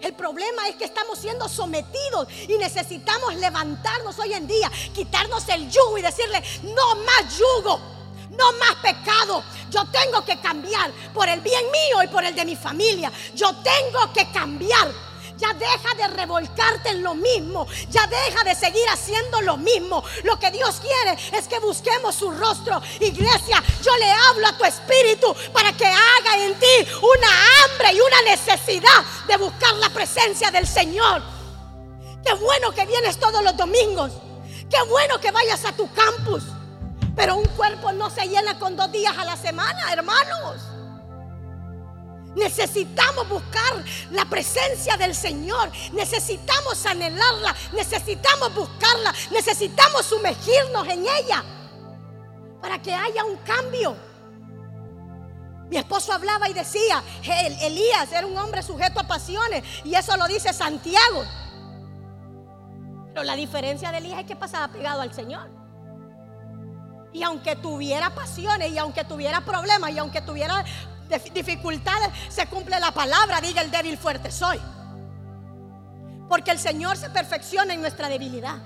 El 0.00 0.14
problema 0.14 0.66
es 0.66 0.74
que 0.74 0.86
estamos 0.86 1.20
siendo 1.20 1.48
sometidos 1.48 2.26
y 2.48 2.58
necesitamos 2.58 3.36
levantarnos 3.36 4.18
hoy 4.18 4.32
en 4.32 4.48
día, 4.48 4.72
quitarnos 4.92 5.48
el 5.50 5.70
yugo 5.70 5.98
y 5.98 6.02
decirle, 6.02 6.42
no 6.64 6.96
más 6.96 7.38
yugo 7.38 7.93
no 8.36 8.52
más 8.54 8.74
pecado. 8.76 9.42
Yo 9.70 9.84
tengo 9.86 10.24
que 10.24 10.38
cambiar 10.40 10.90
por 11.12 11.28
el 11.28 11.40
bien 11.40 11.64
mío 11.70 12.02
y 12.02 12.08
por 12.08 12.24
el 12.24 12.34
de 12.34 12.44
mi 12.44 12.56
familia. 12.56 13.10
Yo 13.34 13.54
tengo 13.56 14.12
que 14.12 14.30
cambiar. 14.30 14.88
Ya 15.36 15.52
deja 15.52 15.94
de 15.96 16.08
revolcarte 16.08 16.90
en 16.90 17.02
lo 17.02 17.14
mismo. 17.14 17.66
Ya 17.90 18.06
deja 18.06 18.44
de 18.44 18.54
seguir 18.54 18.88
haciendo 18.88 19.40
lo 19.40 19.56
mismo. 19.56 20.04
Lo 20.22 20.38
que 20.38 20.50
Dios 20.50 20.76
quiere 20.80 21.18
es 21.32 21.48
que 21.48 21.58
busquemos 21.58 22.14
su 22.14 22.30
rostro. 22.30 22.80
Iglesia, 23.00 23.62
yo 23.82 23.96
le 23.96 24.10
hablo 24.10 24.46
a 24.46 24.56
tu 24.56 24.64
espíritu 24.64 25.34
para 25.52 25.72
que 25.72 25.86
haga 25.86 26.44
en 26.44 26.54
ti 26.54 26.88
una 27.02 27.28
hambre 27.28 27.94
y 27.94 28.00
una 28.00 28.22
necesidad 28.22 29.04
de 29.26 29.36
buscar 29.36 29.74
la 29.74 29.90
presencia 29.90 30.50
del 30.50 30.66
Señor. 30.66 31.22
Qué 32.24 32.32
bueno 32.34 32.72
que 32.72 32.86
vienes 32.86 33.18
todos 33.18 33.42
los 33.42 33.56
domingos. 33.56 34.12
Qué 34.70 34.82
bueno 34.88 35.20
que 35.20 35.30
vayas 35.30 35.64
a 35.64 35.72
tu 35.72 35.92
campus. 35.92 36.44
Pero 37.16 37.36
un 37.36 37.44
cuerpo 37.56 37.92
no 37.92 38.10
se 38.10 38.26
llena 38.26 38.58
con 38.58 38.76
dos 38.76 38.90
días 38.90 39.16
a 39.16 39.24
la 39.24 39.36
semana, 39.36 39.92
hermanos. 39.92 40.60
Necesitamos 42.34 43.28
buscar 43.28 43.84
la 44.10 44.24
presencia 44.24 44.96
del 44.96 45.14
Señor. 45.14 45.70
Necesitamos 45.92 46.84
anhelarla. 46.84 47.54
Necesitamos 47.72 48.54
buscarla. 48.54 49.14
Necesitamos 49.30 50.04
sumergirnos 50.06 50.88
en 50.88 51.06
ella. 51.06 51.44
Para 52.60 52.82
que 52.82 52.92
haya 52.92 53.24
un 53.24 53.36
cambio. 53.38 53.96
Mi 55.68 55.76
esposo 55.76 56.12
hablaba 56.12 56.48
y 56.48 56.52
decía, 56.52 57.02
Elías 57.62 58.10
era 58.12 58.26
un 58.26 58.36
hombre 58.36 58.62
sujeto 58.62 59.00
a 59.00 59.04
pasiones. 59.04 59.62
Y 59.84 59.94
eso 59.94 60.16
lo 60.16 60.26
dice 60.26 60.52
Santiago. 60.52 61.24
Pero 63.08 63.22
la 63.22 63.36
diferencia 63.36 63.92
de 63.92 63.98
Elías 63.98 64.20
es 64.20 64.26
que 64.26 64.34
pasaba 64.34 64.68
pegado 64.68 65.02
al 65.02 65.14
Señor. 65.14 65.63
Y 67.14 67.22
aunque 67.22 67.54
tuviera 67.54 68.10
pasiones, 68.10 68.72
y 68.72 68.76
aunque 68.76 69.04
tuviera 69.04 69.40
problemas, 69.40 69.92
y 69.92 69.98
aunque 69.98 70.20
tuviera 70.20 70.64
dificultades, 71.32 72.10
se 72.28 72.44
cumple 72.48 72.78
la 72.80 72.90
palabra, 72.90 73.40
diga 73.40 73.62
el 73.62 73.70
débil 73.70 73.96
fuerte 73.96 74.32
soy. 74.32 74.60
Porque 76.28 76.50
el 76.50 76.58
Señor 76.58 76.96
se 76.96 77.08
perfecciona 77.10 77.72
en 77.72 77.80
nuestra 77.80 78.08
debilidad. 78.08 78.58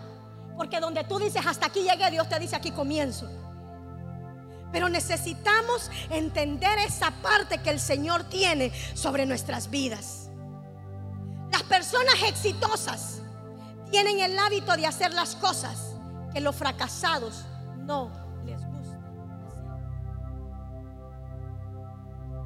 Porque 0.56 0.80
donde 0.80 1.04
tú 1.04 1.18
dices 1.18 1.44
hasta 1.44 1.66
aquí 1.66 1.82
llegué, 1.82 2.10
Dios 2.10 2.26
te 2.26 2.38
dice 2.38 2.56
aquí 2.56 2.70
comienzo. 2.70 3.28
Pero 4.72 4.88
necesitamos 4.88 5.90
entender 6.08 6.78
esa 6.78 7.10
parte 7.10 7.58
que 7.58 7.68
el 7.68 7.78
Señor 7.78 8.24
tiene 8.24 8.72
sobre 8.94 9.26
nuestras 9.26 9.68
vidas. 9.68 10.30
Las 11.52 11.64
personas 11.64 12.14
exitosas 12.26 13.20
tienen 13.90 14.20
el 14.20 14.38
hábito 14.38 14.74
de 14.74 14.86
hacer 14.86 15.12
las 15.12 15.34
cosas 15.34 15.94
que 16.32 16.40
los 16.40 16.56
fracasados 16.56 17.44
no 17.76 18.27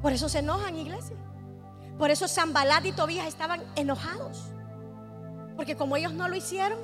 Por 0.03 0.11
eso 0.11 0.27
se 0.27 0.39
enojan, 0.39 0.77
iglesia. 0.77 1.15
Por 1.97 2.11
eso 2.11 2.27
Zambalat 2.27 2.85
y 2.85 2.91
Tobías 2.91 3.25
estaban 3.25 3.63
enojados. 3.77 4.43
Porque 5.55 5.77
como 5.77 5.95
ellos 5.95 6.13
no 6.13 6.27
lo 6.27 6.35
hicieron, 6.35 6.77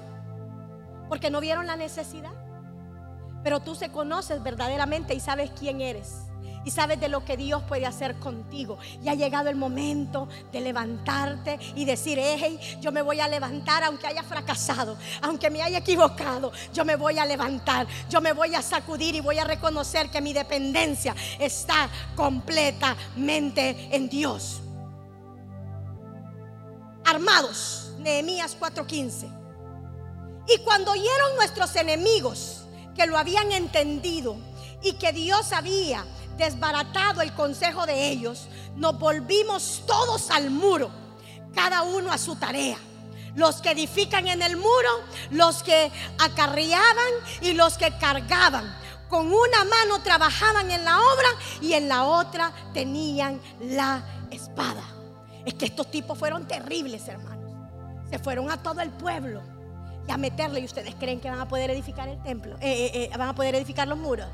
porque 1.10 1.30
no 1.30 1.42
vieron 1.42 1.68
la 1.68 1.76
necesidad. 1.76 2.32
Pero 3.44 3.60
tú 3.60 3.76
se 3.76 3.92
conoces 3.92 4.42
verdaderamente 4.42 5.14
y 5.14 5.20
sabes 5.20 5.52
quién 5.52 5.82
eres. 5.82 6.29
Y 6.70 6.72
sabes 6.72 7.00
de 7.00 7.10
lo 7.10 7.26
que 7.26 7.36
Dios 7.36 7.64
puede 7.64 7.88
hacer 7.88 8.20
contigo. 8.20 8.78
Y 9.04 9.10
ha 9.10 9.16
llegado 9.16 9.50
el 9.50 9.56
momento 9.56 10.28
de 10.52 10.62
levantarte 10.62 11.58
y 11.74 11.84
decir, 11.84 12.20
hey, 12.22 12.60
yo 12.80 12.92
me 12.92 13.02
voy 13.02 13.20
a 13.20 13.28
levantar 13.28 13.84
aunque 13.84 14.06
haya 14.06 14.22
fracasado, 14.22 14.96
aunque 15.24 15.50
me 15.50 15.64
haya 15.64 15.80
equivocado, 15.80 16.52
yo 16.72 16.86
me 16.86 16.96
voy 16.96 17.18
a 17.18 17.26
levantar, 17.26 17.88
yo 18.08 18.22
me 18.22 18.34
voy 18.34 18.54
a 18.54 18.62
sacudir 18.62 19.16
y 19.16 19.20
voy 19.20 19.40
a 19.40 19.46
reconocer 19.46 20.12
que 20.12 20.22
mi 20.22 20.32
dependencia 20.32 21.16
está 21.40 21.90
completamente 22.16 23.90
en 23.90 24.08
Dios. 24.08 24.62
Armados, 27.04 27.94
Nehemías 27.98 28.56
4:15. 28.60 29.28
Y 30.48 30.60
cuando 30.60 30.92
oyeron 30.92 31.36
nuestros 31.36 31.76
enemigos 31.76 32.66
que 32.96 33.08
lo 33.08 33.18
habían 33.18 33.52
entendido 33.54 34.38
y 34.84 34.94
que 34.94 35.12
Dios 35.12 35.52
había 35.52 36.06
desbaratado 36.40 37.22
el 37.22 37.34
consejo 37.34 37.86
de 37.86 38.10
ellos, 38.10 38.48
nos 38.76 38.98
volvimos 38.98 39.84
todos 39.86 40.32
al 40.32 40.50
muro, 40.50 40.90
cada 41.54 41.84
uno 41.84 42.12
a 42.12 42.18
su 42.18 42.36
tarea. 42.36 42.78
Los 43.36 43.62
que 43.62 43.72
edifican 43.72 44.28
en 44.28 44.42
el 44.42 44.58
muro, 44.58 44.90
los 45.30 45.62
que 45.62 45.92
acarreaban 46.18 47.14
y 47.42 47.54
los 47.54 47.78
que 47.78 47.96
cargaban. 47.98 48.76
Con 49.08 49.28
una 49.28 49.64
mano 49.66 50.02
trabajaban 50.04 50.72
en 50.72 50.84
la 50.84 50.98
obra 51.00 51.30
y 51.62 51.74
en 51.74 51.88
la 51.88 52.06
otra 52.06 52.52
tenían 52.74 53.40
la 53.62 54.04
espada. 54.32 54.84
Es 55.46 55.54
que 55.54 55.66
estos 55.66 55.92
tipos 55.92 56.18
fueron 56.18 56.48
terribles, 56.48 57.08
hermanos. 57.08 57.54
Se 58.10 58.18
fueron 58.18 58.50
a 58.50 58.62
todo 58.62 58.82
el 58.82 58.90
pueblo 58.90 59.59
a 60.12 60.18
meterle. 60.18 60.60
¿Y 60.60 60.66
ustedes 60.66 60.96
creen 60.96 61.20
que 61.20 61.30
van 61.30 61.40
a 61.40 61.48
poder 61.48 61.70
edificar 61.72 62.08
el 62.08 62.22
templo? 62.22 62.56
Eh, 62.62 62.92
eh, 62.94 63.10
eh, 63.12 63.18
¿Van 63.18 63.30
a 63.30 63.36
poder 63.36 63.56
edificar 63.56 63.88
los 63.88 63.98
muros? 63.98 64.28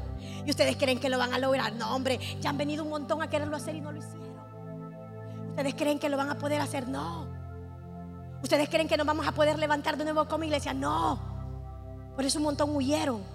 ¿Y 0.45 0.49
ustedes 0.49 0.75
creen 0.77 0.99
que 0.99 1.09
lo 1.09 1.17
van 1.17 1.33
a 1.33 1.39
lograr? 1.39 1.73
No, 1.73 1.95
hombre, 1.95 2.19
ya 2.41 2.49
han 2.49 2.57
venido 2.57 2.83
un 2.83 2.89
montón 2.89 3.21
a 3.21 3.29
quererlo 3.29 3.55
hacer 3.55 3.75
y 3.75 3.81
no 3.81 3.91
lo 3.91 3.99
hicieron. 3.99 4.35
¿Ustedes 5.49 5.75
creen 5.75 5.99
que 5.99 6.09
lo 6.09 6.17
van 6.17 6.29
a 6.29 6.37
poder 6.37 6.61
hacer? 6.61 6.87
No. 6.87 7.27
¿Ustedes 8.43 8.69
creen 8.69 8.87
que 8.87 8.97
nos 8.97 9.07
vamos 9.07 9.27
a 9.27 9.31
poder 9.31 9.57
levantar 9.57 9.97
de 9.97 10.03
nuevo 10.03 10.27
como 10.27 10.43
iglesia? 10.43 10.73
No. 10.73 11.19
Por 12.15 12.25
eso 12.25 12.39
un 12.39 12.45
montón 12.45 12.75
huyeron. 12.75 13.34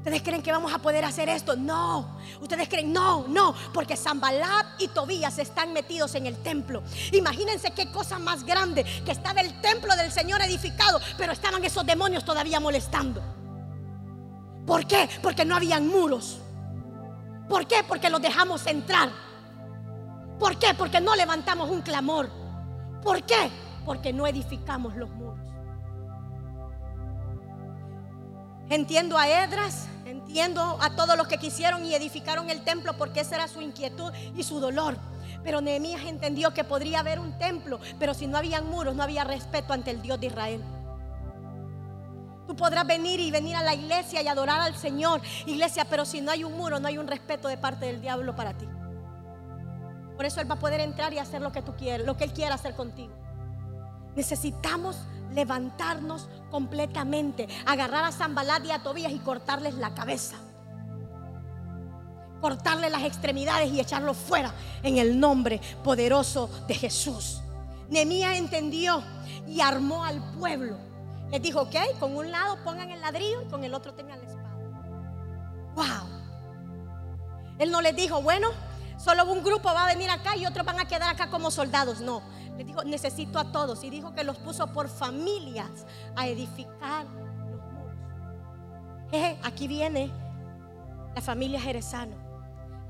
¿Ustedes 0.00 0.22
creen 0.22 0.40
que 0.40 0.50
vamos 0.50 0.72
a 0.72 0.78
poder 0.78 1.04
hacer 1.04 1.28
esto? 1.28 1.56
No. 1.56 2.16
¿Ustedes 2.40 2.70
creen? 2.70 2.90
No, 2.90 3.28
no. 3.28 3.54
Porque 3.74 3.98
Zambalat 3.98 4.80
y 4.80 4.88
Tobías 4.88 5.38
están 5.38 5.74
metidos 5.74 6.14
en 6.14 6.24
el 6.24 6.38
templo. 6.38 6.82
Imagínense 7.12 7.72
qué 7.72 7.92
cosa 7.92 8.18
más 8.18 8.42
grande 8.44 8.82
que 9.04 9.12
estaba 9.12 9.42
el 9.42 9.60
templo 9.60 9.94
del 9.96 10.10
Señor 10.10 10.40
edificado, 10.40 10.98
pero 11.18 11.34
estaban 11.34 11.62
esos 11.66 11.84
demonios 11.84 12.24
todavía 12.24 12.58
molestando. 12.60 13.20
¿Por 14.66 14.86
qué? 14.86 15.06
Porque 15.22 15.44
no 15.44 15.54
habían 15.54 15.86
muros. 15.86 16.38
¿Por 17.46 17.66
qué? 17.66 17.84
Porque 17.86 18.08
los 18.08 18.22
dejamos 18.22 18.66
entrar. 18.66 19.10
¿Por 20.38 20.56
qué? 20.56 20.72
Porque 20.72 21.02
no 21.02 21.14
levantamos 21.14 21.68
un 21.68 21.82
clamor. 21.82 22.30
¿Por 23.02 23.22
qué? 23.24 23.50
Porque 23.84 24.14
no 24.14 24.26
edificamos 24.26 24.96
los 24.96 25.10
muros. 25.10 25.38
Entiendo 28.70 29.18
a 29.18 29.28
Edras, 29.28 29.88
entiendo 30.10 30.78
a 30.80 30.94
todos 30.96 31.16
los 31.16 31.26
que 31.26 31.38
quisieron 31.38 31.84
y 31.84 31.94
edificaron 31.94 32.50
el 32.50 32.62
templo 32.62 32.94
porque 32.96 33.20
esa 33.20 33.36
era 33.36 33.48
su 33.48 33.60
inquietud 33.60 34.12
y 34.36 34.42
su 34.42 34.60
dolor. 34.60 34.96
Pero 35.42 35.60
Nehemías 35.60 36.02
entendió 36.04 36.52
que 36.52 36.64
podría 36.64 37.00
haber 37.00 37.18
un 37.18 37.38
templo, 37.38 37.80
pero 37.98 38.12
si 38.14 38.26
no 38.26 38.36
habían 38.36 38.68
muros, 38.68 38.94
no 38.94 39.02
había 39.02 39.24
respeto 39.24 39.72
ante 39.72 39.90
el 39.90 40.02
Dios 40.02 40.20
de 40.20 40.26
Israel. 40.26 40.62
Tú 42.46 42.56
podrás 42.56 42.86
venir 42.86 43.20
y 43.20 43.30
venir 43.30 43.54
a 43.56 43.62
la 43.62 43.74
iglesia 43.74 44.20
y 44.22 44.28
adorar 44.28 44.60
al 44.60 44.74
Señor, 44.74 45.20
iglesia, 45.46 45.86
pero 45.88 46.04
si 46.04 46.20
no 46.20 46.32
hay 46.32 46.44
un 46.44 46.56
muro, 46.56 46.80
no 46.80 46.88
hay 46.88 46.98
un 46.98 47.06
respeto 47.06 47.48
de 47.48 47.56
parte 47.56 47.86
del 47.86 48.00
diablo 48.00 48.34
para 48.34 48.58
ti. 48.58 48.68
Por 50.16 50.26
eso 50.26 50.40
Él 50.40 50.50
va 50.50 50.56
a 50.56 50.58
poder 50.58 50.80
entrar 50.80 51.14
y 51.14 51.18
hacer 51.18 51.40
lo 51.40 51.52
que 51.52 51.62
tú 51.62 51.74
quieres, 51.76 52.06
lo 52.06 52.16
que 52.16 52.24
Él 52.24 52.32
quiera 52.32 52.56
hacer 52.56 52.74
contigo. 52.74 53.14
Necesitamos 54.16 54.98
levantarnos 55.32 56.28
completamente, 56.50 57.48
agarrar 57.66 58.04
a 58.04 58.12
Zambalat 58.12 58.64
y 58.64 58.70
a 58.70 58.82
Tobías 58.82 59.12
y 59.12 59.18
cortarles 59.18 59.74
la 59.74 59.94
cabeza. 59.94 60.36
Cortarle 62.40 62.88
las 62.90 63.04
extremidades 63.04 63.70
y 63.70 63.80
echarlos 63.80 64.16
fuera 64.16 64.52
en 64.82 64.98
el 64.98 65.20
nombre 65.20 65.60
poderoso 65.84 66.48
de 66.66 66.74
Jesús. 66.74 67.42
Nemías 67.90 68.36
entendió 68.36 69.02
y 69.46 69.60
armó 69.60 70.04
al 70.04 70.22
pueblo. 70.32 70.76
Les 71.30 71.42
dijo, 71.42 71.62
ok, 71.62 71.76
con 71.98 72.16
un 72.16 72.30
lado 72.30 72.56
pongan 72.64 72.90
el 72.90 73.00
ladrillo 73.00 73.42
y 73.42 73.46
con 73.46 73.62
el 73.62 73.74
otro 73.74 73.94
tengan 73.94 74.20
la 74.20 74.26
espada. 74.26 74.56
Wow. 75.74 76.20
Él 77.58 77.70
no 77.70 77.80
les 77.80 77.94
dijo, 77.94 78.22
bueno, 78.22 78.48
solo 78.96 79.24
un 79.30 79.44
grupo 79.44 79.72
va 79.74 79.84
a 79.84 79.86
venir 79.86 80.08
acá 80.10 80.36
y 80.36 80.46
otros 80.46 80.64
van 80.64 80.80
a 80.80 80.88
quedar 80.88 81.10
acá 81.14 81.28
como 81.30 81.50
soldados. 81.50 82.00
No, 82.00 82.22
le 82.56 82.64
dijo, 82.64 82.84
necesito 82.84 83.38
a 83.38 83.52
todos. 83.52 83.82
Y 83.84 83.90
dijo 83.90 84.12
que 84.12 84.24
los 84.24 84.38
puso 84.38 84.66
por 84.68 84.88
familias 84.88 85.70
a 86.16 86.26
edificar 86.28 87.06
los 87.06 87.30
muros. 87.72 89.38
aquí 89.42 89.68
viene 89.68 90.10
la 91.14 91.20
familia 91.20 91.60
Jerezano. 91.60 92.14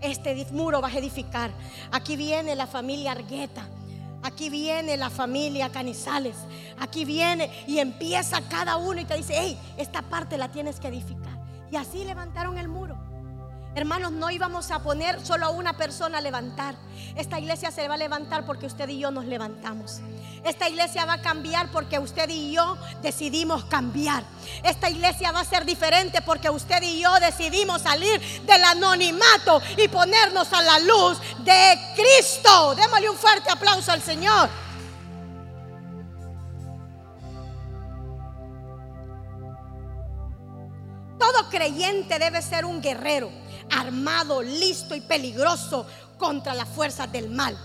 Este 0.00 0.46
muro 0.52 0.80
va 0.80 0.88
a 0.88 0.94
edificar. 0.94 1.50
Aquí 1.92 2.16
viene 2.16 2.56
la 2.56 2.66
familia 2.66 3.12
Argueta. 3.12 3.68
Aquí 4.22 4.50
viene 4.50 4.96
la 4.96 5.10
familia 5.10 5.70
Canizales. 5.70 6.36
Aquí 6.78 7.04
viene 7.04 7.50
y 7.66 7.78
empieza 7.78 8.40
cada 8.48 8.76
uno 8.76 9.00
y 9.00 9.04
te 9.04 9.16
dice, 9.16 9.34
hey, 9.36 9.58
esta 9.76 10.02
parte 10.02 10.38
la 10.38 10.48
tienes 10.48 10.80
que 10.80 10.88
edificar. 10.88 11.38
Y 11.70 11.76
así 11.76 12.04
levantaron 12.04 12.58
el 12.58 12.68
muro. 12.68 13.09
Hermanos, 13.72 14.10
no 14.10 14.30
íbamos 14.30 14.72
a 14.72 14.80
poner 14.80 15.24
solo 15.24 15.46
a 15.46 15.50
una 15.50 15.76
persona 15.76 16.18
a 16.18 16.20
levantar. 16.20 16.74
Esta 17.14 17.38
iglesia 17.38 17.70
se 17.70 17.86
va 17.86 17.94
a 17.94 17.98
levantar 17.98 18.44
porque 18.44 18.66
usted 18.66 18.88
y 18.88 18.98
yo 18.98 19.12
nos 19.12 19.26
levantamos. 19.26 20.00
Esta 20.44 20.68
iglesia 20.68 21.04
va 21.04 21.14
a 21.14 21.22
cambiar 21.22 21.70
porque 21.70 22.00
usted 22.00 22.28
y 22.30 22.52
yo 22.52 22.76
decidimos 23.00 23.64
cambiar. 23.66 24.24
Esta 24.64 24.90
iglesia 24.90 25.30
va 25.30 25.40
a 25.40 25.44
ser 25.44 25.64
diferente 25.64 26.20
porque 26.20 26.50
usted 26.50 26.82
y 26.82 27.00
yo 27.00 27.14
decidimos 27.20 27.82
salir 27.82 28.20
del 28.42 28.64
anonimato 28.64 29.62
y 29.76 29.86
ponernos 29.86 30.52
a 30.52 30.62
la 30.62 30.78
luz 30.80 31.20
de 31.44 31.78
Cristo. 31.94 32.74
Démosle 32.74 33.08
un 33.08 33.16
fuerte 33.16 33.50
aplauso 33.50 33.92
al 33.92 34.02
Señor. 34.02 34.48
Todo 41.20 41.48
creyente 41.50 42.18
debe 42.18 42.42
ser 42.42 42.64
un 42.64 42.82
guerrero 42.82 43.30
armado, 43.70 44.42
listo 44.42 44.94
y 44.94 45.00
peligroso 45.00 45.86
contra 46.18 46.54
las 46.54 46.68
fuerzas 46.68 47.10
del 47.10 47.30
mal. 47.30 47.56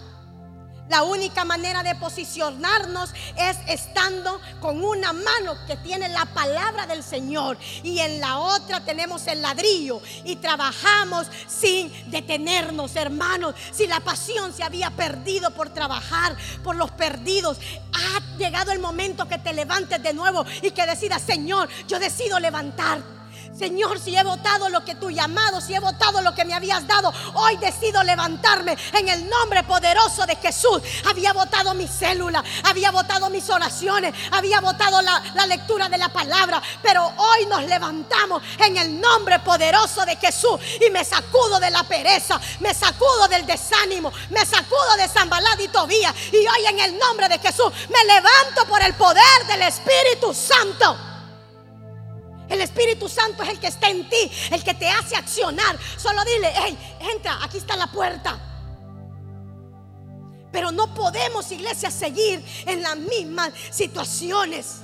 La 0.89 1.01
única 1.01 1.45
manera 1.45 1.81
de 1.81 1.95
posicionarnos 1.95 3.09
es 3.35 3.57
estando 3.67 4.39
con 4.61 4.83
una 4.83 5.13
mano 5.13 5.57
que 5.65 5.77
tiene 5.77 6.07
la 6.09 6.25
palabra 6.25 6.85
del 6.85 7.01
Señor 7.01 7.57
y 7.81 7.99
en 7.99 8.19
la 8.19 8.37
otra 8.37 8.81
tenemos 8.81 9.25
el 9.25 9.41
ladrillo 9.41 9.99
y 10.25 10.35
trabajamos 10.35 11.25
sin 11.47 11.91
detenernos, 12.11 12.95
hermanos. 12.95 13.55
Si 13.71 13.87
la 13.87 13.99
pasión 13.99 14.53
se 14.53 14.63
había 14.63 14.91
perdido 14.91 15.49
por 15.51 15.71
trabajar 15.71 16.37
por 16.63 16.75
los 16.75 16.91
perdidos, 16.91 17.57
ha 17.91 18.37
llegado 18.37 18.71
el 18.71 18.79
momento 18.79 19.27
que 19.27 19.39
te 19.39 19.53
levantes 19.53 20.03
de 20.03 20.13
nuevo 20.13 20.45
y 20.61 20.69
que 20.69 20.85
decidas, 20.85 21.23
Señor, 21.23 21.67
yo 21.87 21.97
decido 21.97 22.39
levantar 22.39 23.14
Señor, 23.57 23.99
si 24.01 24.13
he 24.13 24.21
votado 24.21 24.67
lo 24.67 24.83
que 24.83 24.95
tú 24.95 25.09
llamado, 25.09 25.61
si 25.61 25.73
he 25.73 25.79
votado 25.79 26.21
lo 26.21 26.35
que 26.35 26.43
me 26.43 26.53
habías 26.53 26.85
dado, 26.85 27.13
hoy 27.35 27.55
decido 27.55 28.03
levantarme 28.03 28.77
en 28.91 29.07
el 29.07 29.29
nombre 29.29 29.63
poderoso 29.63 30.25
de 30.25 30.35
Jesús. 30.35 30.81
Había 31.05 31.31
votado 31.31 31.73
mi 31.73 31.87
célula, 31.87 32.43
había 32.65 32.91
votado 32.91 33.29
mis 33.29 33.49
oraciones, 33.49 34.13
había 34.31 34.59
votado 34.59 35.01
la, 35.01 35.45
lectura 35.45 35.87
de 35.87 35.97
la 35.97 36.09
palabra, 36.09 36.61
pero 36.81 37.05
hoy 37.05 37.45
nos 37.45 37.63
levantamos 37.63 38.43
en 38.59 38.75
el 38.75 38.99
nombre 38.99 39.39
poderoso 39.39 40.05
de 40.05 40.17
Jesús 40.17 40.59
y 40.85 40.89
me 40.89 41.05
sacudo 41.05 41.59
de 41.59 41.69
la 41.69 41.83
pereza, 41.83 42.41
me 42.59 42.73
sacudo 42.73 43.27
del 43.29 43.45
desánimo, 43.45 44.11
me 44.31 44.45
sacudo 44.45 44.97
de 44.97 45.07
Zambalad 45.07 45.59
y 45.59 45.69
y 46.35 46.37
hoy 46.37 46.65
en 46.67 46.79
el 46.79 46.97
nombre 46.97 47.29
de 47.29 47.39
Jesús 47.39 47.71
me 47.89 48.03
levanto 48.05 48.65
por 48.67 48.81
el 48.81 48.93
poder 48.95 49.47
del 49.47 49.61
Espíritu 49.61 50.33
Santo. 50.33 51.14
El 52.49 52.61
Espíritu 52.61 53.09
Santo 53.09 53.43
es 53.43 53.49
el 53.49 53.59
que 53.59 53.67
está 53.67 53.89
en 53.89 54.07
ti, 54.09 54.31
el 54.51 54.63
que 54.63 54.73
te 54.73 54.89
hace 54.89 55.15
accionar. 55.15 55.77
Solo 55.97 56.23
dile, 56.23 56.51
hey, 56.55 56.97
entra, 57.13 57.43
aquí 57.43 57.57
está 57.57 57.75
la 57.75 57.87
puerta. 57.87 58.39
Pero 60.51 60.71
no 60.71 60.93
podemos, 60.93 61.51
iglesia, 61.51 61.91
seguir 61.91 62.43
en 62.65 62.81
las 62.81 62.95
mismas 62.95 63.51
situaciones. 63.71 64.77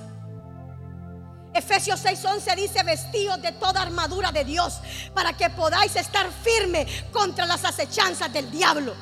Efesios 1.53 2.03
6:11 2.03 2.55
dice, 2.55 2.83
vestidos 2.83 3.41
de 3.41 3.51
toda 3.53 3.81
armadura 3.81 4.31
de 4.31 4.43
Dios, 4.43 4.79
para 5.13 5.33
que 5.33 5.49
podáis 5.49 5.95
estar 5.95 6.29
firme 6.31 6.87
contra 7.11 7.45
las 7.45 7.63
acechanzas 7.63 8.31
del 8.33 8.49
diablo. 8.49 8.95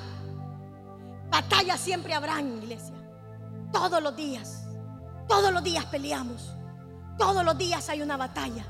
Batalla 1.29 1.77
siempre 1.77 2.13
habrá 2.13 2.39
en 2.39 2.57
iglesia. 2.57 2.95
Todos 3.71 4.01
los 4.01 4.15
días, 4.15 4.63
todos 5.27 5.53
los 5.53 5.63
días 5.63 5.85
peleamos. 5.85 6.58
Todos 7.19 7.43
los 7.43 7.57
días 7.57 7.89
hay 7.89 8.01
una 8.01 8.15
batalla. 8.15 8.65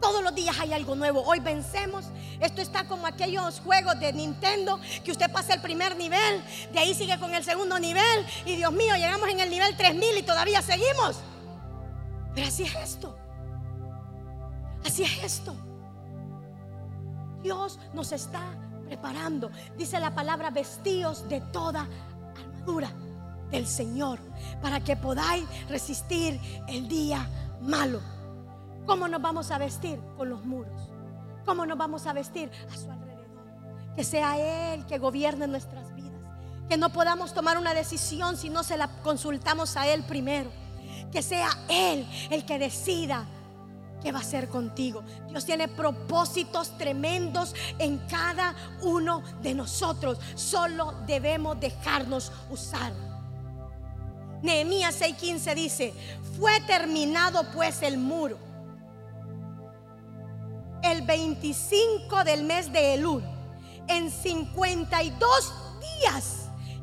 Todos 0.00 0.24
los 0.24 0.34
días 0.34 0.58
hay 0.58 0.72
algo 0.72 0.96
nuevo. 0.96 1.22
Hoy 1.22 1.38
vencemos. 1.38 2.06
Esto 2.40 2.62
está 2.62 2.88
como 2.88 3.06
aquellos 3.06 3.60
juegos 3.60 4.00
de 4.00 4.10
Nintendo 4.14 4.80
que 5.04 5.12
usted 5.12 5.30
pasa 5.30 5.52
el 5.54 5.60
primer 5.60 5.94
nivel, 5.96 6.42
de 6.72 6.78
ahí 6.78 6.94
sigue 6.94 7.16
con 7.20 7.32
el 7.34 7.44
segundo 7.44 7.78
nivel 7.78 8.26
y 8.46 8.56
Dios 8.56 8.72
mío, 8.72 8.96
llegamos 8.96 9.28
en 9.28 9.38
el 9.38 9.50
nivel 9.50 9.76
3000 9.76 10.18
y 10.18 10.22
todavía 10.22 10.62
seguimos. 10.62 11.20
Pero 12.34 12.48
así 12.48 12.64
es 12.64 12.74
esto. 12.74 13.16
Así 14.84 15.04
es 15.04 15.22
esto. 15.22 15.54
Dios 17.42 17.78
nos 17.92 18.12
está 18.12 18.40
preparando. 18.86 19.50
Dice 19.76 20.00
la 20.00 20.14
palabra 20.14 20.50
vestidos 20.50 21.28
de 21.28 21.42
toda 21.42 21.86
armadura 22.34 22.92
del 23.52 23.68
Señor 23.68 24.18
para 24.60 24.82
que 24.82 24.96
podáis 24.96 25.44
resistir 25.68 26.40
el 26.66 26.88
día 26.88 27.28
malo. 27.60 28.00
¿Cómo 28.86 29.06
nos 29.06 29.22
vamos 29.22 29.50
a 29.52 29.58
vestir? 29.58 30.00
Con 30.16 30.28
los 30.30 30.44
muros. 30.44 30.90
¿Cómo 31.44 31.64
nos 31.66 31.78
vamos 31.78 32.06
a 32.06 32.12
vestir? 32.12 32.50
A 32.72 32.76
su 32.76 32.90
alrededor. 32.90 33.94
Que 33.94 34.02
sea 34.02 34.74
Él 34.74 34.84
que 34.86 34.98
gobierne 34.98 35.46
nuestras 35.46 35.94
vidas. 35.94 36.10
Que 36.68 36.76
no 36.76 36.90
podamos 36.90 37.34
tomar 37.34 37.58
una 37.58 37.74
decisión 37.74 38.36
si 38.36 38.48
no 38.48 38.64
se 38.64 38.76
la 38.76 38.88
consultamos 39.02 39.76
a 39.76 39.86
Él 39.86 40.02
primero. 40.04 40.50
Que 41.12 41.22
sea 41.22 41.50
Él 41.68 42.08
el 42.30 42.44
que 42.44 42.58
decida 42.58 43.26
qué 44.02 44.10
va 44.10 44.18
a 44.18 44.22
hacer 44.22 44.48
contigo. 44.48 45.04
Dios 45.28 45.44
tiene 45.44 45.68
propósitos 45.68 46.76
tremendos 46.78 47.54
en 47.78 47.98
cada 48.08 48.54
uno 48.82 49.22
de 49.42 49.54
nosotros. 49.54 50.18
Solo 50.34 50.94
debemos 51.06 51.60
dejarnos 51.60 52.32
usar. 52.50 53.11
Nehemías 54.42 55.00
6:15 55.00 55.54
dice, 55.54 55.94
fue 56.38 56.60
terminado 56.62 57.44
pues 57.52 57.82
el 57.82 57.96
muro 57.96 58.52
el 60.82 61.02
25 61.02 62.24
del 62.24 62.44
mes 62.44 62.72
de 62.72 62.94
Elul, 62.94 63.22
en 63.88 64.10
52 64.10 65.52
días. 65.80 66.24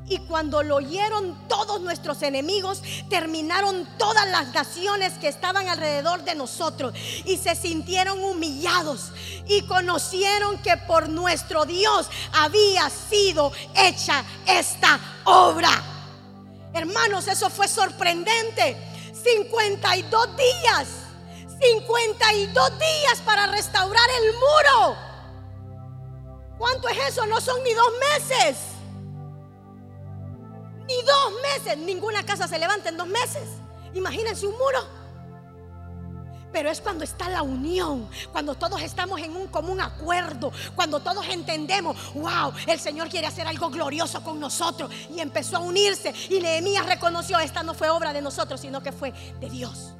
Y 0.07 0.17
cuando 0.19 0.63
lo 0.63 0.77
oyeron 0.77 1.37
todos 1.47 1.81
nuestros 1.81 2.23
enemigos, 2.23 2.81
terminaron 3.09 3.87
todas 3.99 4.27
las 4.29 4.51
naciones 4.55 5.13
que 5.19 5.27
estaban 5.27 5.67
alrededor 5.67 6.23
de 6.23 6.33
nosotros 6.33 6.95
y 7.25 7.37
se 7.37 7.55
sintieron 7.55 8.19
humillados 8.23 9.11
y 9.47 9.61
conocieron 9.63 10.57
que 10.63 10.77
por 10.77 11.09
nuestro 11.09 11.65
Dios 11.65 12.09
había 12.33 12.89
sido 12.89 13.51
hecha 13.75 14.23
esta 14.47 14.99
obra. 15.25 15.98
Hermanos, 16.73 17.27
eso 17.27 17.49
fue 17.49 17.67
sorprendente. 17.67 18.77
52 19.13 20.37
días 20.37 20.87
52 21.59 22.79
días 22.79 23.21
para 23.25 23.47
restaurar 23.47 24.09
el 24.21 24.33
muro. 24.33 24.97
¿Cuánto 26.57 26.87
es 26.89 26.97
eso? 27.09 27.25
No 27.25 27.39
son 27.41 27.61
ni 27.63 27.73
dos 27.73 27.91
meses. 27.99 28.57
Ni 30.87 31.01
dos 31.03 31.33
meses. 31.41 31.77
Ninguna 31.77 32.25
casa 32.25 32.47
se 32.47 32.59
levanta 32.59 32.89
en 32.89 32.97
dos 32.97 33.07
meses. 33.07 33.47
Imagínense 33.93 34.47
un 34.47 34.57
muro. 34.57 34.98
Pero 36.51 36.69
es 36.69 36.81
cuando 36.81 37.03
está 37.03 37.29
la 37.29 37.43
unión, 37.43 38.09
cuando 38.31 38.55
todos 38.55 38.81
estamos 38.81 39.19
en 39.21 39.35
un 39.35 39.47
común 39.47 39.81
acuerdo, 39.81 40.51
cuando 40.75 40.99
todos 40.99 41.27
entendemos, 41.27 41.95
wow, 42.13 42.51
el 42.67 42.79
Señor 42.79 43.09
quiere 43.09 43.27
hacer 43.27 43.47
algo 43.47 43.69
glorioso 43.69 44.23
con 44.23 44.39
nosotros. 44.39 44.91
Y 45.15 45.19
empezó 45.19 45.57
a 45.57 45.59
unirse. 45.59 46.13
Y 46.29 46.39
Nehemías 46.39 46.85
reconoció, 46.85 47.39
esta 47.39 47.63
no 47.63 47.73
fue 47.73 47.89
obra 47.89 48.13
de 48.13 48.21
nosotros, 48.21 48.59
sino 48.61 48.81
que 48.81 48.91
fue 48.91 49.11
de 49.39 49.49
Dios. 49.49 49.93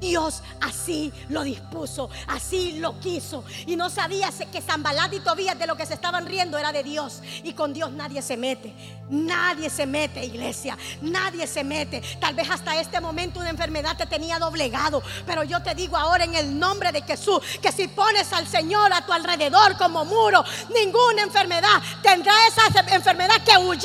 Dios 0.00 0.42
así 0.60 1.12
lo 1.28 1.42
dispuso, 1.42 2.10
así 2.28 2.78
lo 2.78 2.98
quiso. 3.00 3.44
Y 3.66 3.76
no 3.76 3.90
sabía 3.90 4.30
que 4.52 4.60
Zambalat 4.60 5.12
y 5.12 5.20
Tobías 5.20 5.58
de 5.58 5.66
lo 5.66 5.76
que 5.76 5.86
se 5.86 5.94
estaban 5.94 6.26
riendo 6.26 6.58
era 6.58 6.72
de 6.72 6.82
Dios. 6.82 7.20
Y 7.42 7.52
con 7.52 7.72
Dios 7.72 7.90
nadie 7.92 8.22
se 8.22 8.36
mete. 8.36 8.72
Nadie 9.08 9.70
se 9.70 9.86
mete, 9.86 10.24
iglesia. 10.24 10.76
Nadie 11.00 11.46
se 11.46 11.64
mete. 11.64 12.02
Tal 12.20 12.34
vez 12.34 12.48
hasta 12.50 12.78
este 12.80 13.00
momento 13.00 13.40
una 13.40 13.50
enfermedad 13.50 13.96
te 13.96 14.06
tenía 14.06 14.38
doblegado. 14.38 15.02
Pero 15.24 15.44
yo 15.44 15.62
te 15.62 15.74
digo 15.74 15.96
ahora 15.96 16.24
en 16.24 16.34
el 16.34 16.58
nombre 16.58 16.92
de 16.92 17.02
Jesús 17.02 17.40
que 17.62 17.72
si 17.72 17.88
pones 17.88 18.32
al 18.32 18.46
Señor 18.46 18.92
a 18.92 19.04
tu 19.04 19.12
alrededor 19.12 19.76
como 19.76 20.04
muro, 20.04 20.44
ninguna 20.74 21.22
enfermedad 21.22 21.82
tendrá 22.02 22.32
esa 22.48 22.66
enfermedad 22.94 23.42
que 23.44 23.56
huir 23.56 23.82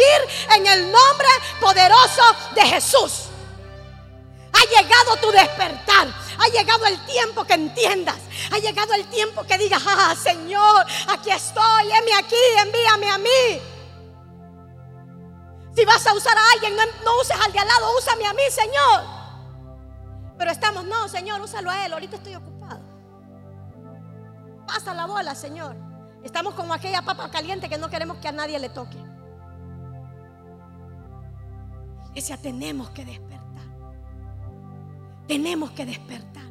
en 0.55 0.67
el 0.67 0.91
nombre 0.91 1.27
poderoso 1.59 2.21
de 2.55 2.61
Jesús. 2.61 3.30
Ha 4.61 4.81
llegado 4.81 5.17
tu 5.17 5.31
despertar. 5.31 6.07
Ha 6.37 6.47
llegado 6.49 6.85
el 6.85 6.99
tiempo 7.05 7.43
que 7.43 7.53
entiendas. 7.53 8.17
Ha 8.51 8.59
llegado 8.59 8.93
el 8.93 9.07
tiempo 9.07 9.43
que 9.43 9.57
digas, 9.57 9.81
ah, 9.85 10.15
Señor, 10.15 10.85
aquí 11.07 11.31
estoy, 11.31 11.91
heme 11.91 12.13
aquí, 12.17 12.35
envíame 12.59 13.09
a 13.09 13.17
mí. 13.17 13.61
Si 15.75 15.85
vas 15.85 16.05
a 16.05 16.13
usar 16.13 16.37
a 16.37 16.41
alguien, 16.53 16.75
no, 16.75 17.17
uses 17.21 17.37
al 17.39 17.51
de 17.51 17.59
al 17.59 17.67
lado, 17.67 17.97
úsame 17.97 18.25
a 18.25 18.33
mí, 18.33 18.41
Señor. 18.49 19.03
Pero 20.37 20.51
estamos, 20.51 20.83
no, 20.85 21.07
Señor, 21.07 21.41
úsalo 21.41 21.71
a 21.71 21.85
él, 21.85 21.93
ahorita 21.93 22.17
estoy 22.17 22.35
ocupado. 22.35 22.81
Pasa 24.67 24.93
la 24.93 25.05
bola, 25.05 25.33
Señor. 25.33 25.75
Estamos 26.23 26.53
como 26.53 26.73
aquella 26.73 27.01
papa 27.01 27.31
caliente 27.31 27.69
que 27.69 27.77
no 27.77 27.89
queremos 27.89 28.17
que 28.17 28.27
a 28.27 28.31
nadie 28.31 28.59
le 28.59 28.69
toque. 28.69 28.97
Ese 32.13 32.37
tenemos 32.37 32.89
que 32.89 33.05
despertar. 33.05 33.40
Tenemos 35.31 35.71
que 35.71 35.85
despertar. 35.85 36.43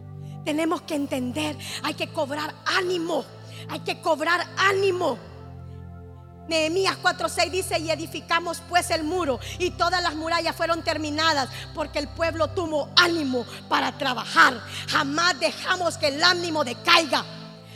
Tenemos 0.43 0.81
que 0.81 0.95
entender. 0.95 1.55
Hay 1.83 1.93
que 1.93 2.11
cobrar 2.15 2.55
ánimo. 2.65 3.27
Hay 3.69 3.81
que 3.81 4.01
cobrar 4.01 4.41
ánimo. 4.57 5.19
Nehemías 6.49 6.97
4:6 7.03 7.51
dice, 7.51 7.79
y 7.79 7.91
edificamos 7.91 8.63
pues 8.71 8.91
el 8.91 9.05
muro 9.05 9.39
y 9.59 9.73
todas 9.73 10.03
las 10.03 10.15
murallas 10.15 10.57
fueron 10.57 10.83
terminadas 10.83 11.51
porque 11.75 11.99
el 11.99 12.09
pueblo 12.09 12.49
tuvo 12.49 12.89
ánimo 12.97 13.45
para 13.69 13.99
trabajar. 13.99 14.59
Jamás 14.89 15.39
dejamos 15.39 15.99
que 15.99 16.09
el 16.09 16.25
ánimo 16.25 16.65
decaiga. 16.65 17.23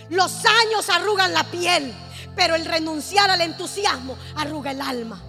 Los 0.08 0.32
años 0.46 0.88
arrugan 0.88 1.34
la 1.34 1.44
piel, 1.44 1.92
pero 2.34 2.54
el 2.54 2.64
renunciar 2.64 3.28
al 3.30 3.42
entusiasmo 3.42 4.16
arruga 4.36 4.70
el 4.70 4.80
alma. 4.80 5.22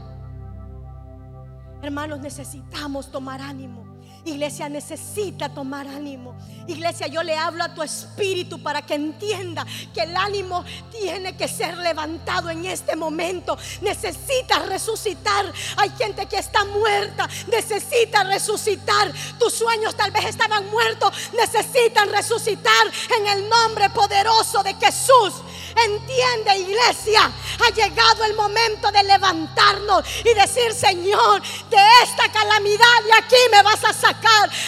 Hermanos, 1.82 2.22
necesitamos 2.22 3.12
tomar 3.12 3.42
ánimo. 3.42 3.95
Iglesia 4.26 4.68
necesita 4.70 5.50
tomar 5.50 5.88
ánimo. 5.88 6.36
Iglesia, 6.68 7.06
yo 7.06 7.22
le 7.22 7.36
hablo 7.36 7.64
a 7.64 7.76
tu 7.76 7.84
espíritu 7.84 8.62
para 8.62 8.82
que 8.82 8.96
entienda 8.96 9.64
que 9.94 10.02
el 10.02 10.18
ánimo 10.18 10.66
tiene 10.90 11.38
que 11.38 11.48
ser 11.48 11.78
levantado 11.78 12.50
en 12.50 12.66
este 12.66 12.96
momento. 12.96 13.56
Necesita 13.82 14.58
resucitar. 14.60 15.54
Hay 15.78 15.92
gente 15.92 16.26
que 16.26 16.38
está 16.38 16.66
muerta. 16.66 17.30
Necesita 17.52 18.24
resucitar. 18.24 19.14
Tus 19.38 19.54
sueños 19.54 19.96
tal 19.96 20.10
vez 20.10 20.26
estaban 20.26 20.72
muertos. 20.72 21.14
Necesitan 21.38 22.10
resucitar 22.10 22.92
en 23.20 23.28
el 23.28 23.48
nombre 23.48 23.92
poderoso 23.92 24.64
de 24.64 24.74
Jesús. 24.74 25.36
Entiende, 25.76 26.58
iglesia, 26.58 27.30
ha 27.60 27.70
llegado 27.74 28.24
el 28.24 28.34
momento 28.34 28.92
de 28.92 29.04
levantarnos 29.04 30.06
y 30.24 30.34
decir, 30.34 30.74
Señor, 30.74 31.42
de 31.70 31.78
esta 32.02 32.32
calamidad 32.32 33.04
de 33.04 33.14
aquí 33.14 33.36
me 33.52 33.62
vas 33.62 33.84
a 33.84 33.94
sacar. 33.94 34.14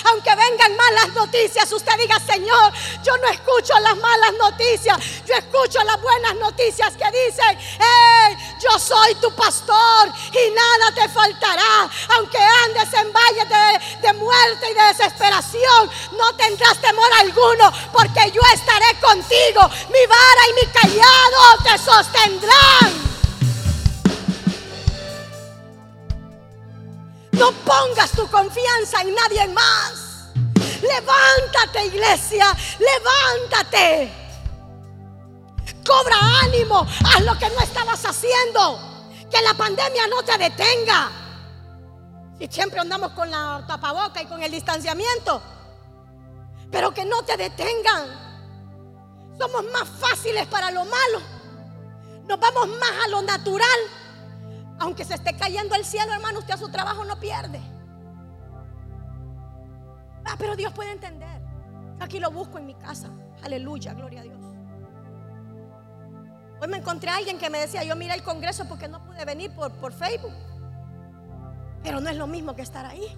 Aunque 0.06 0.36
vengan 0.36 0.76
malas 0.76 1.10
noticias, 1.14 1.72
usted 1.72 1.94
diga, 1.98 2.20
Señor, 2.20 2.74
yo 3.04 3.18
no 3.18 3.28
escucho 3.30 3.74
las 3.80 3.98
malas 3.98 4.34
noticias, 4.40 4.98
yo 5.26 5.36
escucho 5.36 5.84
las 5.84 6.02
buenas 6.02 6.36
noticias 6.36 6.94
que 6.94 7.06
dicen, 7.06 7.58
hey, 7.80 8.38
yo 8.62 8.80
soy 8.80 9.16
tu 9.16 9.32
pastor 9.34 10.12
y 10.32 10.52
nada 10.52 10.92
te 10.96 11.10
faltará. 11.10 11.90
Aunque 12.16 12.38
andes 12.38 12.94
en 12.94 13.14
valles 13.14 13.50
de, 13.50 14.08
de 14.08 14.14
muerte 14.14 14.72
y 14.72 14.74
de 14.74 14.84
desesperación, 14.84 15.92
no 16.18 16.34
tendrás 16.36 16.78
temor 16.80 17.12
alguno, 17.20 17.72
porque 17.92 18.32
yo 18.32 18.42
estaré 18.54 19.00
contigo. 19.00 19.70
Mi 19.90 20.06
vara 20.08 20.42
y 20.50 20.66
mi 20.66 20.72
calle 20.72 21.02
te 21.64 21.78
sostendrán. 21.78 23.17
No 27.38 27.52
pongas 27.52 28.12
tu 28.12 28.28
confianza 28.30 29.02
en 29.02 29.14
nadie 29.14 29.48
más. 29.50 30.32
Levántate, 30.82 31.86
iglesia, 31.86 32.46
levántate. 32.80 34.12
Cobra 35.86 36.16
ánimo, 36.44 36.86
haz 37.06 37.22
lo 37.22 37.38
que 37.38 37.50
no 37.50 37.60
estabas 37.62 38.04
haciendo. 38.06 38.80
Que 39.30 39.42
la 39.42 39.54
pandemia 39.54 40.08
no 40.08 40.24
te 40.24 40.38
detenga. 40.38 41.12
Si 42.40 42.48
siempre 42.48 42.80
andamos 42.80 43.12
con 43.12 43.30
la 43.30 43.64
tapaboca 43.68 44.22
y 44.22 44.26
con 44.26 44.42
el 44.42 44.52
distanciamiento. 44.52 45.42
Pero 46.72 46.94
que 46.94 47.06
no 47.06 47.24
te 47.24 47.38
detengan. 47.38 48.28
Somos 49.38 49.64
más 49.72 49.88
fáciles 50.00 50.48
para 50.48 50.72
lo 50.72 50.86
malo. 50.86 51.22
Nos 52.28 52.40
vamos 52.40 52.68
más 52.80 53.06
a 53.06 53.08
lo 53.10 53.22
natural. 53.22 53.80
Aunque 54.80 55.04
se 55.06 55.16
esté 55.16 55.36
cayendo 55.36 55.76
el 55.76 55.86
cielo, 55.86 56.14
hermano, 56.14 56.40
usted 56.40 56.54
a 56.54 56.58
su 56.58 56.70
trabajo 56.70 57.04
no 57.04 57.20
pierde. 57.20 57.60
Ah, 60.26 60.36
pero 60.38 60.56
Dios 60.56 60.74
puede 60.74 60.92
entender. 60.92 61.42
Aquí 62.00 62.20
lo 62.20 62.30
busco 62.32 62.58
en 62.58 62.66
mi 62.66 62.76
casa. 62.76 63.10
Aleluya, 63.44 63.94
gloria 63.94 64.22
a 64.22 64.24
Dios. 64.24 64.38
Hoy 66.60 66.68
me 66.68 66.78
encontré 66.78 67.10
a 67.10 67.18
alguien 67.18 67.38
que 67.38 67.50
me 67.50 67.60
decía, 67.60 67.84
yo 67.84 67.96
miré 67.96 68.14
el 68.14 68.24
Congreso 68.24 68.66
porque 68.68 68.88
no 68.88 69.04
pude 69.04 69.24
venir 69.26 69.52
por, 69.52 69.72
por 69.74 69.94
Facebook. 69.94 70.34
Pero 71.84 72.02
no 72.02 72.10
es 72.10 72.18
lo 72.18 72.28
mismo 72.28 72.56
que 72.56 72.62
estar 72.62 72.86
ahí. 72.86 73.18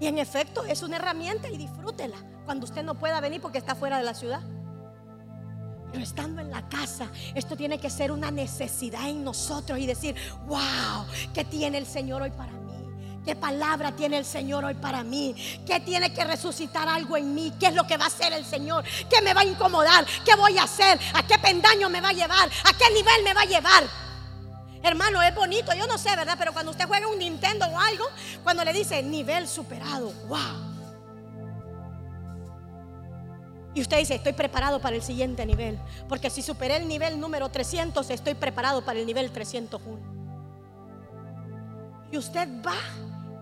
Y 0.00 0.06
en 0.06 0.18
efecto 0.18 0.64
es 0.64 0.82
una 0.82 0.96
herramienta 0.96 1.48
y 1.48 1.56
disfrútela 1.56 2.16
cuando 2.44 2.64
usted 2.64 2.82
no 2.82 2.94
pueda 2.94 3.20
venir 3.20 3.40
porque 3.40 3.58
está 3.58 3.74
fuera 3.74 3.98
de 3.98 4.04
la 4.04 4.14
ciudad. 4.14 4.40
Pero 5.94 6.02
estando 6.02 6.40
en 6.40 6.50
la 6.50 6.68
casa, 6.68 7.08
esto 7.36 7.56
tiene 7.56 7.78
que 7.78 7.88
ser 7.88 8.10
una 8.10 8.28
necesidad 8.32 9.08
en 9.08 9.22
nosotros 9.22 9.78
y 9.78 9.86
decir, 9.86 10.16
wow, 10.44 11.06
¿qué 11.32 11.44
tiene 11.44 11.78
el 11.78 11.86
Señor 11.86 12.20
hoy 12.20 12.32
para 12.32 12.50
mí? 12.50 13.22
¿Qué 13.24 13.36
palabra 13.36 13.92
tiene 13.92 14.18
el 14.18 14.24
Señor 14.24 14.64
hoy 14.64 14.74
para 14.74 15.04
mí? 15.04 15.36
¿Qué 15.64 15.78
tiene 15.78 16.12
que 16.12 16.24
resucitar 16.24 16.88
algo 16.88 17.16
en 17.16 17.32
mí? 17.32 17.52
¿Qué 17.60 17.68
es 17.68 17.74
lo 17.74 17.86
que 17.86 17.96
va 17.96 18.06
a 18.06 18.08
hacer 18.08 18.32
el 18.32 18.44
Señor? 18.44 18.82
¿Qué 19.08 19.22
me 19.22 19.34
va 19.34 19.42
a 19.42 19.44
incomodar? 19.44 20.04
¿Qué 20.24 20.34
voy 20.34 20.58
a 20.58 20.64
hacer? 20.64 20.98
¿A 21.12 21.24
qué 21.24 21.38
pendaño 21.38 21.88
me 21.88 22.00
va 22.00 22.08
a 22.08 22.12
llevar? 22.12 22.50
¿A 22.64 22.72
qué 22.76 22.92
nivel 22.92 23.22
me 23.22 23.32
va 23.32 23.42
a 23.42 23.46
llevar? 23.46 23.84
Hermano, 24.82 25.22
es 25.22 25.32
bonito, 25.32 25.72
yo 25.74 25.86
no 25.86 25.96
sé, 25.96 26.16
¿verdad? 26.16 26.34
Pero 26.36 26.52
cuando 26.52 26.72
usted 26.72 26.88
juega 26.88 27.06
un 27.06 27.20
Nintendo 27.20 27.66
o 27.66 27.78
algo, 27.78 28.04
cuando 28.42 28.64
le 28.64 28.72
dice 28.72 29.00
nivel 29.00 29.46
superado, 29.46 30.12
wow. 30.26 30.73
Y 33.74 33.80
usted 33.80 33.98
dice, 33.98 34.14
estoy 34.14 34.32
preparado 34.32 34.80
para 34.80 34.94
el 34.94 35.02
siguiente 35.02 35.44
nivel. 35.44 35.78
Porque 36.08 36.30
si 36.30 36.42
superé 36.42 36.76
el 36.76 36.86
nivel 36.86 37.18
número 37.18 37.48
300, 37.48 38.08
estoy 38.10 38.34
preparado 38.34 38.84
para 38.84 39.00
el 39.00 39.06
nivel 39.06 39.32
301. 39.32 40.14
Y 42.12 42.18
usted 42.18 42.48
va 42.64 42.76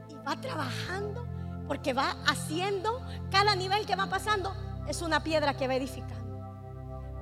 y 0.08 0.14
va 0.14 0.40
trabajando 0.40 1.26
porque 1.68 1.92
va 1.92 2.16
haciendo 2.26 3.00
cada 3.30 3.54
nivel 3.54 3.84
que 3.86 3.94
va 3.94 4.06
pasando 4.06 4.54
es 4.88 5.02
una 5.02 5.22
piedra 5.22 5.54
que 5.54 5.68
va 5.68 5.74
edificando. 5.74 6.22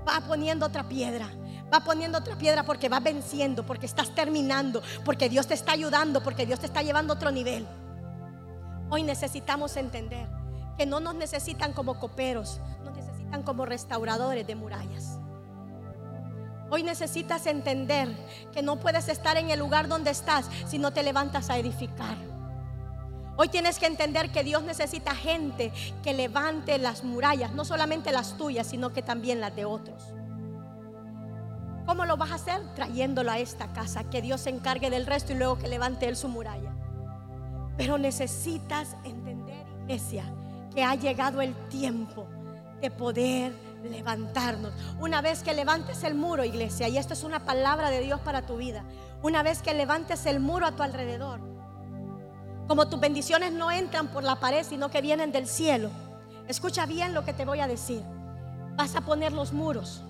Va 0.08 0.20
poniendo 0.26 0.66
otra 0.66 0.88
piedra, 0.88 1.28
va 1.72 1.80
poniendo 1.80 2.18
otra 2.18 2.36
piedra 2.36 2.62
porque 2.64 2.88
va 2.88 3.00
venciendo, 3.00 3.66
porque 3.66 3.86
estás 3.86 4.14
terminando, 4.14 4.82
porque 5.04 5.28
Dios 5.28 5.46
te 5.46 5.54
está 5.54 5.72
ayudando, 5.72 6.22
porque 6.22 6.46
Dios 6.46 6.60
te 6.60 6.66
está 6.66 6.82
llevando 6.82 7.12
a 7.12 7.16
otro 7.16 7.30
nivel. 7.30 7.66
Hoy 8.88 9.02
necesitamos 9.02 9.76
entender 9.76 10.26
que 10.76 10.86
no 10.86 11.00
nos 11.00 11.14
necesitan 11.14 11.72
como 11.72 12.00
coperos, 12.00 12.60
necesitan 13.30 13.42
como 13.42 13.64
restauradores 13.64 14.46
de 14.46 14.54
murallas. 14.56 15.18
Hoy 16.68 16.82
necesitas 16.82 17.46
entender 17.46 18.08
que 18.52 18.62
no 18.62 18.76
puedes 18.76 19.08
estar 19.08 19.36
en 19.36 19.50
el 19.50 19.58
lugar 19.58 19.88
donde 19.88 20.10
estás 20.10 20.46
si 20.66 20.78
no 20.78 20.92
te 20.92 21.02
levantas 21.02 21.50
a 21.50 21.58
edificar. 21.58 22.16
Hoy 23.36 23.48
tienes 23.48 23.78
que 23.78 23.86
entender 23.86 24.30
que 24.30 24.44
Dios 24.44 24.62
necesita 24.62 25.14
gente 25.14 25.72
que 26.02 26.12
levante 26.12 26.78
las 26.78 27.04
murallas, 27.04 27.52
no 27.52 27.64
solamente 27.64 28.12
las 28.12 28.36
tuyas, 28.36 28.66
sino 28.66 28.92
que 28.92 29.02
también 29.02 29.40
las 29.40 29.54
de 29.56 29.64
otros. 29.64 30.02
¿Cómo 31.86 32.04
lo 32.04 32.16
vas 32.16 32.32
a 32.32 32.34
hacer? 32.34 32.60
Trayéndolo 32.74 33.30
a 33.30 33.38
esta 33.38 33.72
casa, 33.72 34.10
que 34.10 34.22
Dios 34.22 34.42
se 34.42 34.50
encargue 34.50 34.90
del 34.90 35.06
resto 35.06 35.32
y 35.32 35.36
luego 35.36 35.58
que 35.58 35.68
levante 35.68 36.06
Él 36.06 36.16
su 36.16 36.28
muralla. 36.28 36.72
Pero 37.76 37.96
necesitas 37.96 38.96
entender, 39.04 39.66
iglesia, 39.82 40.24
que 40.74 40.84
ha 40.84 40.94
llegado 40.94 41.40
el 41.40 41.54
tiempo 41.68 42.28
de 42.80 42.90
poder 42.90 43.52
levantarnos. 43.82 44.72
Una 44.98 45.20
vez 45.20 45.42
que 45.42 45.54
levantes 45.54 46.04
el 46.04 46.14
muro, 46.14 46.44
iglesia, 46.44 46.88
y 46.88 46.98
esto 46.98 47.14
es 47.14 47.24
una 47.24 47.44
palabra 47.44 47.90
de 47.90 48.00
Dios 48.00 48.20
para 48.20 48.42
tu 48.42 48.56
vida, 48.56 48.84
una 49.22 49.42
vez 49.42 49.62
que 49.62 49.74
levantes 49.74 50.26
el 50.26 50.40
muro 50.40 50.66
a 50.66 50.72
tu 50.72 50.82
alrededor, 50.82 51.40
como 52.66 52.88
tus 52.88 53.00
bendiciones 53.00 53.52
no 53.52 53.70
entran 53.70 54.08
por 54.08 54.22
la 54.22 54.36
pared, 54.36 54.64
sino 54.64 54.90
que 54.90 55.02
vienen 55.02 55.32
del 55.32 55.46
cielo, 55.46 55.90
escucha 56.48 56.86
bien 56.86 57.14
lo 57.14 57.24
que 57.24 57.32
te 57.32 57.44
voy 57.44 57.60
a 57.60 57.66
decir. 57.66 58.02
Vas 58.76 58.94
a 58.94 59.00
poner 59.00 59.32
los 59.32 59.52
muros. 59.52 60.02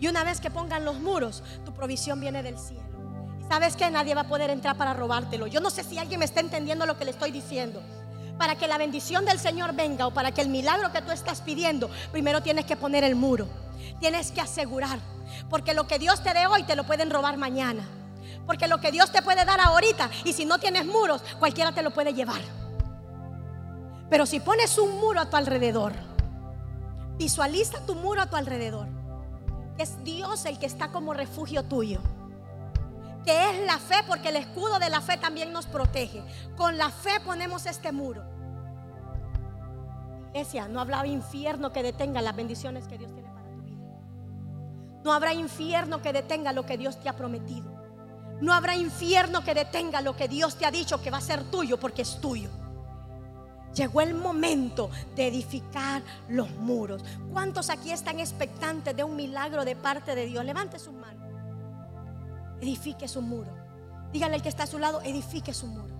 Y 0.00 0.08
una 0.08 0.24
vez 0.24 0.40
que 0.40 0.50
pongan 0.50 0.84
los 0.84 0.98
muros, 0.98 1.42
tu 1.64 1.72
provisión 1.72 2.20
viene 2.20 2.42
del 2.42 2.58
cielo. 2.58 2.82
Y 3.40 3.44
sabes 3.44 3.76
que 3.76 3.88
nadie 3.88 4.14
va 4.14 4.22
a 4.22 4.28
poder 4.28 4.50
entrar 4.50 4.76
para 4.76 4.94
robártelo. 4.94 5.46
Yo 5.46 5.60
no 5.60 5.70
sé 5.70 5.84
si 5.84 5.96
alguien 5.96 6.18
me 6.18 6.24
está 6.24 6.40
entendiendo 6.40 6.86
lo 6.86 6.98
que 6.98 7.04
le 7.04 7.12
estoy 7.12 7.30
diciendo 7.30 7.80
para 8.42 8.56
que 8.56 8.66
la 8.66 8.76
bendición 8.76 9.24
del 9.24 9.38
Señor 9.38 9.72
venga 9.72 10.08
o 10.08 10.10
para 10.12 10.32
que 10.32 10.40
el 10.40 10.48
milagro 10.48 10.90
que 10.90 11.00
tú 11.00 11.12
estás 11.12 11.40
pidiendo, 11.42 11.88
primero 12.10 12.42
tienes 12.42 12.64
que 12.64 12.74
poner 12.74 13.04
el 13.04 13.14
muro. 13.14 13.46
Tienes 14.00 14.32
que 14.32 14.40
asegurar. 14.40 14.98
Porque 15.48 15.74
lo 15.74 15.86
que 15.86 16.00
Dios 16.00 16.24
te 16.24 16.34
dé 16.34 16.48
hoy 16.48 16.64
te 16.64 16.74
lo 16.74 16.82
pueden 16.82 17.08
robar 17.08 17.36
mañana. 17.36 17.88
Porque 18.44 18.66
lo 18.66 18.80
que 18.80 18.90
Dios 18.90 19.12
te 19.12 19.22
puede 19.22 19.44
dar 19.44 19.60
ahorita 19.60 20.10
y 20.24 20.32
si 20.32 20.44
no 20.44 20.58
tienes 20.58 20.86
muros, 20.86 21.22
cualquiera 21.38 21.70
te 21.70 21.84
lo 21.84 21.92
puede 21.92 22.14
llevar. 22.14 22.40
Pero 24.10 24.26
si 24.26 24.40
pones 24.40 24.76
un 24.76 24.98
muro 24.98 25.20
a 25.20 25.30
tu 25.30 25.36
alrededor, 25.36 25.92
visualiza 27.18 27.86
tu 27.86 27.94
muro 27.94 28.22
a 28.22 28.26
tu 28.26 28.34
alrededor. 28.34 28.88
Es 29.78 30.02
Dios 30.02 30.46
el 30.46 30.58
que 30.58 30.66
está 30.66 30.88
como 30.88 31.14
refugio 31.14 31.62
tuyo 31.62 32.00
que 33.24 33.50
es 33.50 33.66
la 33.66 33.78
fe, 33.78 33.96
porque 34.06 34.28
el 34.30 34.36
escudo 34.36 34.78
de 34.78 34.90
la 34.90 35.00
fe 35.00 35.16
también 35.16 35.52
nos 35.52 35.66
protege. 35.66 36.22
Con 36.56 36.76
la 36.76 36.90
fe 36.90 37.20
ponemos 37.24 37.66
este 37.66 37.92
muro. 37.92 38.31
Iglesia, 40.32 40.68
no 40.68 40.80
habrá 40.80 41.06
infierno 41.06 41.72
que 41.72 41.82
detenga 41.82 42.22
las 42.22 42.34
bendiciones 42.34 42.86
que 42.86 42.98
Dios 42.98 43.12
tiene 43.12 43.30
para 43.30 43.50
tu 43.50 43.62
vida. 43.62 43.84
No 45.04 45.12
habrá 45.12 45.34
infierno 45.34 46.00
que 46.00 46.12
detenga 46.12 46.52
lo 46.52 46.64
que 46.64 46.78
Dios 46.78 46.98
te 47.00 47.08
ha 47.08 47.16
prometido. 47.16 47.70
No 48.40 48.52
habrá 48.52 48.74
infierno 48.74 49.44
que 49.44 49.54
detenga 49.54 50.00
lo 50.00 50.16
que 50.16 50.28
Dios 50.28 50.56
te 50.56 50.66
ha 50.66 50.70
dicho 50.70 51.00
que 51.00 51.10
va 51.10 51.18
a 51.18 51.22
ser 51.22 51.44
tuyo 51.44 51.78
porque 51.78 52.02
es 52.02 52.20
tuyo. 52.20 52.50
Llegó 53.74 54.00
el 54.00 54.14
momento 54.14 54.90
de 55.14 55.28
edificar 55.28 56.02
los 56.28 56.50
muros. 56.50 57.04
¿Cuántos 57.32 57.70
aquí 57.70 57.90
están 57.90 58.20
expectantes 58.20 58.94
de 58.94 59.04
un 59.04 59.16
milagro 59.16 59.64
de 59.64 59.76
parte 59.76 60.14
de 60.14 60.26
Dios? 60.26 60.44
Levante 60.44 60.78
su 60.78 60.92
mano 60.92 61.22
edifique 62.62 63.08
su 63.08 63.20
muro. 63.20 63.50
Dígale 64.12 64.36
al 64.36 64.42
que 64.42 64.48
está 64.48 64.62
a 64.62 64.66
su 64.66 64.78
lado, 64.78 65.02
edifique 65.02 65.52
su 65.52 65.66
muro. 65.66 65.91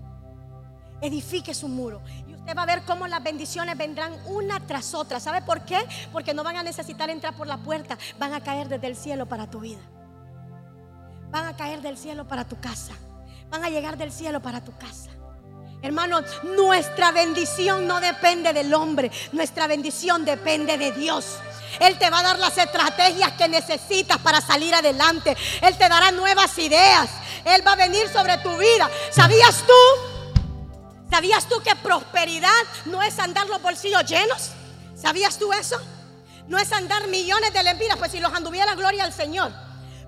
Edifique 1.03 1.53
su 1.53 1.68
muro. 1.68 2.00
Y 2.26 2.34
usted 2.34 2.57
va 2.57 2.62
a 2.62 2.66
ver 2.66 2.82
cómo 2.84 3.07
las 3.07 3.22
bendiciones 3.22 3.76
vendrán 3.76 4.14
una 4.26 4.61
tras 4.66 4.94
otra. 4.94 5.20
¿Sabe 5.20 5.42
por 5.42 5.64
qué? 5.64 5.78
Porque 6.12 6.32
no 6.32 6.44
van 6.44 6.57
a 6.57 6.62
necesitar 6.62 7.11
entrar 7.11 7.36
por 7.36 7.46
la 7.46 7.59
puerta. 7.59 7.98
Van 8.18 8.32
a 8.32 8.40
caer 8.40 8.68
desde 8.68 8.86
el 8.86 8.96
cielo 8.96 9.26
para 9.26 9.50
tu 9.50 9.61
vida. 9.61 9.80
Van 11.30 11.46
a 11.46 11.57
caer 11.57 11.82
del 11.82 11.98
cielo 11.98 12.26
para 12.26 12.44
tu 12.46 12.59
casa. 12.61 12.94
Van 13.50 13.64
a 13.64 13.68
llegar 13.68 13.98
del 13.98 14.12
cielo 14.12 14.40
para 14.40 14.62
tu 14.62 14.72
casa. 14.78 15.11
Hermanos, 15.82 16.24
nuestra 16.44 17.11
bendición 17.11 17.88
no 17.88 18.00
depende 18.00 18.53
del 18.53 18.72
hombre. 18.72 19.11
Nuestra 19.32 19.66
bendición 19.66 20.24
depende 20.24 20.78
de 20.78 20.92
Dios. 20.92 21.38
Él 21.80 21.98
te 21.98 22.09
va 22.11 22.20
a 22.20 22.22
dar 22.22 22.38
las 22.38 22.57
estrategias 22.57 23.32
que 23.32 23.48
necesitas 23.48 24.18
para 24.18 24.40
salir 24.40 24.74
adelante. 24.74 25.36
Él 25.61 25.76
te 25.76 25.88
dará 25.88 26.12
nuevas 26.12 26.57
ideas. 26.59 27.11
Él 27.44 27.66
va 27.66 27.72
a 27.72 27.76
venir 27.76 28.09
sobre 28.09 28.38
tu 28.38 28.57
vida. 28.57 28.88
¿Sabías 29.11 29.64
tú? 29.66 30.12
¿Sabías 31.13 31.47
tú 31.47 31.61
que 31.63 31.77
prosperidad 31.77 32.49
no 32.87 33.03
es 33.03 33.19
andar 33.19 33.47
los 33.47 33.61
bolsillos 33.61 34.03
llenos? 34.07 34.53
¿Sabías 34.97 35.39
tú 35.39 35.53
eso? 35.53 35.79
No 36.49 36.57
es 36.57 36.73
andar 36.73 37.07
millones 37.09 37.53
de 37.53 37.63
lempiras, 37.63 37.99
pues 37.99 38.13
si 38.13 38.19
los 38.19 38.33
anduviera, 38.33 38.75
gloria 38.75 39.05
al 39.05 39.13
Señor. 39.13 39.53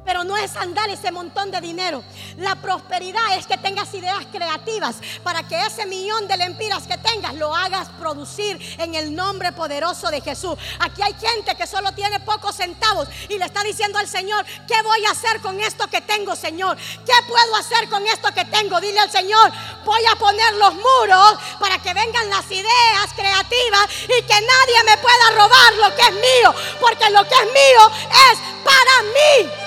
Pero 0.04 0.24
no 0.24 0.36
es 0.36 0.54
andar 0.56 0.90
ese 0.90 1.10
montón 1.10 1.50
de 1.50 1.60
dinero. 1.60 2.02
La 2.36 2.56
prosperidad 2.56 3.36
es 3.36 3.46
que 3.46 3.56
tengas 3.56 3.92
ideas 3.94 4.26
creativas 4.30 4.96
para 5.22 5.42
que 5.46 5.58
ese 5.66 5.86
millón 5.86 6.28
de 6.28 6.36
lempiras 6.36 6.86
que 6.86 6.98
tengas 6.98 7.34
lo 7.34 7.54
hagas 7.54 7.88
producir 7.98 8.58
en 8.78 8.94
el 8.94 9.14
nombre 9.14 9.52
poderoso 9.52 10.10
de 10.10 10.20
Jesús. 10.20 10.56
Aquí 10.80 11.02
hay 11.02 11.14
gente 11.14 11.54
que 11.56 11.66
solo 11.66 11.92
tiene 11.92 12.20
pocos 12.20 12.56
centavos 12.56 13.08
y 13.28 13.38
le 13.38 13.44
está 13.44 13.62
diciendo 13.62 13.98
al 13.98 14.08
Señor, 14.08 14.44
¿qué 14.66 14.80
voy 14.82 15.04
a 15.06 15.10
hacer 15.12 15.40
con 15.40 15.58
esto 15.60 15.86
que 15.88 16.00
tengo, 16.00 16.36
Señor? 16.36 16.76
¿Qué 16.76 17.12
puedo 17.28 17.56
hacer 17.56 17.88
con 17.88 18.06
esto 18.06 18.32
que 18.34 18.44
tengo? 18.44 18.80
Dile 18.80 19.00
al 19.00 19.10
Señor, 19.10 19.52
voy 19.84 20.02
a 20.10 20.16
poner 20.16 20.54
los 20.54 20.74
muros 20.74 21.38
para 21.58 21.78
que 21.78 21.94
vengan 21.94 22.28
las 22.28 22.50
ideas 22.50 23.12
creativas 23.16 23.86
y 24.04 24.22
que 24.22 24.40
nadie 24.40 24.84
me 24.86 24.98
pueda 24.98 25.30
robar 25.30 25.74
lo 25.74 25.94
que 25.96 26.02
es 26.02 26.12
mío, 26.12 26.54
porque 26.80 27.10
lo 27.10 27.26
que 27.26 27.34
es 27.34 27.46
mío 27.46 27.90
es 28.32 28.38
para 28.64 29.02
mí. 29.02 29.63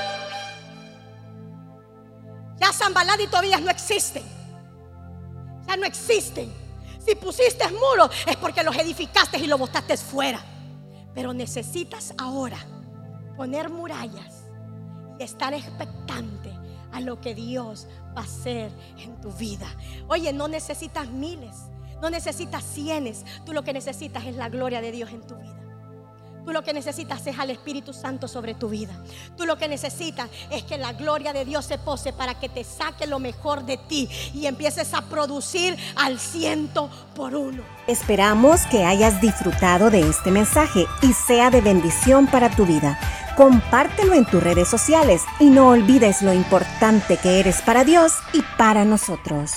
Ya 2.59 2.73
Zambalada 2.73 3.21
y 3.21 3.27
Tobías 3.27 3.61
no 3.61 3.69
existen. 3.69 4.23
Ya 5.67 5.77
no 5.77 5.85
existen. 5.85 6.51
Si 7.05 7.15
pusiste 7.15 7.65
muros 7.71 8.09
es 8.25 8.35
porque 8.37 8.63
los 8.63 8.75
edificaste 8.75 9.37
y 9.37 9.47
los 9.47 9.59
botaste 9.59 9.97
fuera. 9.97 10.39
Pero 11.13 11.33
necesitas 11.33 12.13
ahora 12.17 12.57
poner 13.35 13.69
murallas 13.69 14.43
y 15.19 15.23
estar 15.23 15.53
expectante 15.53 16.51
a 16.91 17.01
lo 17.01 17.21
que 17.21 17.35
Dios 17.35 17.87
va 18.15 18.21
a 18.21 18.23
hacer 18.23 18.71
en 18.97 19.19
tu 19.21 19.31
vida. 19.31 19.67
Oye, 20.07 20.33
no 20.33 20.47
necesitas 20.47 21.07
miles, 21.07 21.55
no 22.01 22.09
necesitas 22.09 22.63
cienes. 22.63 23.23
Tú 23.45 23.53
lo 23.53 23.63
que 23.63 23.73
necesitas 23.73 24.25
es 24.25 24.35
la 24.35 24.49
gloria 24.49 24.81
de 24.81 24.91
Dios 24.91 25.11
en 25.11 25.21
tu 25.21 25.35
vida. 25.35 25.56
Tú 26.47 26.53
lo 26.53 26.63
que 26.63 26.71
necesitas 26.71 27.27
es 27.27 27.37
al 27.37 27.49
Espíritu 27.49 27.91
Santo 27.91 28.25
sobre 28.29 28.53
tu 28.53 28.69
vida. 28.69 28.93
Tú 29.35 29.45
lo 29.45 29.57
que 29.57 29.67
necesitas 29.67 30.29
es 30.49 30.63
que 30.63 30.77
la 30.77 30.93
gloria 30.93 31.33
de 31.33 31.43
Dios 31.43 31.65
se 31.65 31.77
pose 31.77 32.13
para 32.13 32.39
que 32.39 32.47
te 32.47 32.63
saque 32.63 33.05
lo 33.05 33.19
mejor 33.19 33.65
de 33.65 33.75
ti 33.75 34.07
y 34.33 34.45
empieces 34.45 34.93
a 34.93 35.01
producir 35.01 35.75
al 35.97 36.21
ciento 36.21 36.89
por 37.17 37.35
uno. 37.35 37.63
Esperamos 37.87 38.61
que 38.67 38.85
hayas 38.85 39.19
disfrutado 39.19 39.89
de 39.89 40.07
este 40.07 40.31
mensaje 40.31 40.87
y 41.01 41.11
sea 41.11 41.49
de 41.49 41.59
bendición 41.59 42.27
para 42.27 42.49
tu 42.49 42.65
vida. 42.65 42.97
Compártelo 43.35 44.13
en 44.13 44.23
tus 44.23 44.41
redes 44.41 44.69
sociales 44.69 45.23
y 45.41 45.49
no 45.49 45.71
olvides 45.71 46.21
lo 46.21 46.31
importante 46.31 47.17
que 47.17 47.41
eres 47.41 47.61
para 47.61 47.83
Dios 47.83 48.13
y 48.31 48.41
para 48.57 48.85
nosotros. 48.85 49.51